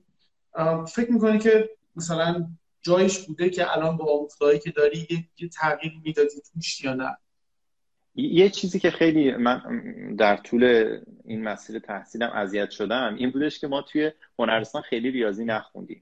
فکر 0.87 1.11
می‌کنی 1.11 1.39
که 1.39 1.69
مثلا 1.95 2.47
جایش 2.81 3.19
بوده 3.19 3.49
که 3.49 3.77
الان 3.77 3.97
با 3.97 4.17
آموختهایی 4.17 4.59
که 4.59 4.71
داری 4.71 5.29
یه 5.37 5.49
تغییر 5.49 5.93
می‌دادی 6.03 6.41
توش 6.53 6.81
یا 6.81 6.93
نه؟ 6.93 7.17
یه 8.18 8.49
چیزی 8.49 8.80
که 8.80 8.91
خیلی 8.91 9.32
من 9.32 9.61
در 10.18 10.38
طول 10.38 10.93
این 11.26 11.43
مسیر 11.43 11.80
تحصیلم 11.80 12.30
اذیت 12.30 12.70
شدم 12.70 13.15
این 13.18 13.30
بودش 13.30 13.59
که 13.59 13.68
ما 13.68 13.82
توی 13.82 14.11
هنرستان 14.39 14.82
خیلی 14.82 15.11
ریاضی 15.11 15.45
نخوندیم 15.45 16.01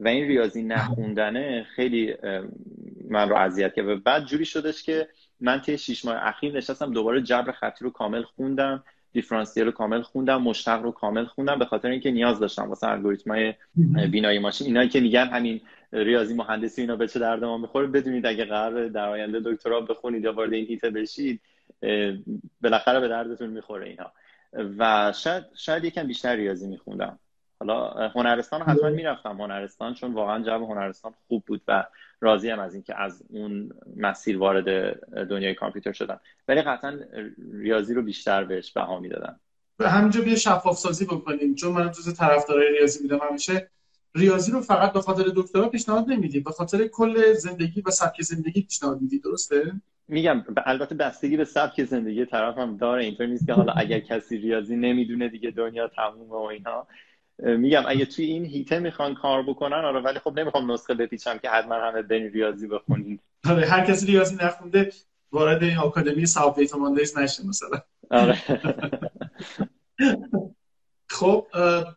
و 0.00 0.08
این 0.08 0.28
ریاضی 0.28 0.62
نخوندنه 0.62 1.66
خیلی 1.76 2.14
من 3.10 3.28
رو 3.28 3.36
اذیت 3.36 3.74
کرد 3.74 3.88
و 3.88 3.96
بعد 3.96 4.24
جوری 4.24 4.44
شدش 4.44 4.82
که 4.82 5.08
من 5.40 5.60
طی 5.60 5.78
شیش 5.78 6.04
ماه 6.04 6.16
اخیر 6.20 6.56
نشستم 6.56 6.92
دوباره 6.92 7.22
جبر 7.22 7.52
خطی 7.52 7.84
رو 7.84 7.90
کامل 7.90 8.22
خوندم 8.22 8.84
دیفرانسیل 9.12 9.64
رو 9.64 9.70
کامل 9.70 10.02
خوندم 10.02 10.42
مشتق 10.42 10.82
رو 10.82 10.92
کامل 10.92 11.24
خوندم 11.24 11.58
به 11.58 11.64
خاطر 11.64 11.88
اینکه 11.88 12.10
نیاز 12.10 12.38
داشتم 12.38 12.68
واسه 12.68 12.88
الگوریتمای 12.88 13.54
بینایی 14.10 14.38
ماشین. 14.38 14.66
اینایی 14.66 14.88
که 14.88 15.00
میگن 15.00 15.26
همین 15.26 15.60
ریاضی 15.92 16.34
مهندسی 16.34 16.80
اینا 16.80 16.96
به 16.96 17.08
چه 17.08 17.18
درد 17.18 17.44
ما 17.44 17.58
می‌خوره 17.58 17.86
بدونید 17.86 18.26
اگه 18.26 18.44
قرار 18.44 18.88
در 18.88 19.08
آینده 19.08 19.40
دکترا 19.44 19.80
بخونید 19.80 20.24
یا 20.24 20.32
وارد 20.32 20.52
این 20.52 20.66
هیته 20.66 20.90
بشید 20.90 21.40
بالاخره 22.60 23.00
به 23.00 23.08
دردتون 23.08 23.50
می‌خوره 23.50 23.88
اینا. 23.88 24.12
و 24.78 25.12
شاید 25.16 25.44
شاید 25.54 25.84
یکم 25.84 26.06
بیشتر 26.06 26.36
ریاضی 26.36 26.66
میخوندم. 26.66 27.18
حالا 27.60 28.08
هنرستان 28.08 28.62
حتما 28.62 28.90
می‌رفتم 28.90 29.40
هنرستان 29.40 29.94
چون 29.94 30.12
واقعا 30.12 30.42
جو 30.42 30.66
هنرستان 30.66 31.14
خوب 31.28 31.44
بود 31.46 31.62
و 31.68 31.86
راضی 32.20 32.50
هم 32.50 32.60
از 32.60 32.74
اینکه 32.74 33.00
از 33.00 33.22
اون 33.30 33.70
مسیر 33.96 34.38
وارد 34.38 34.98
دنیای 35.28 35.54
کامپیوتر 35.54 35.92
شدم. 35.92 36.20
ولی 36.48 36.62
قطعا 36.62 37.00
ریاضی 37.52 37.94
رو 37.94 38.02
بیشتر 38.02 38.44
بهش 38.44 38.72
بها 38.72 39.00
می‌دادم. 39.00 39.40
به 39.76 39.90
همینجا 39.90 40.20
بیا 40.20 40.36
شفاف 40.36 40.76
سازی 40.76 41.04
بکنیم 41.04 41.54
چون 41.54 41.72
من 41.72 41.90
جز 41.90 42.14
طرفدارای 42.14 42.72
ریاضی 42.78 43.08
بودم 43.08 43.26
همیشه. 43.28 43.70
ریاضی 44.14 44.52
رو 44.52 44.60
فقط 44.60 44.92
به 44.92 45.00
خاطر 45.00 45.24
دکترا 45.36 45.68
پیشنهاد 45.68 46.04
نمیدی 46.08 46.40
به 46.40 46.50
خاطر 46.50 46.86
کل 46.86 47.32
زندگی 47.32 47.80
و 47.80 47.90
سبک 47.90 48.22
زندگی 48.22 48.62
پیشنهاد 48.62 49.00
میدی 49.00 49.18
درسته؟ 49.18 49.72
میگم 50.08 50.44
البته 50.66 50.94
بستگی 50.94 51.36
به 51.36 51.44
سبک 51.44 51.84
زندگی 51.84 52.26
طرف 52.26 52.58
هم 52.58 52.76
داره 52.76 53.04
اینطور 53.04 53.26
نیست 53.26 53.46
که 53.46 53.52
حالا 53.52 53.72
اگر 53.82 53.98
کسی 53.98 54.38
ریاضی 54.38 54.76
نمی‌دونه 54.76 55.28
دیگه 55.28 55.50
دنیا 55.50 55.88
تمومه 55.88 56.32
و 56.32 56.34
اینا. 56.34 56.86
میگم 57.38 57.82
اگه 57.88 58.04
توی 58.04 58.24
این 58.24 58.44
هیته 58.44 58.78
می‌خوان 58.78 59.14
کار 59.14 59.42
بکنن 59.42 59.84
آره 59.84 60.00
ولی 60.00 60.18
خب 60.18 60.38
نمی‌خوام 60.38 60.72
نسخه 60.72 60.94
بپیچم 60.94 61.38
که 61.38 61.50
حتما 61.50 61.74
همه 61.74 62.02
برین 62.02 62.32
ریاضی 62.32 62.68
بخونید 62.68 63.20
آره 63.50 63.66
هر 63.66 63.84
کسی 63.86 64.06
ریاضی 64.06 64.36
نخونده 64.36 64.92
وارد 65.32 65.62
این 65.62 65.76
آکادمی 65.76 66.26
ساب 66.26 66.56
دیتا 66.56 66.78
ماندیز 66.78 67.18
نشه 67.18 67.46
مثلا. 67.46 67.80
آره. 68.10 68.38
خب 71.08 71.46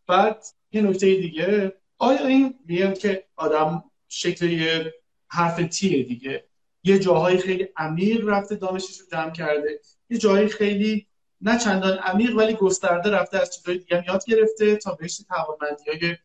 بعد 0.08 0.44
یه 0.72 0.82
نکته 0.82 1.16
دیگه. 1.16 1.74
آیا 1.98 2.26
این 2.28 2.60
میاد 2.66 2.98
که 2.98 3.26
آدم 3.36 3.84
شکل 4.08 4.46
یه 4.46 4.94
حرف 5.28 5.56
تیه 5.68 6.04
دیگه؟ 6.04 6.49
یه 6.84 7.00
جاهای 7.00 7.38
خیلی 7.38 7.68
عمیق 7.78 8.30
رفته 8.30 8.56
دانشش 8.56 9.00
رو 9.00 9.06
جمع 9.12 9.32
کرده. 9.32 9.80
یه 10.10 10.18
جاهای 10.18 10.48
خیلی 10.48 11.08
نه 11.42 11.58
چندان 11.58 11.98
عمیق 11.98 12.36
ولی 12.38 12.54
گسترده 12.54 13.10
رفته 13.10 13.38
از 13.42 13.56
چیزهای 13.56 13.78
دیگه 13.78 14.04
یاد 14.08 14.26
گرفته 14.26 14.76
تا 14.76 14.94
بهش 14.94 15.18
توانمندی 15.18 15.84
های 15.92 16.18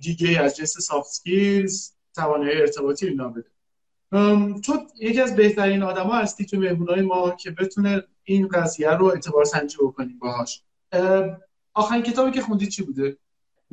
دیگه 0.00 0.40
از 0.40 0.56
جنس 0.56 0.78
سافت 0.78 1.10
سکیلز 1.10 1.92
توانایی 2.14 2.60
ارتباطی 2.60 3.06
اینا 3.06 3.28
بده. 3.28 3.48
تو 4.60 4.86
یکی 5.00 5.20
از 5.20 5.36
بهترین 5.36 5.82
آدما 5.82 6.14
هستی 6.14 6.46
تو 6.46 6.56
مهمونای 6.56 7.02
ما 7.02 7.30
که 7.30 7.50
بتونه 7.50 8.02
این 8.24 8.48
قضیه 8.48 8.90
رو 8.90 9.06
اعتبار 9.06 9.44
سنجی 9.44 9.76
بکنیم 9.80 10.18
باهاش. 10.18 10.62
آخرین 11.74 12.02
کتابی 12.02 12.30
که 12.30 12.40
خوندی 12.42 12.66
چی 12.66 12.82
بوده؟ 12.82 13.16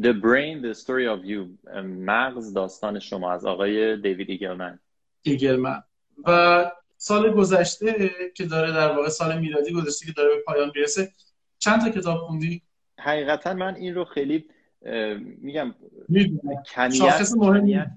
The 0.02 0.14
Brain, 0.14 0.62
The 0.62 0.74
Story 0.74 1.08
of 1.08 1.26
You 1.26 1.70
مغز 1.84 2.54
داستان 2.54 3.00
شما 3.00 3.32
از 3.32 3.46
آقای 3.46 3.98
دیوید 3.98 4.30
ایگلمن. 4.30 4.80
ایگلمن. 5.22 5.84
و 6.24 6.72
سال 6.98 7.32
گذشته 7.32 8.12
که 8.34 8.46
داره 8.46 8.72
در 8.72 8.92
واقع 8.92 9.10
سال 9.10 9.40
میلادی 9.40 9.74
گذشته 9.74 10.06
که 10.06 10.12
داره 10.12 10.30
به 10.36 10.42
پایان 10.46 10.72
می‌رسه. 10.76 11.12
چند 11.60 11.82
تا 11.82 11.90
کتاب 11.90 12.18
خوندی؟ 12.18 12.62
حقیقتا 13.00 13.54
من 13.54 13.76
این 13.76 13.96
رو 13.96 14.06
خیلی 14.06 14.46
میگم 15.38 15.76
کمیت 16.74 17.32
مهم 17.38 17.92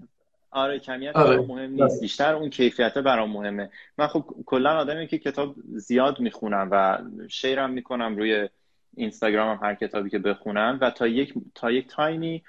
آره 0.50 0.78
کمیت 0.78 1.16
آره. 1.16 1.36
مهم 1.36 1.70
نیست. 1.70 1.82
آره. 1.82 2.00
بیشتر 2.00 2.34
اون 2.34 2.50
کیفیت 2.50 2.98
برام 2.98 3.30
مهمه. 3.30 3.70
من 3.98 4.06
خب 4.06 4.24
کلا 4.46 4.78
آدمی 4.78 5.06
که 5.06 5.18
کتاب 5.18 5.54
زیاد 5.74 6.20
می‌خونم 6.20 6.68
و 6.72 6.98
شیرم 7.28 7.70
می‌کنم 7.70 8.16
روی 8.16 8.48
اینستاگرام 8.96 9.56
هم 9.56 9.64
هر 9.64 9.74
کتابی 9.74 10.10
که 10.10 10.18
بخونم 10.18 10.78
و 10.80 10.90
تا 10.90 11.06
یک 11.06 11.34
تا 11.54 11.70
یک 11.70 11.88
تایمی 11.88 12.42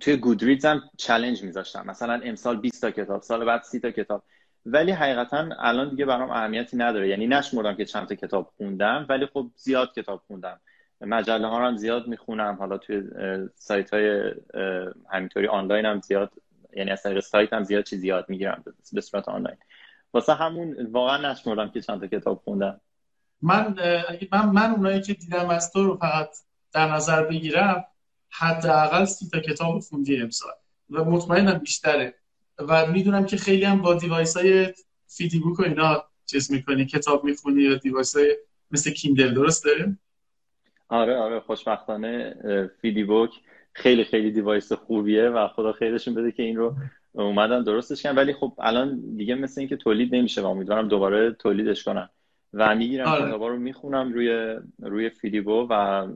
توی 0.00 0.16
گودریدز 0.16 0.64
هم 0.64 0.82
چلنج 0.96 1.42
میذاشتم. 1.42 1.84
مثلا 1.86 2.20
امسال 2.24 2.56
20 2.56 2.80
تا 2.80 2.90
کتاب 2.90 3.22
سال 3.22 3.44
بعد 3.44 3.62
30 3.62 3.80
تا 3.80 3.90
کتاب. 3.90 4.22
ولی 4.68 4.92
حقیقتا 4.92 5.48
الان 5.58 5.88
دیگه 5.90 6.04
برام 6.04 6.30
اهمیتی 6.30 6.76
نداره. 6.76 7.08
یعنی 7.08 7.26
نشمردم 7.26 7.74
که 7.74 7.84
چند 7.84 8.08
تا 8.08 8.14
کتاب 8.14 8.52
خوندم 8.56 9.06
ولی 9.08 9.26
خب 9.26 9.50
زیاد 9.56 9.92
کتاب 9.94 10.22
خوندم. 10.26 10.60
مجله 11.00 11.46
ها 11.46 11.66
هم 11.66 11.76
زیاد 11.76 12.06
می‌خونم. 12.06 12.54
حالا 12.54 12.78
توی 12.78 13.02
سایت 13.54 13.94
های 13.94 14.32
همینطوری 15.12 15.46
آنلاین 15.46 15.86
هم 15.86 16.00
زیاد 16.00 16.32
یعنی 16.72 16.90
از 16.90 17.02
طریق 17.02 17.20
سایت 17.20 17.52
هم 17.52 17.62
زیاد 17.62 17.84
چیز 17.84 18.00
زیاد 18.00 18.26
می‌گیرم. 18.28 18.64
به 18.92 19.00
صورت 19.00 19.28
آنلاین. 19.28 19.56
واسه 20.14 20.34
همون 20.34 20.86
واقعا 20.92 21.32
نشمردم 21.32 21.70
که 21.70 21.80
چند 21.80 22.00
تا 22.00 22.06
کتاب 22.06 22.42
خوندم. 22.44 22.80
من 23.42 23.76
من 24.32 24.48
من 24.48 24.70
اونایی 24.70 25.00
که 25.00 25.14
دیدم 25.14 25.50
از 25.50 25.72
تو 25.72 25.84
رو 25.84 25.96
فقط 25.96 26.28
در 26.72 26.92
نظر 26.92 27.22
بگیرم 27.22 27.84
حداقل 28.30 29.04
سی 29.04 29.28
تا 29.28 29.40
کتاب 29.40 29.78
خوندی 29.80 30.22
امسال. 30.22 30.52
و 30.90 31.04
مطمئنم 31.04 31.58
بیشتره. 31.58 32.14
و 32.58 32.86
می‌دونم 32.86 33.26
که 33.26 33.36
خیلی 33.36 33.64
هم 33.64 33.82
با 33.82 33.94
device 33.94 34.36
های 34.36 34.74
فیدیبوک 35.06 35.60
و 35.60 35.62
اینا 35.62 36.04
چیز 36.26 36.52
می‌کنی 36.52 36.86
کتاب 36.86 37.24
می‌خونی 37.24 37.62
یا 37.62 37.74
device 37.74 38.16
های 38.16 38.36
مثل 38.70 38.90
Kindle 38.90 39.34
درسته؟ 39.34 39.96
آره 40.88 41.16
آره 41.16 41.40
خوشبختانه 41.40 42.34
فیدیبوک 42.80 43.30
خیلی 43.72 44.04
خیلی 44.04 44.30
device 44.30 44.72
خوبیه 44.72 45.28
و 45.28 45.48
خدا 45.48 45.72
خیرشون 45.72 46.14
بده 46.14 46.32
که 46.32 46.42
این 46.42 46.56
رو 46.56 46.74
اومدن 47.12 47.62
درستش 47.62 48.02
کردن 48.02 48.18
ولی 48.18 48.32
خب 48.32 48.52
الان 48.58 49.16
دیگه 49.16 49.34
مثل 49.34 49.60
اینکه 49.60 49.76
تولید 49.76 50.14
نمیشه 50.14 50.42
و 50.42 50.46
امیدوارم 50.46 50.88
دوباره 50.88 51.32
تولیدش 51.32 51.84
کنم 51.84 52.10
و 52.54 52.74
می‌گیرم 52.74 53.08
آره. 53.08 53.26
کتابا 53.26 53.48
رو 53.48 53.56
می‌خونم 53.56 54.12
روی 54.12 54.56
روی 54.82 55.10
فیدیبو 55.10 55.66
و 55.70 56.06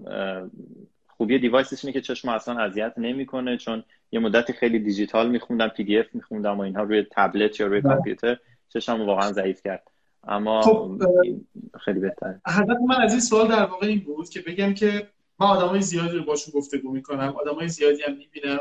خوبی 1.06 1.38
device 1.38 1.73
ش 1.73 1.84
اینه 1.84 1.92
که 1.92 2.00
چشم 2.00 2.28
اصلا 2.28 2.58
اذیت 2.58 2.94
نمی‌کنه 2.96 3.56
چون 3.56 3.84
یه 4.12 4.20
مدتی 4.20 4.52
خیلی 4.52 4.78
دیجیتال 4.78 5.30
میخوندم 5.30 5.68
PDF 5.68 6.06
میخوندم 6.14 6.58
و 6.58 6.60
اینها 6.60 6.82
روی 6.82 7.06
tablet 7.10 7.60
یا 7.60 7.66
روی 7.66 7.80
بله. 7.80 7.94
کامپیوتر. 7.94 8.36
چشم 8.68 9.06
واقعا 9.06 9.32
ضعیف 9.32 9.62
کرد. 9.62 9.90
اما 10.28 10.62
خب 10.62 11.02
خیلی 11.84 12.00
بهتره. 12.00 12.40
هدف 12.46 12.76
من 12.88 13.02
از 13.02 13.12
این 13.12 13.20
سوال 13.20 13.48
در 13.48 13.64
واقع 13.64 13.86
این 13.86 14.00
بود 14.00 14.28
که 14.28 14.40
بگم 14.40 14.74
که 14.74 15.08
من 15.38 15.46
آدمای 15.46 15.80
زیادی 15.80 16.16
رو 16.16 16.24
باشون 16.24 16.60
گفتگو 16.60 16.92
می‌کنم 16.92 17.34
آدمای 17.40 17.68
زیادی 17.68 18.02
هم 18.02 18.16
می‌بینم 18.16 18.58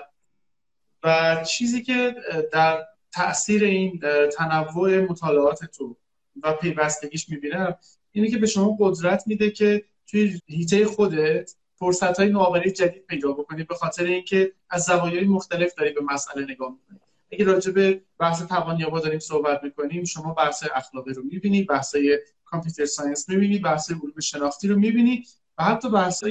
و 1.04 1.38
چیزی 1.50 1.84
که 1.84 2.16
در 2.52 2.86
تاثیر 3.12 3.64
این 3.64 4.00
تنوع 4.38 5.00
مطالعات 5.00 5.66
تو 5.66 5.98
و 6.44 6.54
پیوستگیش 6.54 7.30
می‌بینم 7.30 7.76
اینه 8.12 8.30
که 8.30 8.38
به 8.38 8.48
شما 8.48 8.78
قدرت 8.80 9.24
میده 9.28 9.52
که 9.52 9.84
توی 10.08 10.40
هیته 10.48 10.86
خودت 10.86 11.56
فرصت 11.80 12.20
های 12.20 12.30
نوآوری 12.30 12.72
جدید 12.72 13.06
پیدا 13.06 13.32
بکنی 13.32 13.64
به 13.64 13.76
خاطر 13.76 14.04
اینکه 14.04 14.52
از 14.70 14.84
زوایای 14.84 15.24
مختلف 15.26 15.74
داری 15.74 15.94
به 15.94 16.02
مسئله 16.02 16.44
نگاه 16.44 16.72
می‌کنی. 16.72 17.00
اگه 17.32 17.46
راجع 17.46 17.72
به 17.72 18.02
بحث 18.20 18.42
توانیابا 18.44 19.00
داریم 19.00 19.20
صحبت 19.20 19.64
می‌کنیم 19.64 20.04
شما 20.04 20.34
بحث 20.34 20.64
اخلاقی 20.76 21.14
رو 21.14 21.24
می‌بینی 21.24 21.64
بحث 21.64 21.96
computer 22.46 22.86
science 22.86 23.30
می‌بینی 23.30 23.60
بحث 23.60 23.92
علوم 23.92 24.20
شناختی 24.20 24.68
رو 24.68 24.80
می‌بینی 24.80 25.24
و 25.58 25.64
حتی 25.64 25.90
بحث 25.90 26.24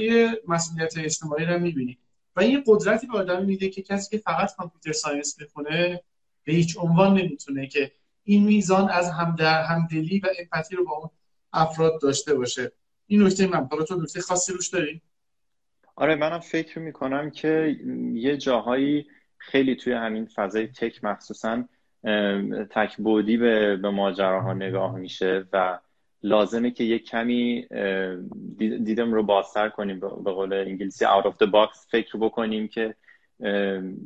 مسئولیت 0.48 0.98
اجتماعی 0.98 1.44
رو 1.44 1.58
می‌بینی. 1.58 1.98
و 2.36 2.40
این 2.40 2.62
قدرتی 2.66 3.06
به 3.06 3.18
آدم 3.18 3.44
میده 3.44 3.68
که 3.68 3.82
کسی 3.82 4.10
که 4.10 4.18
فقط 4.18 4.56
computer 4.56 4.92
science 4.92 5.40
می‌خونه 5.40 6.02
به 6.44 6.52
هیچ 6.52 6.78
عنوان 6.78 7.18
نمی‌تونه 7.18 7.66
که 7.66 7.92
این 8.24 8.44
میزان 8.44 8.90
از 8.90 9.10
همدلی 9.10 10.20
و 10.20 10.26
empathy 10.38 10.76
رو 10.76 10.84
با 10.84 10.92
اون 10.92 11.10
افراد 11.52 12.00
داشته 12.00 12.34
باشه. 12.34 12.72
این 13.06 13.22
نکته 13.22 13.46
من. 13.46 13.68
حالا 13.70 13.84
تو 13.84 13.96
نکته 14.02 14.20
خاصی 14.20 14.52
روش 14.52 14.68
داری 14.68 15.02
آره 15.98 16.14
منم 16.14 16.38
فکر 16.38 16.78
می‌کنم 16.78 17.30
که 17.30 17.76
یه 18.12 18.36
جاهایی 18.36 19.06
خیلی 19.38 19.76
توی 19.76 19.92
همین 19.92 20.26
فضای 20.26 20.66
تک 20.66 21.04
مخصوصا 21.04 21.64
تک 22.70 22.96
بودی 22.96 23.36
به, 23.36 23.76
به 23.76 23.90
ماجراها 23.90 24.52
نگاه 24.52 24.96
میشه 24.96 25.44
و 25.52 25.78
لازمه 26.22 26.70
که 26.70 26.84
یک 26.84 27.04
کمی 27.04 27.66
دیدم 28.58 29.12
رو 29.12 29.22
بازتر 29.22 29.68
کنیم 29.68 30.00
به 30.00 30.32
قول 30.32 30.52
انگلیسی 30.52 31.04
out 31.04 31.24
of 31.24 31.44
the 31.44 31.50
box 31.50 31.90
فکر 31.90 32.18
بکنیم 32.18 32.68
که 32.68 32.94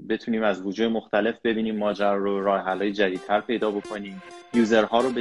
بتونیم 0.09 0.43
از 0.43 0.67
وجوه 0.67 0.89
مختلف 0.89 1.35
ببینیم 1.45 1.77
ماجرا 1.77 2.17
رو 2.17 2.45
راه 2.45 2.61
حلای 2.61 2.93
جدیدتر 2.93 3.41
پیدا 3.41 3.71
بکنیم. 3.71 4.23
یوزرها 4.55 5.01
رو 5.01 5.13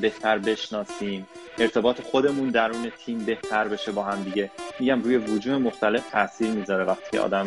بهتر 0.00 0.38
بشناسیم. 0.38 1.26
ارتباط 1.58 2.00
خودمون 2.00 2.48
درون 2.48 2.90
تیم 2.98 3.18
بهتر 3.18 3.68
بشه 3.68 3.92
با 3.92 4.02
هم 4.02 4.22
دیگه. 4.22 4.50
میگم 4.80 5.02
روی 5.02 5.16
وجوه 5.16 5.58
مختلف 5.58 6.10
تاثیر 6.10 6.50
می‌ذاره 6.50 6.84
وقتی 6.84 7.18
آدم 7.18 7.46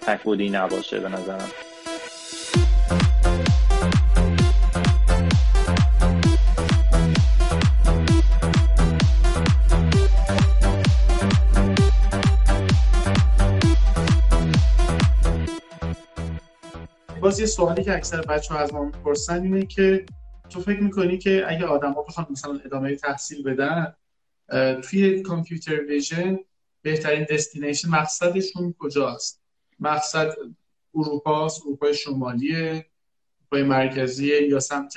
تکبودی 0.00 0.50
نباشه 0.50 1.00
به 1.00 1.08
نظرم. 1.08 1.50
باز 17.30 17.40
یه 17.40 17.46
سوالی 17.46 17.84
که 17.84 17.96
اکثر 17.96 18.20
بچه 18.20 18.54
ها 18.54 18.60
از 18.60 18.74
ما 18.74 18.84
می‌پرسن 18.84 19.42
اینه 19.42 19.66
که 19.66 20.06
تو 20.48 20.60
فکر 20.60 20.80
می‌کنی 20.80 21.18
که 21.18 21.44
اگه 21.46 21.66
آدم 21.66 21.92
ها 21.92 22.02
بخوان 22.02 22.26
مثلا 22.30 22.60
ادامه 22.64 22.96
تحصیل 22.96 23.42
بدن 23.42 23.94
توی 24.82 25.22
کامپیوتر 25.22 25.84
ویژن 25.84 26.38
بهترین 26.82 27.26
دستینیشن 27.30 27.88
مقصدشون 27.88 28.74
کجاست؟ 28.78 29.42
مقصد 29.80 30.34
اروپا 30.94 31.48
اروپای 31.66 31.94
شمالی 31.94 32.56
اروپای 32.56 33.62
مرکزی 33.62 34.46
یا 34.48 34.60
سمت 34.60 34.94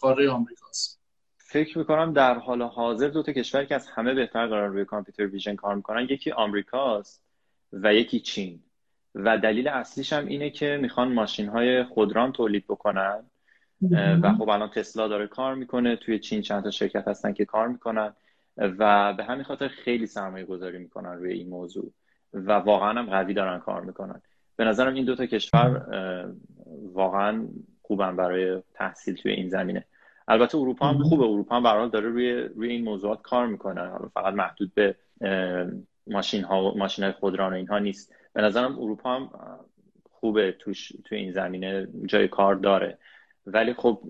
قاره 0.00 0.30
آمریکاست؟ 0.30 1.00
فکر 1.38 1.78
می‌کنم 1.78 2.12
در 2.12 2.38
حال 2.38 2.62
حاضر 2.62 3.08
دو 3.08 3.22
تا 3.22 3.32
کشور 3.32 3.64
که 3.64 3.74
از 3.74 3.86
همه 3.86 4.14
بهتر 4.14 4.46
قرار 4.46 4.68
روی 4.68 4.84
کامپیوتر 4.84 5.26
ویژن 5.26 5.56
کار 5.56 5.74
می‌کنن 5.74 6.06
یکی 6.10 6.30
آمریکاست 6.30 7.22
و 7.72 7.94
یکی 7.94 8.20
چین. 8.20 8.62
و 9.14 9.38
دلیل 9.38 9.68
اصلیش 9.68 10.12
هم 10.12 10.26
اینه 10.26 10.50
که 10.50 10.78
می‌خوان 10.82 11.12
ماشین 11.12 11.48
های 11.48 11.84
خودران 11.84 12.32
تولید 12.32 12.64
بکنن. 12.68 13.24
و 14.22 14.32
خب 14.32 14.48
الان 14.48 14.70
تسلا 14.70 15.08
داره 15.08 15.26
کار 15.26 15.54
می‌کنه 15.54 15.96
توی 15.96 16.18
چین 16.18 16.42
چند 16.42 16.62
تا 16.62 16.70
شرکت 16.70 17.08
هستن 17.08 17.32
که 17.32 17.44
کار 17.44 17.68
می‌کنن 17.68 18.12
و 18.56 19.12
به 19.12 19.24
همین 19.24 19.42
خاطر 19.42 19.68
خیلی 19.68 20.06
سرمایه 20.06 20.44
گذاری 20.44 20.78
می‌کنن 20.78 21.12
روی 21.12 21.32
این 21.32 21.48
موضوع 21.48 21.92
و 22.32 22.52
واقعا 22.52 22.90
هم 22.90 23.06
قوی 23.06 23.34
دارن 23.34 23.58
کار 23.58 23.80
می‌کنن. 23.80 24.22
به 24.56 24.64
نظرم 24.64 24.94
این 24.94 25.04
دوتا 25.04 25.26
کشور 25.26 25.86
واقعا 26.92 27.48
خوبن 27.82 28.16
برای 28.16 28.62
تحصیل 28.74 29.14
توی 29.14 29.32
این 29.32 29.48
زمینه. 29.48 29.84
البته 30.28 30.58
اروپا 30.58 30.86
هم 30.86 31.02
خوبه. 31.02 31.24
اروپا 31.24 31.56
هم 31.56 31.62
برحال 31.62 31.90
داره 31.90 32.08
روی 32.08 32.32
روی 32.32 32.68
این 32.68 32.84
موضوعات 32.84 33.22
کار 33.22 33.46
می‌کنه. 33.46 33.90
فقط 34.14 34.34
محدود 34.34 34.74
به 34.74 34.96
ماشین 36.06 36.44
ها 36.44 36.74
ماشین 36.74 37.04
های 37.04 37.12
خودران 37.12 37.52
و 37.52 37.56
اینها 37.56 37.78
نیست. 37.78 38.14
به 38.32 38.42
نظرم 38.42 38.78
اروپا 38.78 39.16
هم 39.16 39.30
خوبه 40.10 40.52
توش 40.52 40.92
توی 41.04 41.18
این 41.18 41.32
زمینه 41.32 41.88
جای 42.06 42.28
کار 42.28 42.54
داره 42.54 42.98
ولی 43.46 43.74
خب 43.74 44.02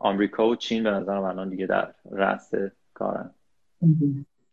آمریکا 0.00 0.48
و 0.48 0.56
چین 0.56 0.82
به 0.82 0.90
نظرم 0.90 1.22
الان 1.22 1.48
دیگه 1.48 1.66
در 1.66 1.94
رأس 2.10 2.50
کارن 2.94 3.34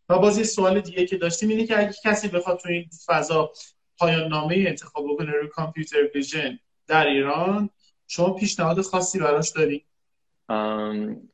و 0.08 0.18
باز 0.18 0.38
یه 0.38 0.44
سوال 0.44 0.80
دیگه 0.80 1.06
که 1.06 1.16
داشتیم 1.16 1.48
اینه 1.48 1.66
که 1.66 1.78
اگه 1.78 1.92
کسی 2.04 2.28
بخواد 2.28 2.58
تو 2.58 2.68
این 2.68 2.88
فضا 3.06 3.52
پایان 3.98 4.28
نامه 4.28 4.64
انتخاب 4.68 5.04
بکنه 5.12 5.32
روی 5.32 5.48
computer 5.48 5.96
vision 6.14 6.58
در 6.86 7.06
ایران 7.06 7.70
شما 8.06 8.30
پیشنهاد 8.30 8.80
خاصی 8.80 9.18
براش 9.18 9.50
داری؟ 9.50 9.84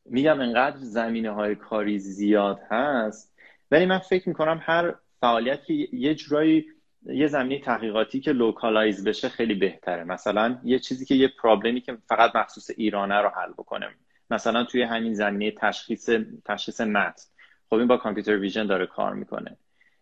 میگم 0.05 0.41
انقدر 0.41 0.77
زمینه 0.77 1.31
های 1.31 1.55
کاری 1.55 1.99
زیاد 1.99 2.61
هست 2.71 3.35
ولی 3.71 3.87
من 3.87 3.99
فکر 3.99 4.29
می‌کنم 4.29 4.61
هر 4.63 4.95
فعالیت 5.21 5.65
که 5.65 5.75
یه 5.93 6.15
جورایی 6.15 6.67
یه 7.07 7.27
زمینه 7.27 7.61
تحقیقاتی 7.61 8.21
که 8.21 8.33
localize 8.33 9.05
بشه 9.05 9.29
خیلی 9.29 9.55
بهتره. 9.55 10.05
مثلا 10.05 10.59
یه 10.65 10.79
چیزی 10.79 11.05
که 11.05 11.15
یه 11.15 11.29
problem 11.43 11.76
ی 11.76 11.81
که 11.81 11.99
فقط 12.09 12.37
مخصوص 12.37 12.71
ایرانه 12.77 13.21
رو 13.21 13.29
حل 13.29 13.53
بکنه. 13.53 13.89
مثلا 14.31 14.65
توی 14.65 14.83
همین 14.83 15.15
زمینه 15.15 15.51
تشخیص 15.51 16.11
تشخیص 16.45 16.81
متن. 16.81 17.23
خب 17.71 17.77
این 17.77 17.87
با 17.87 17.97
computer 17.97 18.39
vision 18.39 18.67
داره 18.67 18.87
کار 18.87 19.15
می‌کنه. 19.15 19.57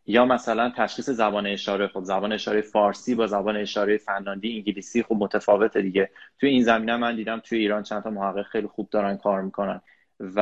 یا 0.07 0.25
مثلا 0.25 0.73
تشخیص 0.77 1.11
زبان 1.11 1.47
اشاره. 1.47 1.89
خب 1.89 2.05
زبان 2.05 2.33
اشاره 2.33 2.61
فارسی 2.61 3.15
با 3.15 3.27
زبان 3.27 3.57
اشاره 3.57 3.99
فنلاندی 3.99 4.57
انگلیسی 4.57 5.03
خب 5.03 5.15
متفاوته 5.19 5.83
دیگه. 5.83 6.11
توی 6.41 6.49
این 6.49 6.63
زمینه 6.63 6.97
من 6.97 7.17
دیدم 7.17 7.41
توی 7.41 7.59
ایران 7.59 7.83
چند 7.83 8.03
تا 8.03 8.11
محقق 8.11 8.43
خیلی 8.43 8.67
خوب 8.67 8.91
دارن 8.91 9.17
کار 9.17 9.43
می‌کنن 9.43 9.81
و 10.21 10.41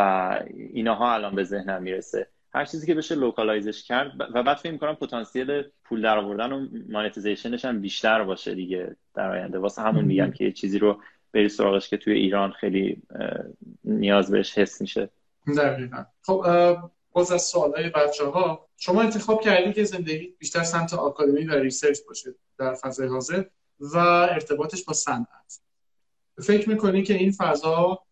اینها 0.73 1.15
الان 1.15 1.35
به 1.35 1.45
ذهنم 1.45 1.83
می‌رسه. 1.83 2.29
هر 2.55 2.65
چیزی 2.65 2.87
که 2.87 2.95
بشه 2.95 3.15
localize 3.15 3.69
ش 3.69 3.83
کرد 3.83 4.13
و 4.35 4.43
بعد 4.43 4.57
فکر 4.57 4.73
می‌کنم 4.73 4.95
پتانسیل 4.95 5.63
پول 5.85 6.03
در 6.03 6.19
آوردن 6.19 6.53
و 6.53 6.69
monetization 6.89 7.54
ش 7.54 7.65
هم 7.65 7.81
بیشتر 7.81 8.25
باشه 8.25 8.55
دیگه 8.55 8.97
در 9.15 9.31
آینده. 9.31 9.59
واسه 9.59 9.83
همون 9.83 10.05
میگم 10.05 10.31
که 10.31 10.45
یه 10.45 10.53
چیزی 10.53 10.79
رو 10.79 11.01
بری 11.33 11.49
سراغش 11.49 11.89
که 11.89 11.97
توی 11.97 12.13
ایران 12.13 12.53
خیلی 12.53 13.03
نیاز 13.85 14.31
بهش 14.31 14.59
حس 14.59 14.81
میشه. 14.81 15.09
دقیقا. 15.57 16.05
خب 16.23 16.45
باز 17.13 17.33
از 17.33 17.43
سوالای 17.43 17.89
بچه 17.91 18.25
ها 18.25 18.69
شما 18.77 19.03
انتخاب 19.03 19.41
کردی 19.41 19.73
که 19.73 19.85
زندگی 19.85 20.35
بیشتر 20.39 20.63
سمت 20.63 20.95
آکادمی 20.95 21.45
و 21.45 21.55
research 21.55 21.99
باشه 22.09 22.35
در 22.59 22.75
فضای 22.75 23.09
حاضر 23.09 23.45
و 23.81 23.99
ارتباطش 23.99 24.85
با 24.85 24.93
صنعت. 24.93 25.61
فکر 26.43 26.69
می‌کنی 26.69 27.03
که 27.03 27.15
این 27.15 27.31
فضا 27.31 28.06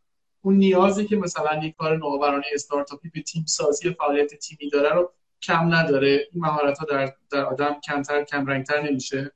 اون 0.44 0.54
نیازی 0.54 1.06
که 1.06 1.16
مثلا 1.16 1.64
یک 1.64 1.76
کار 1.76 1.96
نوآورانه 1.96 2.44
استارتاپی 2.52 3.08
به 3.14 3.22
تیم 3.22 3.44
سازی 3.46 3.90
فعالیت 3.90 4.34
تیمی 4.34 4.70
داره 4.70 4.94
رو 4.94 5.12
کم 5.42 5.74
نداره. 5.74 6.28
این 6.32 6.44
مهارت 6.44 6.78
ها 6.78 6.86
در, 6.86 7.12
در 7.30 7.44
آدم 7.44 7.76
کمتر 7.80 8.24
کم 8.24 8.46
رنگتر 8.46 8.82
نمیشه 8.82 9.32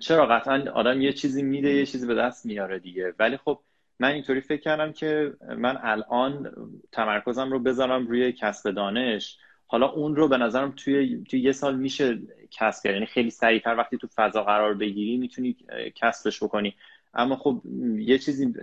چرا؟ 0.00 0.26
قطعا 0.26 0.64
آدم 0.74 1.00
یه 1.00 1.12
چیزی 1.12 1.42
میده 1.42 1.70
یه 1.74 1.86
چیزی 1.86 2.06
به 2.06 2.14
دست 2.14 2.46
میاره 2.46 2.78
دیگه. 2.78 3.14
ولی 3.18 3.36
خب 3.36 3.60
من 3.98 4.12
اینطوری 4.12 4.40
فکر 4.40 4.60
کردم 4.60 4.92
که 4.92 5.32
من 5.56 5.78
الان 5.82 6.52
تمرکزم 6.92 7.50
رو 7.50 7.58
بذارم 7.58 8.06
روی 8.06 8.32
کسب 8.32 8.70
دانش. 8.70 9.38
حالا 9.66 9.88
اون 9.88 10.16
رو 10.16 10.28
به 10.28 10.36
نظرم 10.36 10.72
توی, 10.76 11.24
توی 11.24 11.40
یه 11.40 11.52
سال 11.52 11.76
میشه 11.76 12.18
کسب 12.50 12.84
کرد. 12.84 12.94
یعنی 12.94 13.06
خیلی 13.06 13.30
سریعتر 13.30 13.76
وقتی 13.76 13.98
تو 13.98 14.08
فضا 14.16 14.44
قرار 14.44 14.74
بگیری 14.74 15.16
می‌تونی 15.16 15.56
کسبش 15.94 16.42
بکنی. 16.42 16.74
اما 17.14 17.36
خب 17.36 17.62
یه 17.98 18.18
چیزی 18.18 18.54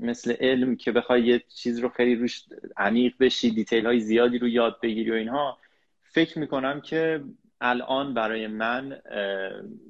مثل 0.00 0.32
علم 0.40 0.76
که 0.76 0.92
بخوای 0.92 1.26
یه 1.26 1.42
چیز 1.48 1.78
رو 1.78 1.88
خیلی 1.88 2.14
روش 2.14 2.44
عمیق 2.76 3.14
بشی 3.20 3.50
دیتیل 3.50 3.86
های 3.86 4.00
زیادی 4.00 4.38
رو 4.38 4.48
یاد 4.48 4.80
بگیری 4.82 5.10
و 5.10 5.14
اینها 5.14 5.58
فکر 6.02 6.38
می‌کنم 6.38 6.80
که 6.80 7.24
الان 7.60 8.14
برای 8.14 8.46
من 8.46 9.00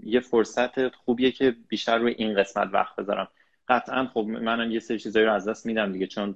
یه 0.02 0.20
فرصت 0.20 0.88
خوبیه 0.88 1.30
که 1.32 1.56
بیشتر 1.68 1.98
روی 1.98 2.14
این 2.18 2.34
قسمت 2.34 2.68
وقت 2.72 2.96
بذارم. 2.96 3.28
قطعا 3.68 4.06
خب 4.06 4.20
منم 4.20 4.70
یه 4.70 4.80
سری 4.80 4.98
چیزایی 4.98 5.26
رو 5.26 5.32
از 5.32 5.48
دست 5.48 5.66
میدم 5.66 5.92
دیگه 5.92 6.06
چون 6.06 6.34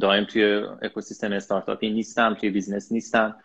دائم 0.00 0.24
توی 0.24 0.44
اکوسیستم 0.82 1.32
استارتاپی 1.32 1.90
نیستم 1.90 2.34
توی 2.34 2.50
business 2.50 2.92
نیستم. 2.92 3.36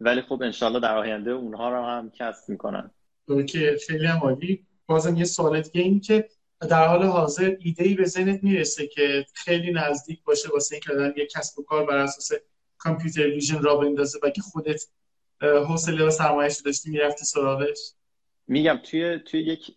ولی 0.00 0.20
خب 0.20 0.42
انشالله 0.42 0.80
در 0.80 0.96
آینده 0.96 1.30
اونها 1.30 1.70
رو 1.70 1.84
هم 1.84 2.10
کسب 2.10 2.48
می‌کنم 2.48 2.90
okay 3.28 3.76
خیلی 3.86 4.06
عالی. 4.06 4.66
بازم 4.86 5.16
یه 5.16 5.24
سوال 5.24 5.60
دیگه 5.60 5.80
این 5.80 6.00
که 6.00 6.28
در 6.60 6.86
حال 6.86 7.02
حاضر 7.02 7.56
ایده 7.60 7.84
ای 7.84 7.94
به 7.94 8.04
ذهنت 8.04 8.44
می‌رسه 8.44 8.86
که 8.86 9.26
خیلی 9.34 9.72
نزدیک 9.72 10.22
باشه 10.24 10.48
واسه 10.48 10.74
اینکه 10.74 10.92
آدم 10.92 11.12
یه 11.16 11.26
کسب 11.26 11.58
و 11.58 11.62
کار 11.62 11.86
بر 11.86 11.96
اساس 11.96 12.32
کامپیوتر 12.78 13.26
ویژن 13.26 13.62
را 13.62 13.76
بندازه 13.76 14.18
و 14.22 14.30
که 14.30 14.40
خودت 14.40 14.84
حوصله 15.40 16.04
و 16.04 16.10
سرمایه‌اش 16.10 16.60
داشتی 16.60 16.90
می‌رفتی 16.90 17.24
سراغش. 17.24 17.92
میگم 18.48 18.80
توی 18.84 19.18
توی 19.18 19.40
یک 19.40 19.76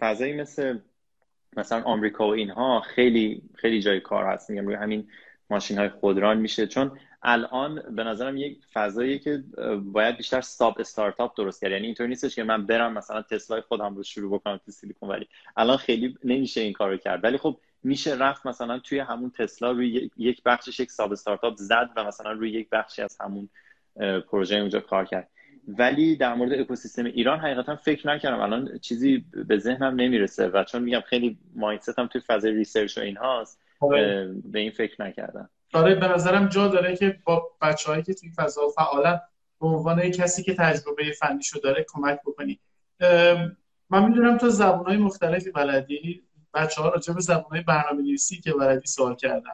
فضایی 0.00 0.32
مثل 0.32 0.78
مثلا 1.56 1.82
آمریکا 1.82 2.28
و 2.28 2.30
اینها 2.30 2.80
خیلی 2.80 3.42
خیلی 3.54 3.82
جای 3.82 4.00
کار 4.00 4.24
هست. 4.24 4.50
میگم 4.50 4.66
روی 4.66 4.76
همین 4.76 5.08
ماشین 5.50 5.78
های 5.78 5.88
خودران 5.88 6.38
میشه. 6.38 6.66
چون 6.66 6.98
الان 7.22 7.82
به 7.90 8.04
نظرم 8.04 8.36
یک 8.36 8.58
فضایی 8.72 9.18
که 9.18 9.44
باید 9.84 10.16
بیشتر 10.16 10.40
ساب 10.40 10.76
استارتاپ 10.80 11.36
درست 11.36 11.60
کرد. 11.60 11.72
یعنی 11.72 11.86
اینطور 11.86 12.06
نیستش 12.06 12.34
که 12.34 12.44
من 12.44 12.66
برم 12.66 12.92
مثلا 12.92 13.22
تسلای 13.22 13.60
خودم 13.60 13.96
رو 13.96 14.02
شروع 14.02 14.38
بکنم 14.38 14.60
تو 14.64 14.70
سیلیکون 14.70 15.08
ولی. 15.08 15.28
الان 15.56 15.76
خیلی 15.76 16.18
نمیشه 16.24 16.60
این 16.60 16.72
کارو 16.72 16.96
کرد. 16.96 17.24
ولی 17.24 17.38
خب 17.38 17.60
میشه 17.82 18.14
رفت 18.14 18.46
مثلا 18.46 18.78
توی 18.78 18.98
همون 18.98 19.30
تسلا 19.30 19.70
روی 19.70 20.10
یک 20.16 20.42
بخشش 20.42 20.80
یک 20.80 20.90
ساب 20.90 21.12
استارتاپ 21.12 21.56
زد 21.56 21.90
و 21.96 22.04
مثلا 22.04 22.32
روی 22.32 22.50
یک 22.50 22.68
بخشی 22.70 23.02
از 23.02 23.18
همون 23.20 23.48
پروژه 24.30 24.56
اونجا 24.56 24.80
کار 24.80 25.04
کرد. 25.04 25.28
ولی 25.68 26.16
در 26.16 26.34
مورد 26.34 26.52
اکوسیستم 26.52 27.04
ایران 27.04 27.40
حقیقتا 27.40 27.76
فکر 27.76 28.08
نکردم. 28.08 28.40
الان 28.40 28.78
چیزی 28.78 29.24
به 29.46 29.58
ذهنم 29.58 29.94
نمی‌رسه 29.94 30.48
و 30.48 30.64
چون 30.64 30.82
میگم 30.82 31.00
خیلی 31.00 31.38
mindset 31.54 31.99
م 31.99 32.06
توی 32.06 32.20
فضای 32.20 32.52
research 32.52 32.98
و 32.98 33.00
اینهاست 33.00 33.62
آره. 33.80 34.34
به 34.44 34.58
این 34.58 34.70
فکر 34.70 35.02
نکردم. 35.02 35.50
آره 35.76 35.94
به 35.94 36.08
نظرم 36.08 36.48
جا 36.48 36.68
داره 36.68 36.96
که 36.96 37.18
با 37.24 37.50
بچههایی 37.62 38.02
که 38.02 38.14
توی 38.14 38.30
فضا 38.36 38.68
فعالن 38.68 39.20
به 39.60 39.66
عنوان 39.66 40.10
کسی 40.10 40.42
که 40.42 40.54
تجربه 40.54 41.12
فنیشو 41.12 41.58
داره 41.58 41.86
کمک 41.88 42.20
بکنی. 42.26 42.60
من 43.90 44.08
می‌دونم 44.08 44.38
تو 44.38 44.50
زبانهای 44.50 44.96
مختلفی 44.96 45.50
بلدی. 45.50 46.22
بچه 46.54 46.82
ها 46.82 46.88
راجع 46.88 47.14
به 47.14 47.20
زبانهای 47.20 47.60
برنامه 47.60 48.02
نویسی 48.02 48.40
که 48.40 48.52
بلدی 48.52 48.86
سوال 48.86 49.16
کردن. 49.16 49.50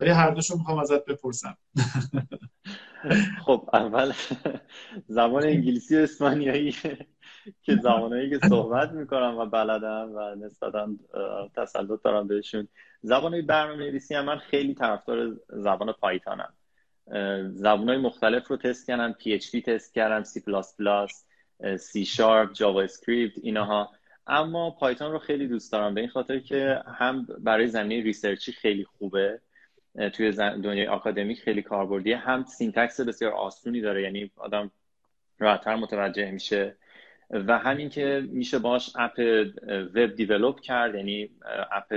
ولی 0.00 0.10
هر 0.10 0.30
دوشون 0.30 0.58
می‌خوام 0.58 0.78
ازت 0.78 1.04
بپرسم. 1.04 1.56
خب 3.46 3.68
اول 3.72 4.12
زبان 5.08 5.42
انگلیسی 5.42 5.96
و 5.96 5.98
اسپانیایی. 5.98 6.74
که 7.62 7.76
زبانهایی 7.76 8.30
که 8.30 8.38
صحبت 8.48 8.90
می‌کنم 8.90 9.38
و 9.38 9.46
بلدم 9.46 10.10
و 10.14 10.34
نسبتا 10.34 10.88
تسلط 11.56 12.02
دارم 12.02 12.26
بهشون. 12.26 12.68
زبان 13.02 13.46
برنامه 13.46 13.84
نویسی 13.84 14.14
هم 14.14 14.24
من 14.24 14.38
خیلی 14.38 14.74
طرفدار 14.74 15.36
زبان 15.48 15.92
Python 15.92 16.37
م. 16.37 16.52
زبان 17.48 17.88
های 17.88 17.98
مختلف 17.98 18.48
رو 18.48 18.56
تست 18.56 18.86
کردم 18.86 19.16
PHP 19.20 19.62
تست 19.64 19.94
کردم 19.94 20.22
C++, 20.22 20.40
C 21.76 22.06
Sharp, 22.08 22.52
JavaScript 22.52 23.38
اینها. 23.42 23.90
اما 24.26 24.70
Python 24.70 25.12
رو 25.12 25.18
خیلی 25.18 25.48
دوست 25.48 25.72
دارم 25.72 25.94
به 25.94 26.00
این 26.00 26.10
خاطر 26.10 26.38
که 26.38 26.82
هم 26.86 27.26
برای 27.38 27.68
زمینه 27.68 28.04
research 28.04 28.47
ی 28.47 28.52
خیلی 28.52 28.84
خوبه 28.84 29.40
توی 30.12 30.32
دنیای 30.32 30.86
آکادمیک 30.86 31.40
خیلی 31.40 31.62
کاربردیه. 31.62 32.16
هم 32.16 32.44
syntax 32.44 33.00
بسیار 33.00 33.32
آسونی 33.32 33.80
داره 33.80 34.02
یعنی 34.02 34.30
آدم 34.36 34.70
راحتتر 35.38 35.76
متوجه 35.76 36.30
میشه. 36.30 36.76
و 37.32 37.58
همین 37.58 37.88
که 37.88 38.28
میشه 38.30 38.58
باش 38.58 38.92
app 38.96 39.18
web 39.94 40.14
develop 40.14 40.60
کرد 40.60 40.94
یعنی 40.94 41.30
app 41.72 41.94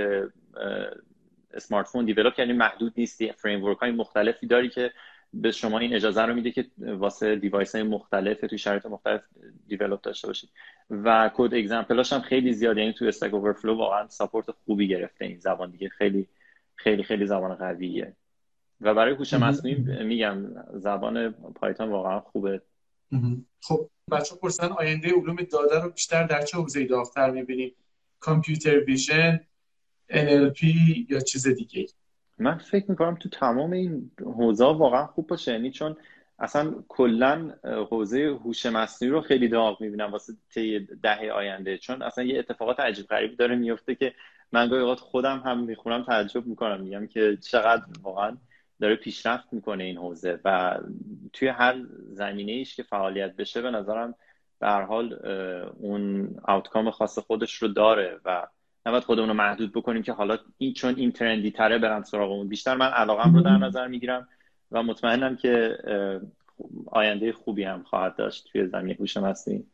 smartphone 1.54 2.04
develop 2.04 2.34
کرد 2.34 2.46
یعنی 2.46 2.58
محدود 2.58 2.92
نیستی 2.96 3.32
framework 3.32 3.78
های 3.78 3.90
مختلفی 3.90 4.46
داری 4.46 4.68
که 4.68 4.92
به 5.32 5.50
شما 5.50 5.78
این 5.78 5.94
اجازه 5.94 6.22
رو 6.22 6.34
میده 6.34 6.50
که 6.50 6.66
واسه 6.78 7.36
device 7.36 7.74
های 7.74 7.84
مختلف 7.84 8.40
توی 8.40 8.58
شرایط 8.58 8.86
مختلف 8.86 9.22
develop 9.68 10.00
داشته 10.00 10.26
باشید. 10.26 10.50
و 10.90 11.30
code 11.34 11.54
example 11.54 11.99
اش 11.99 12.12
هم 12.12 12.20
خیلی 12.20 12.52
زیاده 12.52 12.80
یعنی 12.80 12.92
تو 12.92 13.04
Stack 13.04 13.34
Overflow 13.34 13.76
واقعا 13.76 14.08
support 14.08 14.50
خوبی 14.50 14.88
گرفته 14.88 15.24
این 15.24 15.38
زبان 15.38 15.70
دیگه. 15.70 15.88
خیلی 15.88 16.28
خیلی 16.74 17.02
خیلی 17.02 17.26
زبان 17.26 17.54
قویه. 17.54 18.12
و 18.80 18.94
برای 18.94 19.14
هوش 19.14 19.34
مصنوعی 19.34 20.04
میگم 20.04 20.36
زبان 20.72 21.30
پایتون 21.30 21.88
واقعا 21.88 22.20
خوبه. 22.20 22.62
خب 23.62 23.90
بچه 24.12 24.36
پرسن 24.36 24.66
آینده 24.66 25.12
علوم 25.12 25.36
داده 25.36 25.80
رو 25.80 25.90
بیشتر 25.90 26.26
در 26.26 26.42
چه 26.42 26.58
حوزه‌ای 26.58 26.86
داغ‌تر 26.86 27.30
می‌بینیم؟ 27.30 27.74
کامپیوتر 28.20 28.80
ویژن 28.84 29.40
NLP 30.10 30.64
یا 31.08 31.20
چیز 31.20 31.48
دیگه 31.48 31.86
من 32.38 32.58
فکر 32.58 32.90
می‌کنم 32.90 33.14
تو 33.14 33.28
تمام 33.28 33.72
این 33.72 34.10
حوزه 34.20 34.64
واقعا 34.64 35.06
خوب 35.06 35.26
باشه. 35.26 35.52
یعنی 35.52 35.70
چون 35.70 35.96
اصلا 36.38 36.74
کلا 36.88 37.54
حوزه 37.64 38.38
هوش 38.44 38.66
مصنوعی 38.66 39.12
رو 39.12 39.20
خیلی 39.20 39.48
داغ 39.48 39.80
می‌بینم 39.80 40.12
واسه 40.12 40.32
طی 40.54 40.88
دهه 41.02 41.30
آینده. 41.30 41.78
چون 41.78 42.02
اصلا 42.02 42.24
یه 42.24 42.38
اتفاقات 42.38 42.80
عجیب 42.80 43.06
غریبی 43.06 43.36
داره 43.36 43.56
میفته 43.56 43.94
که 43.94 44.14
من 44.52 44.68
گاهی 44.68 44.94
خودم 44.94 45.38
هم 45.38 45.64
می‌خونم 45.64 46.04
تعجب 46.04 46.46
می‌کنم. 46.46 46.80
میگم 46.80 47.06
که 47.06 47.38
چقدر 47.42 47.82
واقعا 48.02 48.36
داره 48.80 48.96
پیشرفت 48.96 49.52
می‌کنه 49.52 49.84
این 49.84 49.96
حوزه 49.96 50.40
و 50.44 50.78
توی 51.32 51.48
هر 51.48 51.76
زمینه 52.10 52.52
ایش 52.52 52.76
که 52.76 52.82
فعالیت 52.82 53.36
بشه 53.36 53.62
به 53.62 53.70
نظرم 53.70 54.14
به 54.58 54.66
هر 54.66 54.82
حال 54.82 55.26
اون 55.80 56.30
آوتکام 56.42 56.90
خاص 56.90 57.18
خودش 57.18 57.54
رو 57.54 57.68
داره 57.68 58.20
و 58.24 58.46
نباید 58.86 59.04
خودمون 59.04 59.28
رو 59.28 59.34
محدود 59.34 59.72
بکنیم 59.72 60.02
که 60.02 60.12
حالا 60.12 60.38
این 60.58 60.72
چون 60.72 60.94
این 60.96 61.12
ترندی 61.12 61.50
تره 61.50 61.78
برم 61.78 62.02
سراغ 62.02 62.30
اون 62.30 62.48
بیشتر 62.48 62.76
من 62.76 62.88
علاقم 62.88 63.34
رو 63.34 63.42
در 63.42 63.56
نظر 63.56 63.88
می‌گیرم 63.88 64.28
و 64.72 64.82
مطمئنم 64.82 65.36
که 65.36 65.78
آینده 66.86 67.32
خوبی 67.32 67.64
هم 67.64 67.82
خواهد 67.82 68.16
داشت 68.16 68.48
توی 68.52 68.66
زمینه 68.66 68.96
هوش 69.00 69.16
مصنوعی. 69.16 69.66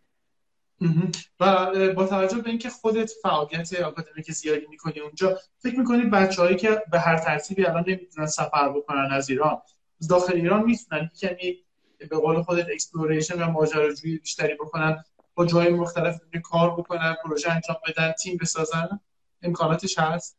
و 1.41 1.67
با 1.95 2.07
توجه 2.07 2.39
به 2.39 2.51
اینکه 2.51 2.71
خودت 2.71 3.11
فعالیت 3.23 3.81
آکادمیک 3.81 4.33
زیادی 4.33 4.67
می‌کنی 4.71 5.01
اونجا 5.01 5.39
فکر 5.59 5.79
می‌کنی 5.79 6.03
بچههایی 6.03 6.57
که 6.57 6.83
به 6.93 7.01
هر 7.01 7.19
ترتیبی 7.19 7.67
الان 7.67 7.85
نمی‌تونن 7.87 8.27
سفر 8.27 8.69
بکنن 8.69 9.09
از 9.13 9.31
ایران 9.31 9.63
داخل 10.11 10.35
ایران 10.35 10.63
می‌تونن 10.63 11.11
کمی 11.21 11.57
به 12.11 12.17
قول 12.19 12.43
خودت 12.43 12.67
exploration 12.73 13.43
و 13.43 13.51
ماجراجویی 13.51 14.19
بیشتری 14.19 14.55
بکنن 14.55 15.05
با 15.35 15.47
جای 15.47 15.71
مختلف 15.71 16.21
کار 16.45 16.71
بکنن 16.71 17.17
پروژه 17.25 17.53
انجام 17.53 17.77
بدن 17.89 18.13
تیم 18.13 18.37
بسازن؟ 18.41 19.01
امکاناتش 19.43 19.99
هست؟ 19.99 20.39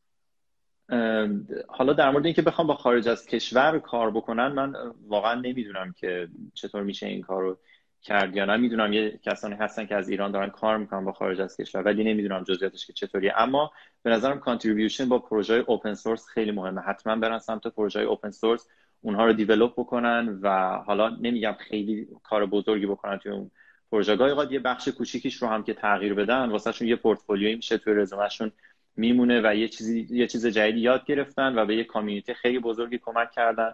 حالا 1.68 1.94
در 1.94 2.12
مورد 2.12 2.26
اینکه 2.26 2.42
بخوام 2.42 2.68
با 2.68 2.76
خارج 2.76 3.08
از 3.08 3.26
کشور 3.26 3.80
کار 3.80 4.12
بکنن 4.12 4.48
من 4.48 4.74
واقعا 5.08 5.36
نمی‌دونم 5.42 5.94
که 5.98 6.28
چطور 6.54 6.84
میشه 6.84 7.06
این 7.06 7.22
کار 7.22 7.42
رو 7.42 7.58
کرد 8.04 8.36
یا 8.36 8.46
نه 8.46 8.58
می‌دونم 8.58 8.94
یه 8.94 9.20
کسانی 9.24 9.56
هستن 9.56 9.86
که 9.86 9.96
از 9.96 10.10
ایران 10.10 10.32
دارن 10.32 10.50
کار 10.50 10.78
می‌کنن 10.78 11.06
با 11.06 11.12
خارج 11.12 11.42
از 11.42 11.58
کشور 11.58 11.84
ولی 11.84 12.04
نمی‌دونم 12.04 12.44
جزئیاتش 12.44 12.88
که 12.88 12.94
چطوریه. 12.94 13.34
اما 13.38 13.72
به 14.04 14.10
نظرم 14.10 14.40
contribution 14.40 15.10
با 15.10 15.20
پروژه 15.20 15.54
open 15.68 15.94
source 15.94 16.28
خیلی 16.28 16.52
مهمه. 16.52 16.82
حتما 16.82 17.16
برن 17.16 17.40
سمت 17.40 17.68
پروژه 17.68 18.00
open 18.00 18.32
source 18.32 18.68
اونها 19.02 19.26
رو 19.26 19.34
develop 19.34 19.74
بکنن 19.78 20.40
و 20.42 20.78
حالا 20.78 21.10
نمیگم 21.10 21.56
خیلی 21.60 22.08
کار 22.24 22.46
بزرگی 22.46 22.86
بکنن 22.86 23.18
توی 23.18 23.32
اون 23.32 23.52
پروژه. 23.92 24.16
گاهی 24.16 24.54
یه 24.54 24.60
بخش 24.60 24.88
کوچیکیش 24.88 25.36
رو 25.36 25.48
هم 25.48 25.64
که 25.64 25.74
تغییر 25.74 26.14
بدن 26.14 26.50
واسهشون 26.50 26.88
یه 26.88 26.96
پورتفولیویی 26.96 27.56
میشه 27.56 27.78
توی 27.78 27.94
رزومهشون 27.94 28.52
میمونه 28.96 29.42
و 29.44 29.56
یه 29.56 29.68
چیزی 29.68 30.08
یه 30.10 30.28
چیز 30.28 30.48
جدیدی 30.48 30.80
یاد 30.80 31.06
گرفتن 31.06 31.60
و 31.60 31.66
به 31.66 31.76
یه 31.76 31.84
community 31.84 32.34
خیلی 32.34 32.60
بزرگی 32.60 32.98
کمک 32.98 33.32
کردن. 33.32 33.74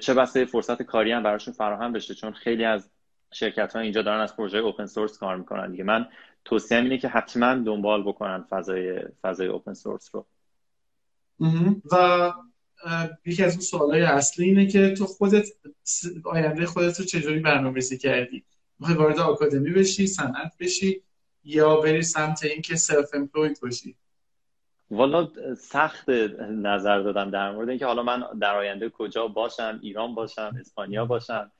چه 0.00 0.14
بسا 0.14 0.44
فرصت 0.44 0.82
کاری 0.82 1.12
هم 1.12 1.22
براشون 1.22 1.54
فراهم 1.54 1.92
بشه 1.92 2.14
چون 2.14 2.32
خیلی 2.32 2.64
از 2.64 2.90
شرکت 3.32 3.72
ها 3.72 3.80
اینجا 3.80 4.02
دارن 4.02 4.20
از 4.20 4.36
پروژه 4.36 4.58
open 4.58 4.86
source 4.86 5.18
کار 5.18 5.36
می‌کنن 5.36 5.70
دیگه. 5.70 5.84
من 5.84 6.08
توصیه 6.44 6.78
اینه 6.78 6.98
که 6.98 7.08
حتما 7.08 7.54
دنبال 7.54 8.02
بکنن 8.02 8.44
فضای 8.50 9.00
فضای 9.22 9.46
open 9.46 9.74
source 9.74 10.14
رو. 10.14 10.26
و 11.92 12.32
یکی 13.26 13.44
از 13.44 13.52
اون 13.52 13.60
سوالای 13.60 14.02
اصلی 14.02 14.44
اینه 14.44 14.66
که 14.66 14.94
تو 14.94 15.06
خودت 15.06 15.48
آینده 16.24 16.66
خودت 16.66 17.00
رو 17.00 17.04
چجوری 17.04 17.40
برنامه‌ریزی 17.40 17.98
کردی؟ 17.98 18.44
می‌خوای 18.78 18.98
وارد 18.98 19.18
آکادمی 19.18 19.70
بشی 19.70 20.06
صنعت 20.06 20.52
بشی 20.60 21.02
یا 21.44 21.76
بری 21.76 22.02
سمت 22.02 22.44
اینکه 22.44 22.76
self 22.76 23.08
employed 23.14 23.58
باشی؟ 23.62 23.96
والا 24.90 25.28
سخته 25.58 26.08
نظر 26.50 26.98
دادن 26.98 27.30
در 27.30 27.52
مورد 27.52 27.68
اینکه 27.68 27.86
حالا 27.86 28.02
من 28.02 28.24
در 28.40 28.54
آینده 28.56 28.90
کجا 28.90 29.26
باشم 29.26 29.78
ایران 29.82 30.14
باشم 30.14 30.56
اسپانیا 30.60 31.04
باشم. 31.04 31.52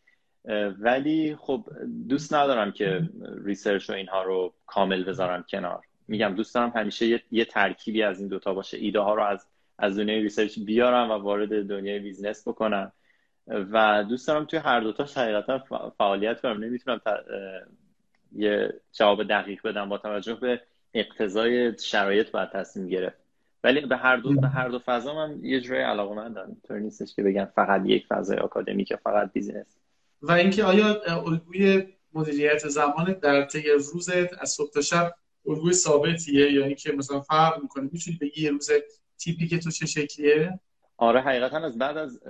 ولی 0.78 1.36
خب 1.40 1.64
دوست 2.08 2.34
ندارم 2.34 2.72
که 2.72 3.08
research 3.44 3.90
و 3.90 3.92
اینها 3.92 4.22
رو 4.22 4.54
کامل 4.66 5.04
بذارم 5.04 5.44
کنار. 5.48 5.84
میگم 6.08 6.34
دوست 6.34 6.54
دارم 6.54 6.72
همیشه 6.76 7.06
یه, 7.06 7.22
یه 7.30 7.44
ترکیبی 7.44 8.02
از 8.02 8.20
این 8.20 8.28
دوتا 8.28 8.54
باشه. 8.54 8.78
ایده 8.78 9.00
ها 9.00 9.14
رو 9.14 9.22
از 9.22 9.46
از 9.78 9.98
دنیای 9.98 10.20
research 10.20 10.58
بیارم 10.58 11.10
و 11.10 11.14
وارد 11.14 11.68
دنیای 11.68 11.98
business 11.98 12.48
بکنم. 12.48 12.92
و 13.46 14.04
دوست 14.08 14.28
دارم 14.28 14.44
توی 14.44 14.58
هر 14.58 14.80
دوتا 14.80 15.04
حقیقتا 15.04 15.64
فعالیت 15.98 16.40
کنم. 16.40 16.64
نمی‌تونم 16.64 17.00
یه 18.32 18.72
جواب 18.92 19.28
دقیق 19.28 19.62
بدم 19.62 19.88
با 19.88 19.98
توجه 19.98 20.34
به 20.34 20.60
اقتضای 20.94 21.78
شرایط 21.78 22.30
باید 22.30 22.50
تصمیم 22.50 22.88
گرفت. 22.88 23.22
ولی 23.64 23.80
به 23.80 23.96
هر 23.96 24.16
دو 24.16 24.40
به 24.40 24.48
هر 24.48 24.68
دو 24.68 24.78
فضا 24.78 25.14
من 25.14 25.44
یه 25.44 25.60
جوری 25.60 25.80
علاقه 25.80 26.14
مندم 26.14 26.56
طور 26.68 26.78
نیستش 26.78 27.14
که 27.14 27.22
بگم 27.22 27.44
فقط 27.44 27.82
یک 27.86 28.06
فضای 28.06 28.38
آکادمیک 28.38 28.96
فقط 28.96 29.32
business 29.32 29.78
و 30.22 30.32
اینکه 30.32 30.64
آیا 30.64 31.02
الگوی 31.04 31.86
مدیریت 32.12 32.68
زمان 32.68 33.12
در 33.22 33.44
طی 33.44 33.70
روزت 33.70 34.42
از 34.42 34.50
صبح 34.50 34.70
تا 34.70 34.80
شب 34.80 35.14
الگوی 35.46 35.72
ثابتیه 35.72 36.52
یا 36.52 36.64
اینکه 36.64 36.92
مثلا 36.92 37.20
فرق 37.20 37.62
می‌کنه؟ 37.62 37.88
می‌تونی 37.92 38.18
بگی 38.20 38.42
یه 38.42 38.50
روز 38.50 38.70
تیپیکال 39.18 39.58
تو 39.58 39.70
چه 39.70 39.86
شکلیه؟ 39.86 40.58
آره 40.96 41.20
حقیقتا 41.20 41.56
از 41.56 41.78
بعد 41.78 41.96
از 41.96 42.20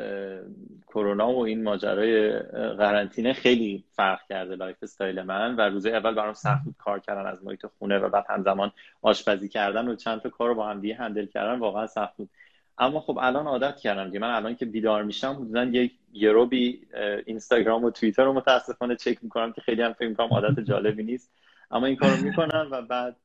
کرونا 0.87 1.33
و 1.33 1.45
این 1.45 1.63
ماجرای 1.63 2.39
قرنطینه 2.79 3.33
خیلی 3.33 3.85
فرق 3.91 4.21
کرده 4.29 4.57
lifestyle 4.57 5.23
من 5.23 5.57
و 5.57 5.61
روزای 5.61 5.91
اول 5.91 6.15
برام 6.15 6.35
سخت 6.35 6.65
بود 6.65 6.75
کار 6.79 7.01
کردن 7.01 7.27
از 7.27 7.45
محیط 7.45 7.67
خونه 7.79 7.99
و 7.99 8.09
بعد 8.09 8.25
همزمان 8.29 8.73
آشپزی 9.03 9.49
کردن 9.49 9.89
و 9.89 9.97
چند 9.97 10.21
تا 10.21 10.29
کار 10.29 10.49
رو 10.49 10.55
با 10.55 10.69
هم 10.69 10.81
دیگه 10.81 10.95
handle 10.95 11.27
کردن 11.27 11.59
واقعا 11.59 11.87
سخت 11.87 12.17
بود. 12.17 12.31
اما 12.79 13.01
خب 13.01 13.19
الان 13.21 13.47
عادت 13.47 13.77
کردم 13.77 14.07
دیگه 14.07 14.19
من 14.19 14.35
الان 14.35 14.57
که 14.57 14.65
بیدار 14.65 15.03
میشم 15.03 15.33
حدودا 15.33 15.65
یک 15.65 15.93
یه 16.13 16.38
ربعی 16.38 16.87
اینستاگرام 17.27 17.85
و 17.85 17.91
توییتر 17.91 18.25
رو 18.25 18.33
متاسفانه 18.33 18.97
چک 18.97 19.19
می‌کنم 19.23 19.53
که 19.53 19.61
خیلی 19.61 19.83
هم 19.83 19.93
فکر 19.93 20.09
می‌کنم 20.09 20.29
عادت 20.29 20.61
جالبی 20.61 21.03
نیست. 21.03 21.33
اما 21.71 21.87
این 21.87 21.97
کارو 21.97 22.17
می‌کنم 22.17 22.69
و 22.71 22.83
بعد 22.83 23.17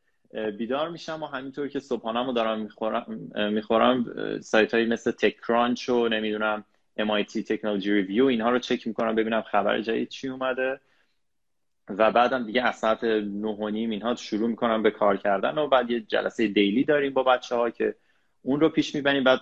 بیدار 0.58 0.90
میشم 0.90 1.24
و 1.24 1.26
همینطور 1.26 1.68
که 1.68 1.80
صبحانه 1.80 2.26
رو 2.26 2.32
دارم 2.32 2.62
می‌خورم 2.62 3.20
می‌خورم 3.36 4.06
سایت 4.42 4.74
هایی 4.74 4.86
مثل 4.86 5.12
TechCrunch 5.12 5.90
و 5.90 6.08
نمی‌دونم 6.08 6.66
MIT 7.00 7.44
Technology 7.48 7.94
Review 7.94 8.26
اینها 8.26 8.50
رو 8.50 8.60
چک 8.60 8.88
می‌کنم 8.88 9.16
ببینم 9.16 9.42
خبر 9.42 9.82
جدید 9.82 10.10
چی 10.10 10.28
اومده. 10.28 10.80
و 11.90 12.12
بعدم 12.12 12.46
دیگه 12.46 12.64
از 12.64 12.76
ساعت 12.76 13.04
نه 13.04 13.48
و 13.48 13.70
نیم 13.70 13.90
اینها 13.90 14.16
شروع 14.16 14.50
می‌کنم 14.50 14.84
به 14.84 14.92
کار 14.92 15.18
کردن 15.18 15.58
و 15.58 15.68
بعد 15.68 15.92
یه 15.92 16.00
جلسه 16.00 16.48
دیلی 16.48 16.84
داریم 16.84 17.14
با 17.14 17.24
بچه 17.24 17.56
ها 17.56 17.70
که 17.70 17.96
اون 18.42 18.60
رو 18.60 18.70
پیش 18.70 18.96
می‌بریم. 18.96 19.24
بعد 19.24 19.40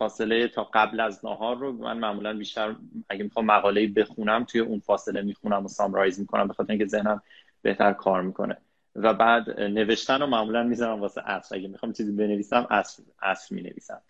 فاصله 0.00 0.48
تا 0.48 0.64
قبل 0.74 1.00
از 1.00 1.24
نهار 1.24 1.56
رو 1.56 1.72
من 1.72 1.98
معمولا 1.98 2.32
بیشتر 2.32 2.74
اگه 3.08 3.24
می‌خوام 3.24 3.46
مقاله 3.46 3.86
بخونم 3.86 4.44
توی 4.44 4.60
اون 4.60 4.80
فاصله 4.80 5.22
می‌خونم 5.22 5.64
و 5.64 5.68
سامرایز 5.68 6.20
می‌کنم 6.20 6.48
به 6.48 6.54
خاطر 6.54 6.72
اینکه 6.72 6.86
ذهنم 6.86 7.22
بهتر 7.62 7.92
کار 7.92 8.22
می‌کنه. 8.22 8.56
و 8.96 9.14
بعد 9.14 9.60
نوشتن 9.60 10.20
رو 10.20 10.26
معمولا 10.26 10.62
می‌ذارم 10.62 11.00
واسه 11.00 11.22
اصل 11.24 11.54
اگه 11.54 11.68
می‌خوام 11.68 11.92
چیزی 11.92 12.12
بنویسم 12.12 12.66
اصل 12.70 13.02
اصل 13.22 13.54
می‌نویسم. 13.54 14.00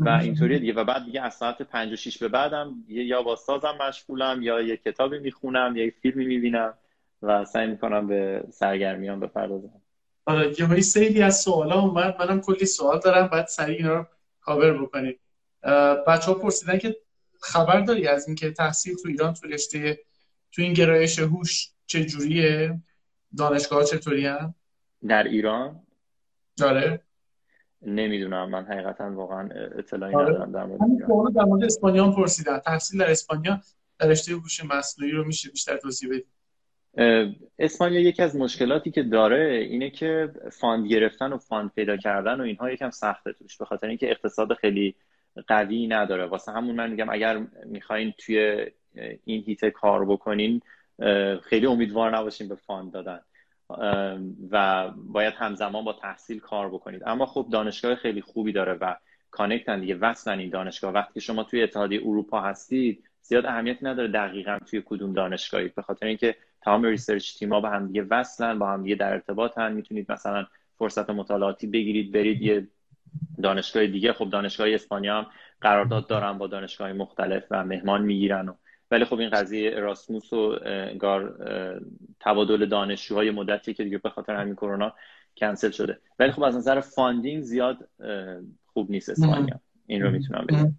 و 0.00 0.08
اینطوری 0.22 0.58
دیگه. 0.58 0.72
و 0.72 0.84
بعد 0.84 1.04
دیگه 1.04 1.20
از 1.20 1.34
ساعت 1.34 1.62
پنج 1.62 1.92
و 1.92 1.96
شیش 1.96 2.18
به 2.18 2.28
بعدم 2.28 2.74
یا 2.88 3.22
با 3.22 3.36
سازم 3.36 3.74
مشغولم 3.88 4.42
یا 4.42 4.60
یه 4.60 4.76
کتابی 4.76 5.18
می‌خونم 5.18 5.76
یا 5.76 5.84
یه 5.84 5.94
فیلمی 6.02 6.26
می‌بینم 6.26 6.74
و 7.22 7.44
سعی 7.44 7.66
می‌کنم 7.66 8.06
به 8.06 8.44
سرگرمیان 8.50 9.20
بپردازم. 9.20 9.82
آره 10.26 10.60
یه 10.60 10.80
سیلی 10.80 11.22
از 11.22 11.40
سوالا 11.40 11.80
اومد. 11.80 12.16
منم 12.22 12.40
کلی 12.40 12.66
سوال 12.66 13.00
دارم. 13.04 13.26
بعد 13.26 13.46
سریع 13.46 13.76
اینا 13.76 13.94
رو 13.94 14.06
کاور 14.42 14.82
بکنیم 14.82 15.18
بچه 16.06 16.26
ها 16.26 16.34
پرسیدن 16.34 16.78
که 16.78 16.96
خبر 17.40 17.80
داری 17.80 18.06
از 18.06 18.26
اینکه 18.26 18.50
تحصیل 18.50 18.96
تو 19.02 19.08
ایران 19.08 19.34
تو 19.34 19.46
رشته 19.46 19.98
تو 20.52 20.62
این 20.62 20.72
گرایش 20.72 21.18
هوش 21.18 21.70
چه 21.86 22.04
جوریه 22.04 22.80
دانشگاه 23.36 23.84
چطوری 23.84 24.26
هم؟ 24.26 24.54
در 25.08 25.22
ایران؟ 25.22 25.86
جاره 26.56 27.02
نمی‌دونم 27.82 28.50
من 28.50 28.64
حقیقتا 28.64 29.12
واقعا 29.14 29.48
اطلاعی 29.78 30.14
آره. 30.14 30.30
ندارم 30.30 30.52
در 30.52 30.64
مورد 30.64 31.34
در 31.34 31.44
مورد 31.44 31.64
اسپانیا 31.64 32.10
پرسیدن. 32.10 32.58
تحصیل 32.58 33.00
در 33.00 33.10
اسپانیا 33.10 33.60
در 33.98 34.08
رشته 34.08 34.32
هوش 34.32 34.64
مصنوعی 34.64 35.12
رو 35.12 35.24
میشه 35.24 35.50
بیشتر 35.50 35.76
توضیح 35.76 36.10
بدید 36.10 36.26
اسپانیا 37.58 38.00
یکی 38.00 38.22
از 38.22 38.36
مشکلاتی 38.36 38.90
که 38.90 39.02
داره 39.02 39.66
اینه 39.70 39.90
که 39.90 40.32
fund 40.52 40.86
گرفتن 40.86 41.32
و 41.32 41.38
fund 41.38 41.70
پیدا 41.74 41.96
کردن 41.96 42.40
و 42.40 42.44
اینها 42.44 42.72
یکم 42.72 42.90
سخته 42.90 43.32
توش 43.32 43.56
به 43.56 43.64
خاطر 43.64 43.86
اینکه 43.86 44.10
اقتصاد 44.10 44.54
خیلی 44.54 44.94
قوی 45.46 45.86
نداره. 45.86 46.26
واسه 46.26 46.52
همون 46.52 46.74
من 46.74 46.90
میگم 46.90 47.10
اگر 47.10 47.46
می‌خواین 47.66 48.14
توی 48.18 48.66
این 49.24 49.42
حیطه 49.46 49.70
کار 49.70 50.04
بکنین 50.04 50.62
خیلی 51.42 51.66
امیدوار 51.66 52.16
نباشین 52.16 52.48
به 52.48 52.54
fund 52.54 52.92
دادن. 52.92 53.20
و 54.50 54.90
باید 54.96 55.34
همزمان 55.34 55.84
با 55.84 55.92
تحصیل 55.92 56.38
کار 56.38 56.68
بکنید. 56.68 57.02
اما 57.06 57.26
خب 57.26 57.46
دانشگاه 57.52 57.94
خیلی 57.94 58.20
خوبی 58.20 58.52
داره 58.52 58.72
و 58.72 58.96
کانکتن 59.30 59.80
دیگه 59.80 59.94
وصلن 59.94 60.38
این 60.38 60.50
دانشگاه. 60.50 60.92
وقتی 60.92 61.20
شما 61.20 61.44
توی 61.44 61.62
اتحادیه 61.62 62.00
اروپا 62.00 62.40
هستید 62.40 63.04
زیاد 63.22 63.46
اهمیتی 63.46 63.84
نداره 63.84 64.08
دقیقا 64.08 64.58
توی 64.70 64.82
کدوم 64.84 65.12
دانشگاهی. 65.12 65.68
به 65.68 65.82
خاطر 65.82 66.06
اینکه 66.06 66.36
تمام 66.62 66.84
research 66.84 67.38
تیما 67.38 67.60
با 67.60 67.70
هم 67.70 67.86
دیگه 67.86 68.02
وصلن 68.10 68.58
با 68.58 68.68
هم 68.68 68.82
دیگه 68.82 68.94
در 68.94 69.12
ارتباطن. 69.12 69.72
می‌تونید 69.72 70.12
مثلا 70.12 70.46
فرصت 70.78 71.10
مطالعاتی 71.10 71.66
بگیرید 71.66 72.12
برید 72.12 72.42
یه 72.42 72.68
دانشگاه 73.42 73.86
دیگه. 73.86 74.12
خب 74.12 74.30
دانشگاه 74.30 74.68
اسپانیا 74.70 75.18
هم 75.18 75.26
قرارداد 75.60 76.06
دارن 76.06 76.38
با 76.38 76.46
دانشگاه 76.46 76.92
مختلف 76.92 77.44
و 77.50 77.64
مهمان 77.64 78.02
می‌گیرن. 78.02 78.48
و 78.48 78.54
ولی 78.90 79.04
خب 79.04 79.18
این 79.18 79.30
قضیه 79.30 79.76
اراسموس 79.76 80.32
و 80.32 80.58
انگار 80.64 81.38
تبادل 82.20 82.66
دانشجوهای 82.66 83.30
مدتی 83.30 83.74
که 83.74 83.84
دیگه 83.84 83.98
به 83.98 84.10
خاطر 84.10 84.34
همین 84.34 84.54
کرونا 84.54 84.94
کنسل 85.36 85.70
شده. 85.70 85.98
ولی 86.18 86.32
خب 86.32 86.42
از 86.42 86.56
نظر 86.56 86.80
funding 86.80 87.42
زیاد 87.42 87.88
خوب 88.66 88.90
نیست 88.90 89.10
اسپانیا. 89.10 89.60
این 89.86 90.02
رو 90.02 90.10
می‌تونم 90.10 90.46
بگم. 90.46 90.74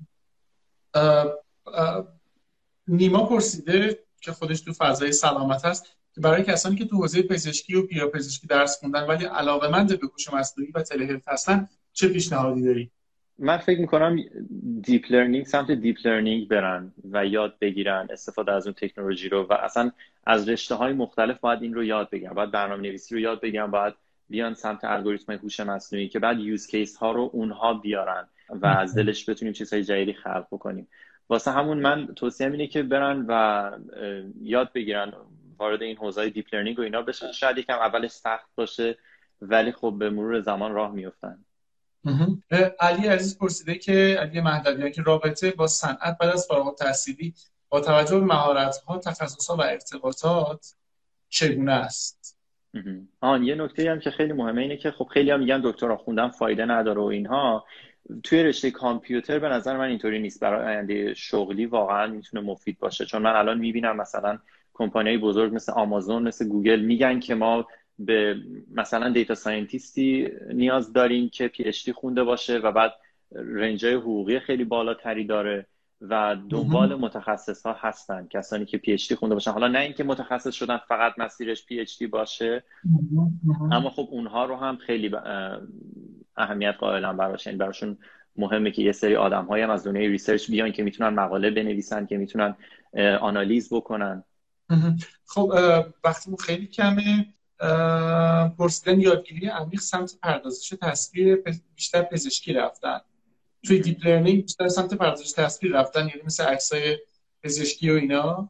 نیما 2.88 3.26
پرسیده 3.26 4.00
که 4.24 4.32
خودش 4.32 4.62
تو 4.62 4.74
فضای 4.74 5.12
سلامت 5.12 5.66
هست 5.66 5.86
که 6.16 6.22
برای 6.22 6.44
کسانی 6.44 6.76
که 6.76 6.86
تو 6.86 6.98
حوزه 6.98 7.22
پزشکی 7.22 7.76
و 7.76 8.08
پزشکی 8.14 8.48
درس 8.48 8.80
خوندن 8.80 9.08
ولی 9.08 9.26
علاقمند 9.26 10.00
به 10.00 10.08
هوش 10.08 10.34
مصنوعی 10.34 10.72
و 10.72 10.82
telehealth 10.82 11.28
هستن 11.28 11.68
چه 11.94 12.08
پیشنهادی 12.08 12.62
داری؟ 12.62 12.92
من 13.40 13.58
فکر 13.58 13.80
می‌کنم 13.80 14.20
deep 14.82 15.12
learning 15.12 15.46
سمت 15.46 15.72
deep 15.72 15.98
learning 16.06 16.48
برن 16.48 16.94
و 17.12 17.26
یاد 17.26 17.60
بگیرن 17.60 18.08
استفاده 18.12 18.52
از 18.52 18.68
اون 18.68 18.74
تکنولوژی 18.74 19.30
رو 19.30 19.44
و 19.44 19.54
اصلا 19.54 19.92
از 20.26 20.50
رشته 20.50 20.76
های 20.76 20.94
مختلف 20.94 21.40
باید 21.40 21.62
این 21.62 21.74
رو 21.74 21.84
یاد 21.84 22.10
بگیرن 22.10 22.34
باید 22.34 22.52
برنامه 22.52 22.82
نویسی 22.82 23.16
رو 23.16 23.22
یاد 23.22 23.42
بگیرن 23.42 23.72
باید 23.72 23.94
بیان 24.30 24.54
سمت 24.54 24.84
الگوریتم 24.84 25.34
هوش 25.34 25.60
مصنوعی 25.60 26.10
که 26.10 26.20
بعد 26.20 26.40
use 26.40 26.68
case 26.68 26.98
ها 26.98 27.12
رو 27.12 27.30
اونها 27.34 27.74
بیارن 27.74 28.28
و 28.50 28.66
از 28.66 28.96
دلش 28.96 29.30
بتونیم 29.30 29.54
چیزهای 29.54 29.84
جدیدی 29.84 30.14
خلق 30.14 30.48
بکنیم. 30.52 30.88
واسه 31.30 31.52
همون 31.52 31.78
من 31.78 32.08
توصیه 32.16 32.48
اینه 32.48 32.68
که 32.68 32.84
برن 32.84 33.26
و 33.28 33.72
یاد 34.42 34.74
بگیرن 34.74 35.14
وارد 35.58 35.82
این 35.82 35.98
حوزه 35.98 36.30
deep 36.30 36.54
learning 36.54 36.80
و 36.80 36.82
اینا 36.82 37.02
بشه. 37.02 37.32
شاید 37.32 37.58
یکم 37.58 37.74
اولش 37.74 38.12
سخت 38.12 38.50
باشه 38.56 38.98
ولی 39.42 39.72
خب 39.72 39.96
به 40.00 40.10
مرور 40.10 40.42
زمان 40.42 40.74
راه 40.74 40.92
میفتن 40.92 41.46
علی 42.80 43.08
عزیز 43.08 43.38
پرسیده 43.38 43.76
که 43.76 44.18
علی 44.20 44.42
مهدویان 44.42 44.92
که 44.92 45.02
رابطه 45.02 45.52
با 45.52 45.68
صنعت 45.68 46.18
بعد 46.18 46.30
از 46.30 46.48
فارغ 46.48 46.68
التحصیلی 46.68 47.34
با 47.70 47.82
توجه 47.82 48.20
به 48.20 48.26
مهارت 48.26 48.78
ها 48.88 48.98
تخصص 48.98 49.50
ها 49.50 49.56
و 49.56 49.62
ارتباطات 49.62 50.76
چگونه 51.30 51.72
است؟ 51.72 52.38
آن 53.20 53.44
یه 53.44 53.56
نکته 53.56 53.92
هم 53.92 54.00
که 54.00 54.12
خیلی 54.12 54.34
مهمه 54.34 54.62
اینه 54.62 54.78
که 54.78 54.92
خب 54.92 55.08
خیلی 55.14 55.32
هم 55.32 55.40
میگن 55.40 55.62
دکترا 55.64 55.98
خوندن 55.98 56.30
فایده 56.30 56.66
نداره 56.66 57.02
و 57.02 57.06
اینها. 57.06 57.66
توی 58.24 58.44
رشته 58.44 58.72
کامپیوتر 58.72 59.40
به 59.40 59.50
نظر 59.50 59.78
من 59.78 59.88
اینطوری 59.90 60.20
نیست. 60.20 60.40
برای 60.40 60.66
آینده 60.66 61.14
شغلی 61.14 61.66
واقعا 61.66 62.08
می‌تونه 62.08 62.44
مفید 62.44 62.80
باشه. 62.80 63.06
چون 63.06 63.22
من 63.22 63.36
الان 63.36 63.60
می‌بینم 63.60 63.98
مثلا 63.98 64.40
کمپانی 64.74 65.18
بزرگ 65.18 65.56
مثل 65.56 65.72
آمازون 65.72 66.24
مثل 66.24 66.48
گوگل 66.48 66.80
میگن 66.80 67.20
که 67.20 67.36
ما 67.36 67.68
به 68.00 68.36
مثلا 68.72 69.10
data 69.10 69.36
scientist 69.36 70.20
ی 70.20 70.30
نیاز 70.54 70.94
داریم 70.94 71.30
که 71.30 71.48
PhD 71.48 71.72
خونده 71.94 72.24
باشه 72.24 72.58
و 72.58 72.72
بعد 72.72 72.94
range 73.32 73.84
ای 73.84 73.94
حقوقی 73.94 74.40
خیلی 74.40 74.64
بالاتری 74.64 75.26
داره. 75.26 75.66
و 76.10 76.38
دنبال 76.50 76.96
متخصص 76.96 77.66
ها 77.66 77.76
هستن 77.80 78.28
کسانی 78.28 78.66
که 78.66 78.78
PhD 78.78 79.14
خونده 79.14 79.36
باشن. 79.36 79.52
حالا 79.52 79.68
نه 79.68 79.80
اینکه 79.80 80.04
متخصص 80.04 80.54
شدن 80.56 80.78
فقط 80.78 81.14
مسیرش 81.18 81.66
PhD 81.66 82.04
باشه 82.04 82.64
اما 83.72 83.90
خب 83.90 84.08
اونها 84.12 84.46
رو 84.46 84.56
هم 84.56 84.78
خیلی 84.78 85.12
اهمیت 86.38 86.76
قائلن 86.80 87.18
براش. 87.18 87.46
یعنی 87.46 87.58
براشون 87.58 87.98
مهمه 88.36 88.72
که 88.72 88.82
یه 88.82 88.92
سری 88.92 89.16
آدم 89.16 89.48
هم 89.52 89.70
از 89.70 89.88
دنیای 89.88 90.08
research 90.08 90.52
بیان 90.52 90.72
که 90.72 90.84
می‌تونن 90.84 91.10
مقاله 91.10 91.52
بنویسن 91.52 92.06
که 92.06 92.18
می‌تونن 92.18 92.56
آنالیز 93.22 93.74
بکنن. 93.74 94.24
خب 95.26 95.54
وقت 96.04 96.32
خیلی 96.40 96.68
کمه. 96.68 97.26
پرسیدن 98.58 99.00
یادگیری 99.00 99.48
عمیق 99.48 99.80
سمت 99.80 100.20
پردازش 100.24 100.74
تصویر 100.82 101.44
بیشتر 101.76 102.02
پزشکی 102.02 102.54
رفتن. 102.54 103.00
توی 103.64 103.80
deep 103.80 104.06
learning 104.06 104.42
بیشتر 104.42 104.68
سمت 104.68 104.94
پردازش 104.94 105.32
تصویر 105.32 105.80
رفتن 105.80 106.08
یعنی 106.08 106.22
مثل 106.26 106.44
عکسای 106.44 106.98
پزشکی 107.44 107.92
و 107.92 107.94
اینا؟ 107.94 108.50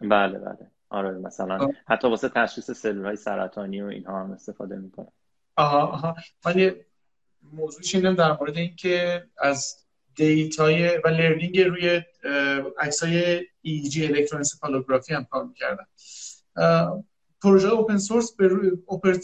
بله 0.00 0.38
بله. 0.38 0.70
آره 0.90 1.10
مثلا 1.10 1.68
حتی 1.88 2.08
واسه 2.08 2.28
تشخیص 2.28 2.70
سلول 2.70 3.06
های 3.06 3.16
سرطانی 3.16 3.82
و 3.82 3.86
اینها 3.86 4.20
هم 4.20 4.30
استفاده 4.30 4.76
می‌کنن. 4.76 5.12
آها 5.56 5.86
آها. 5.86 6.16
من 6.46 6.74
موضوع 7.52 7.82
شنیدم 7.82 8.14
در 8.14 8.36
مورد 8.40 8.56
اینکه 8.56 9.24
از 9.38 9.76
data 10.14 10.80
ی 10.80 10.96
و 11.04 11.08
learning 11.08 11.60
روی 11.60 12.02
عکسای 12.78 13.46
EEG 13.62 14.06
الکترونسفالوگرافی 14.06 15.14
هم 15.14 15.24
کار 15.24 15.44
می‌کردن 15.44 15.86
پروژه 17.42 17.68
open 17.68 17.98
source 17.98 18.32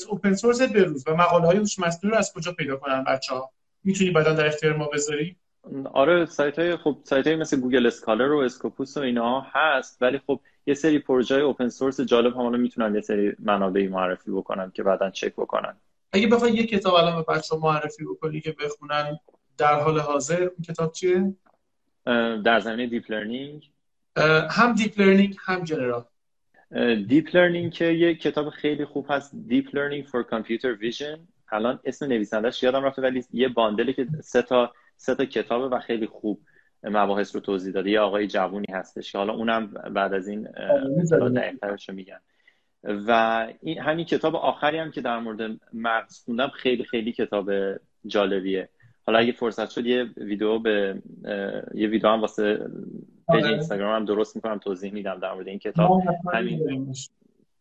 open 0.08 0.34
source 0.34 0.62
بروز 0.62 1.04
و 1.06 1.14
مقاله 1.14 1.46
های 1.46 1.56
هوش 1.56 1.78
مصنوعی 1.78 2.12
رو 2.12 2.18
از 2.18 2.32
کجا 2.32 2.52
پیدا 2.52 2.76
کنن 2.76 3.04
بچه 3.04 3.34
ها 3.34 3.52
می‌تونی 3.88 4.10
بعدا 4.10 4.32
در 4.32 4.46
اختیار 4.46 4.76
ما 4.76 4.86
بذاری؟ 4.86 5.36
آره 5.92 6.26
سایت 6.26 6.58
های 6.58 6.76
خب 6.76 6.98
سایت 7.04 7.26
های 7.26 7.36
مثل 7.36 7.60
Google 7.60 7.86
Scholar 7.86 8.32
و 8.32 8.38
Scopus 8.38 8.96
و 8.96 9.00
اینا 9.00 9.46
هست 9.52 10.02
ولی 10.02 10.18
خب 10.26 10.40
یه 10.66 10.74
سری 10.74 10.98
پروژه 10.98 11.34
open 11.34 11.68
source 11.68 12.00
جالب 12.00 12.36
هم 12.36 12.60
می‌تونن 12.60 12.94
یه 12.94 13.00
سری 13.00 13.32
منابعی 13.38 13.88
معرفی 13.88 14.30
بکنن 14.30 14.70
که 14.70 14.82
بعدا 14.82 15.10
چک 15.10 15.32
بکنن. 15.32 15.76
اگه 16.12 16.26
بخوای 16.26 16.52
یه 16.52 16.66
کتاب 16.66 16.94
الان 16.94 17.16
به 17.16 17.34
بچه 17.34 17.56
معرفی 17.56 18.04
بکنی 18.04 18.40
که 18.40 18.56
بخونن 18.64 19.18
در 19.58 19.80
حال 19.80 19.98
حاضر 20.00 20.42
اون 20.42 20.64
کتاب 20.68 20.92
چیه؟ 20.92 21.34
در 22.44 22.60
زمینه 22.60 22.86
deep 22.86 23.10
learning 23.10 23.70
هم 24.50 24.74
deep 24.74 25.00
learning 25.00 25.36
هم 25.40 25.64
general 25.64 26.04
deep 27.08 27.36
learning 27.36 27.72
که 27.72 27.84
یه 27.84 28.14
کتاب 28.14 28.50
خیلی 28.50 28.84
خوب 28.84 29.06
هست 29.10 29.32
Deep 29.48 29.74
Learning 29.74 30.04
for 30.04 30.22
Computer 30.22 30.72
Vision 30.72 31.28
الان 31.52 31.80
اسم 31.84 32.06
نویسندش 32.06 32.62
یادم 32.62 32.84
رفته 32.84 33.02
ولی 33.02 33.24
یه 33.32 33.48
bundle 33.48 33.86
ی 33.86 33.92
که 33.92 34.06
سه 34.22 34.42
تا 34.42 34.72
سه 34.96 35.14
تا 35.14 35.24
کتابه 35.24 35.76
و 35.76 35.80
خیلی 35.80 36.06
خوب 36.06 36.40
مباحث 36.82 37.34
رو 37.34 37.40
توضیح 37.40 37.72
داده. 37.72 37.90
یه 37.90 38.00
آقای 38.00 38.26
جوونی 38.26 38.72
هستش 38.72 39.12
که 39.12 39.18
حالا 39.18 39.32
اونم 39.32 39.66
بعد 39.66 40.14
از 40.14 40.28
این 40.28 40.48
دقیقترش 41.36 41.88
رو 41.88 41.94
میگن 41.94 42.18
و 42.84 43.46
این 43.62 43.80
همین 43.80 44.04
کتاب 44.04 44.36
آخری 44.36 44.78
هم 44.78 44.90
که 44.90 45.00
در 45.00 45.18
مورد 45.18 45.60
مغز 45.72 46.24
خوندم 46.24 46.48
خیلی 46.48 46.84
خیلی 46.84 47.12
کتاب 47.12 47.50
جالبیه. 48.06 48.68
حالا 49.06 49.18
اگه 49.18 49.32
فرصت 49.32 49.70
شد 49.70 49.86
یه 49.86 50.04
ویدیو 50.16 50.58
به 50.58 51.02
یه 51.74 51.88
ویدیو 51.88 52.08
هم 52.08 52.20
واسه 52.20 52.54
page 53.32 53.44
آره. 53.44 53.48
اینستاگرام 53.48 53.96
هم 53.96 54.04
درست 54.04 54.36
می‌کنم 54.36 54.58
توضیح 54.58 54.92
میدم 54.92 55.18
در 55.18 55.34
مورد 55.34 55.48
این 55.48 55.58
کتاب. 55.58 56.02
همین 56.32 56.94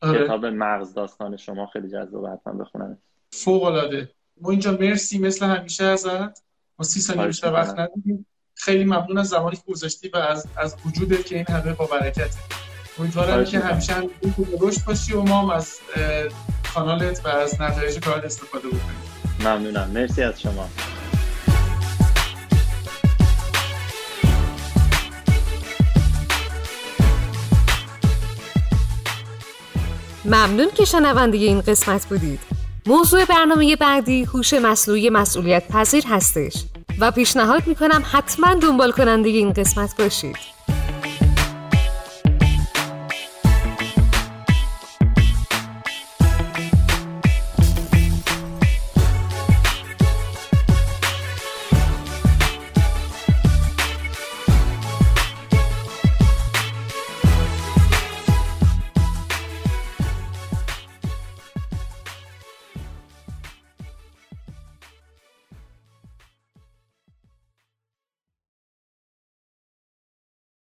آره. 0.01 0.23
کتاب 0.23 0.45
مغز 0.45 0.93
داستان 0.93 1.38
شما 1.38 1.65
خیلی 1.65 1.89
جذاب 1.89 2.25
حتما 2.25 2.53
بخونم 2.53 2.97
فوق 3.32 3.63
العاده 3.63 4.11
ما 4.41 4.51
اینجا 4.51 4.71
مرسی. 4.71 5.19
مثل 5.19 5.45
همیشه 5.45 5.84
ازت. 5.84 6.43
ما 6.80 6.86
سی 6.86 7.01
ثانیه 7.01 7.28
بیشتر 7.28 7.53
وقت 7.53 7.80
نداریم 7.80 8.25
خیلی 8.55 8.84
ممنون 8.84 9.17
از 9.17 9.28
زمانی 9.28 9.55
که 9.55 9.61
گذاشتی 9.67 10.09
و 10.09 10.17
از 10.17 10.47
از 10.57 10.75
وجودت 10.86 11.25
که 11.25 11.36
این 11.36 11.45
همه 11.49 11.73
با 11.73 11.86
برکت. 11.86 12.36
امیدوارم 12.99 13.45
که 13.45 13.59
همیشه 13.59 13.93
هم 13.93 14.09
رشد 14.61 14.86
باشی 14.86 15.13
و 15.13 15.21
ما 15.21 15.41
هم 15.41 15.49
از 15.49 15.80
کانالت 16.73 17.25
و 17.25 17.28
از 17.28 17.61
نتایج 17.61 17.99
کارت 17.99 18.23
استفاده 18.25 18.67
بکنیم. 18.67 19.01
ممنونم. 19.39 19.89
مرسی 19.93 20.23
از 20.23 20.41
شما. 20.41 20.69
ممنون 30.25 30.67
که 30.75 30.86
شنونده 30.86 31.38
این 31.38 31.61
قسمت 31.61 32.05
بودید. 32.05 32.57
موضوع 32.88 33.25
برنامه 33.25 33.75
بعدی 33.75 34.23
هوش 34.23 34.53
مصنوعی 34.53 35.09
مسئولیت 35.09 35.67
پذیر 35.67 36.03
هستش 36.07 36.53
و 36.99 37.11
پیشنهاد 37.11 37.67
می‌کنم 37.67 38.03
حتما 38.11 38.53
دنبال 38.53 38.91
کننده 38.91 39.29
این 39.29 39.53
قسمت 39.53 39.97
باشید. 39.97 40.57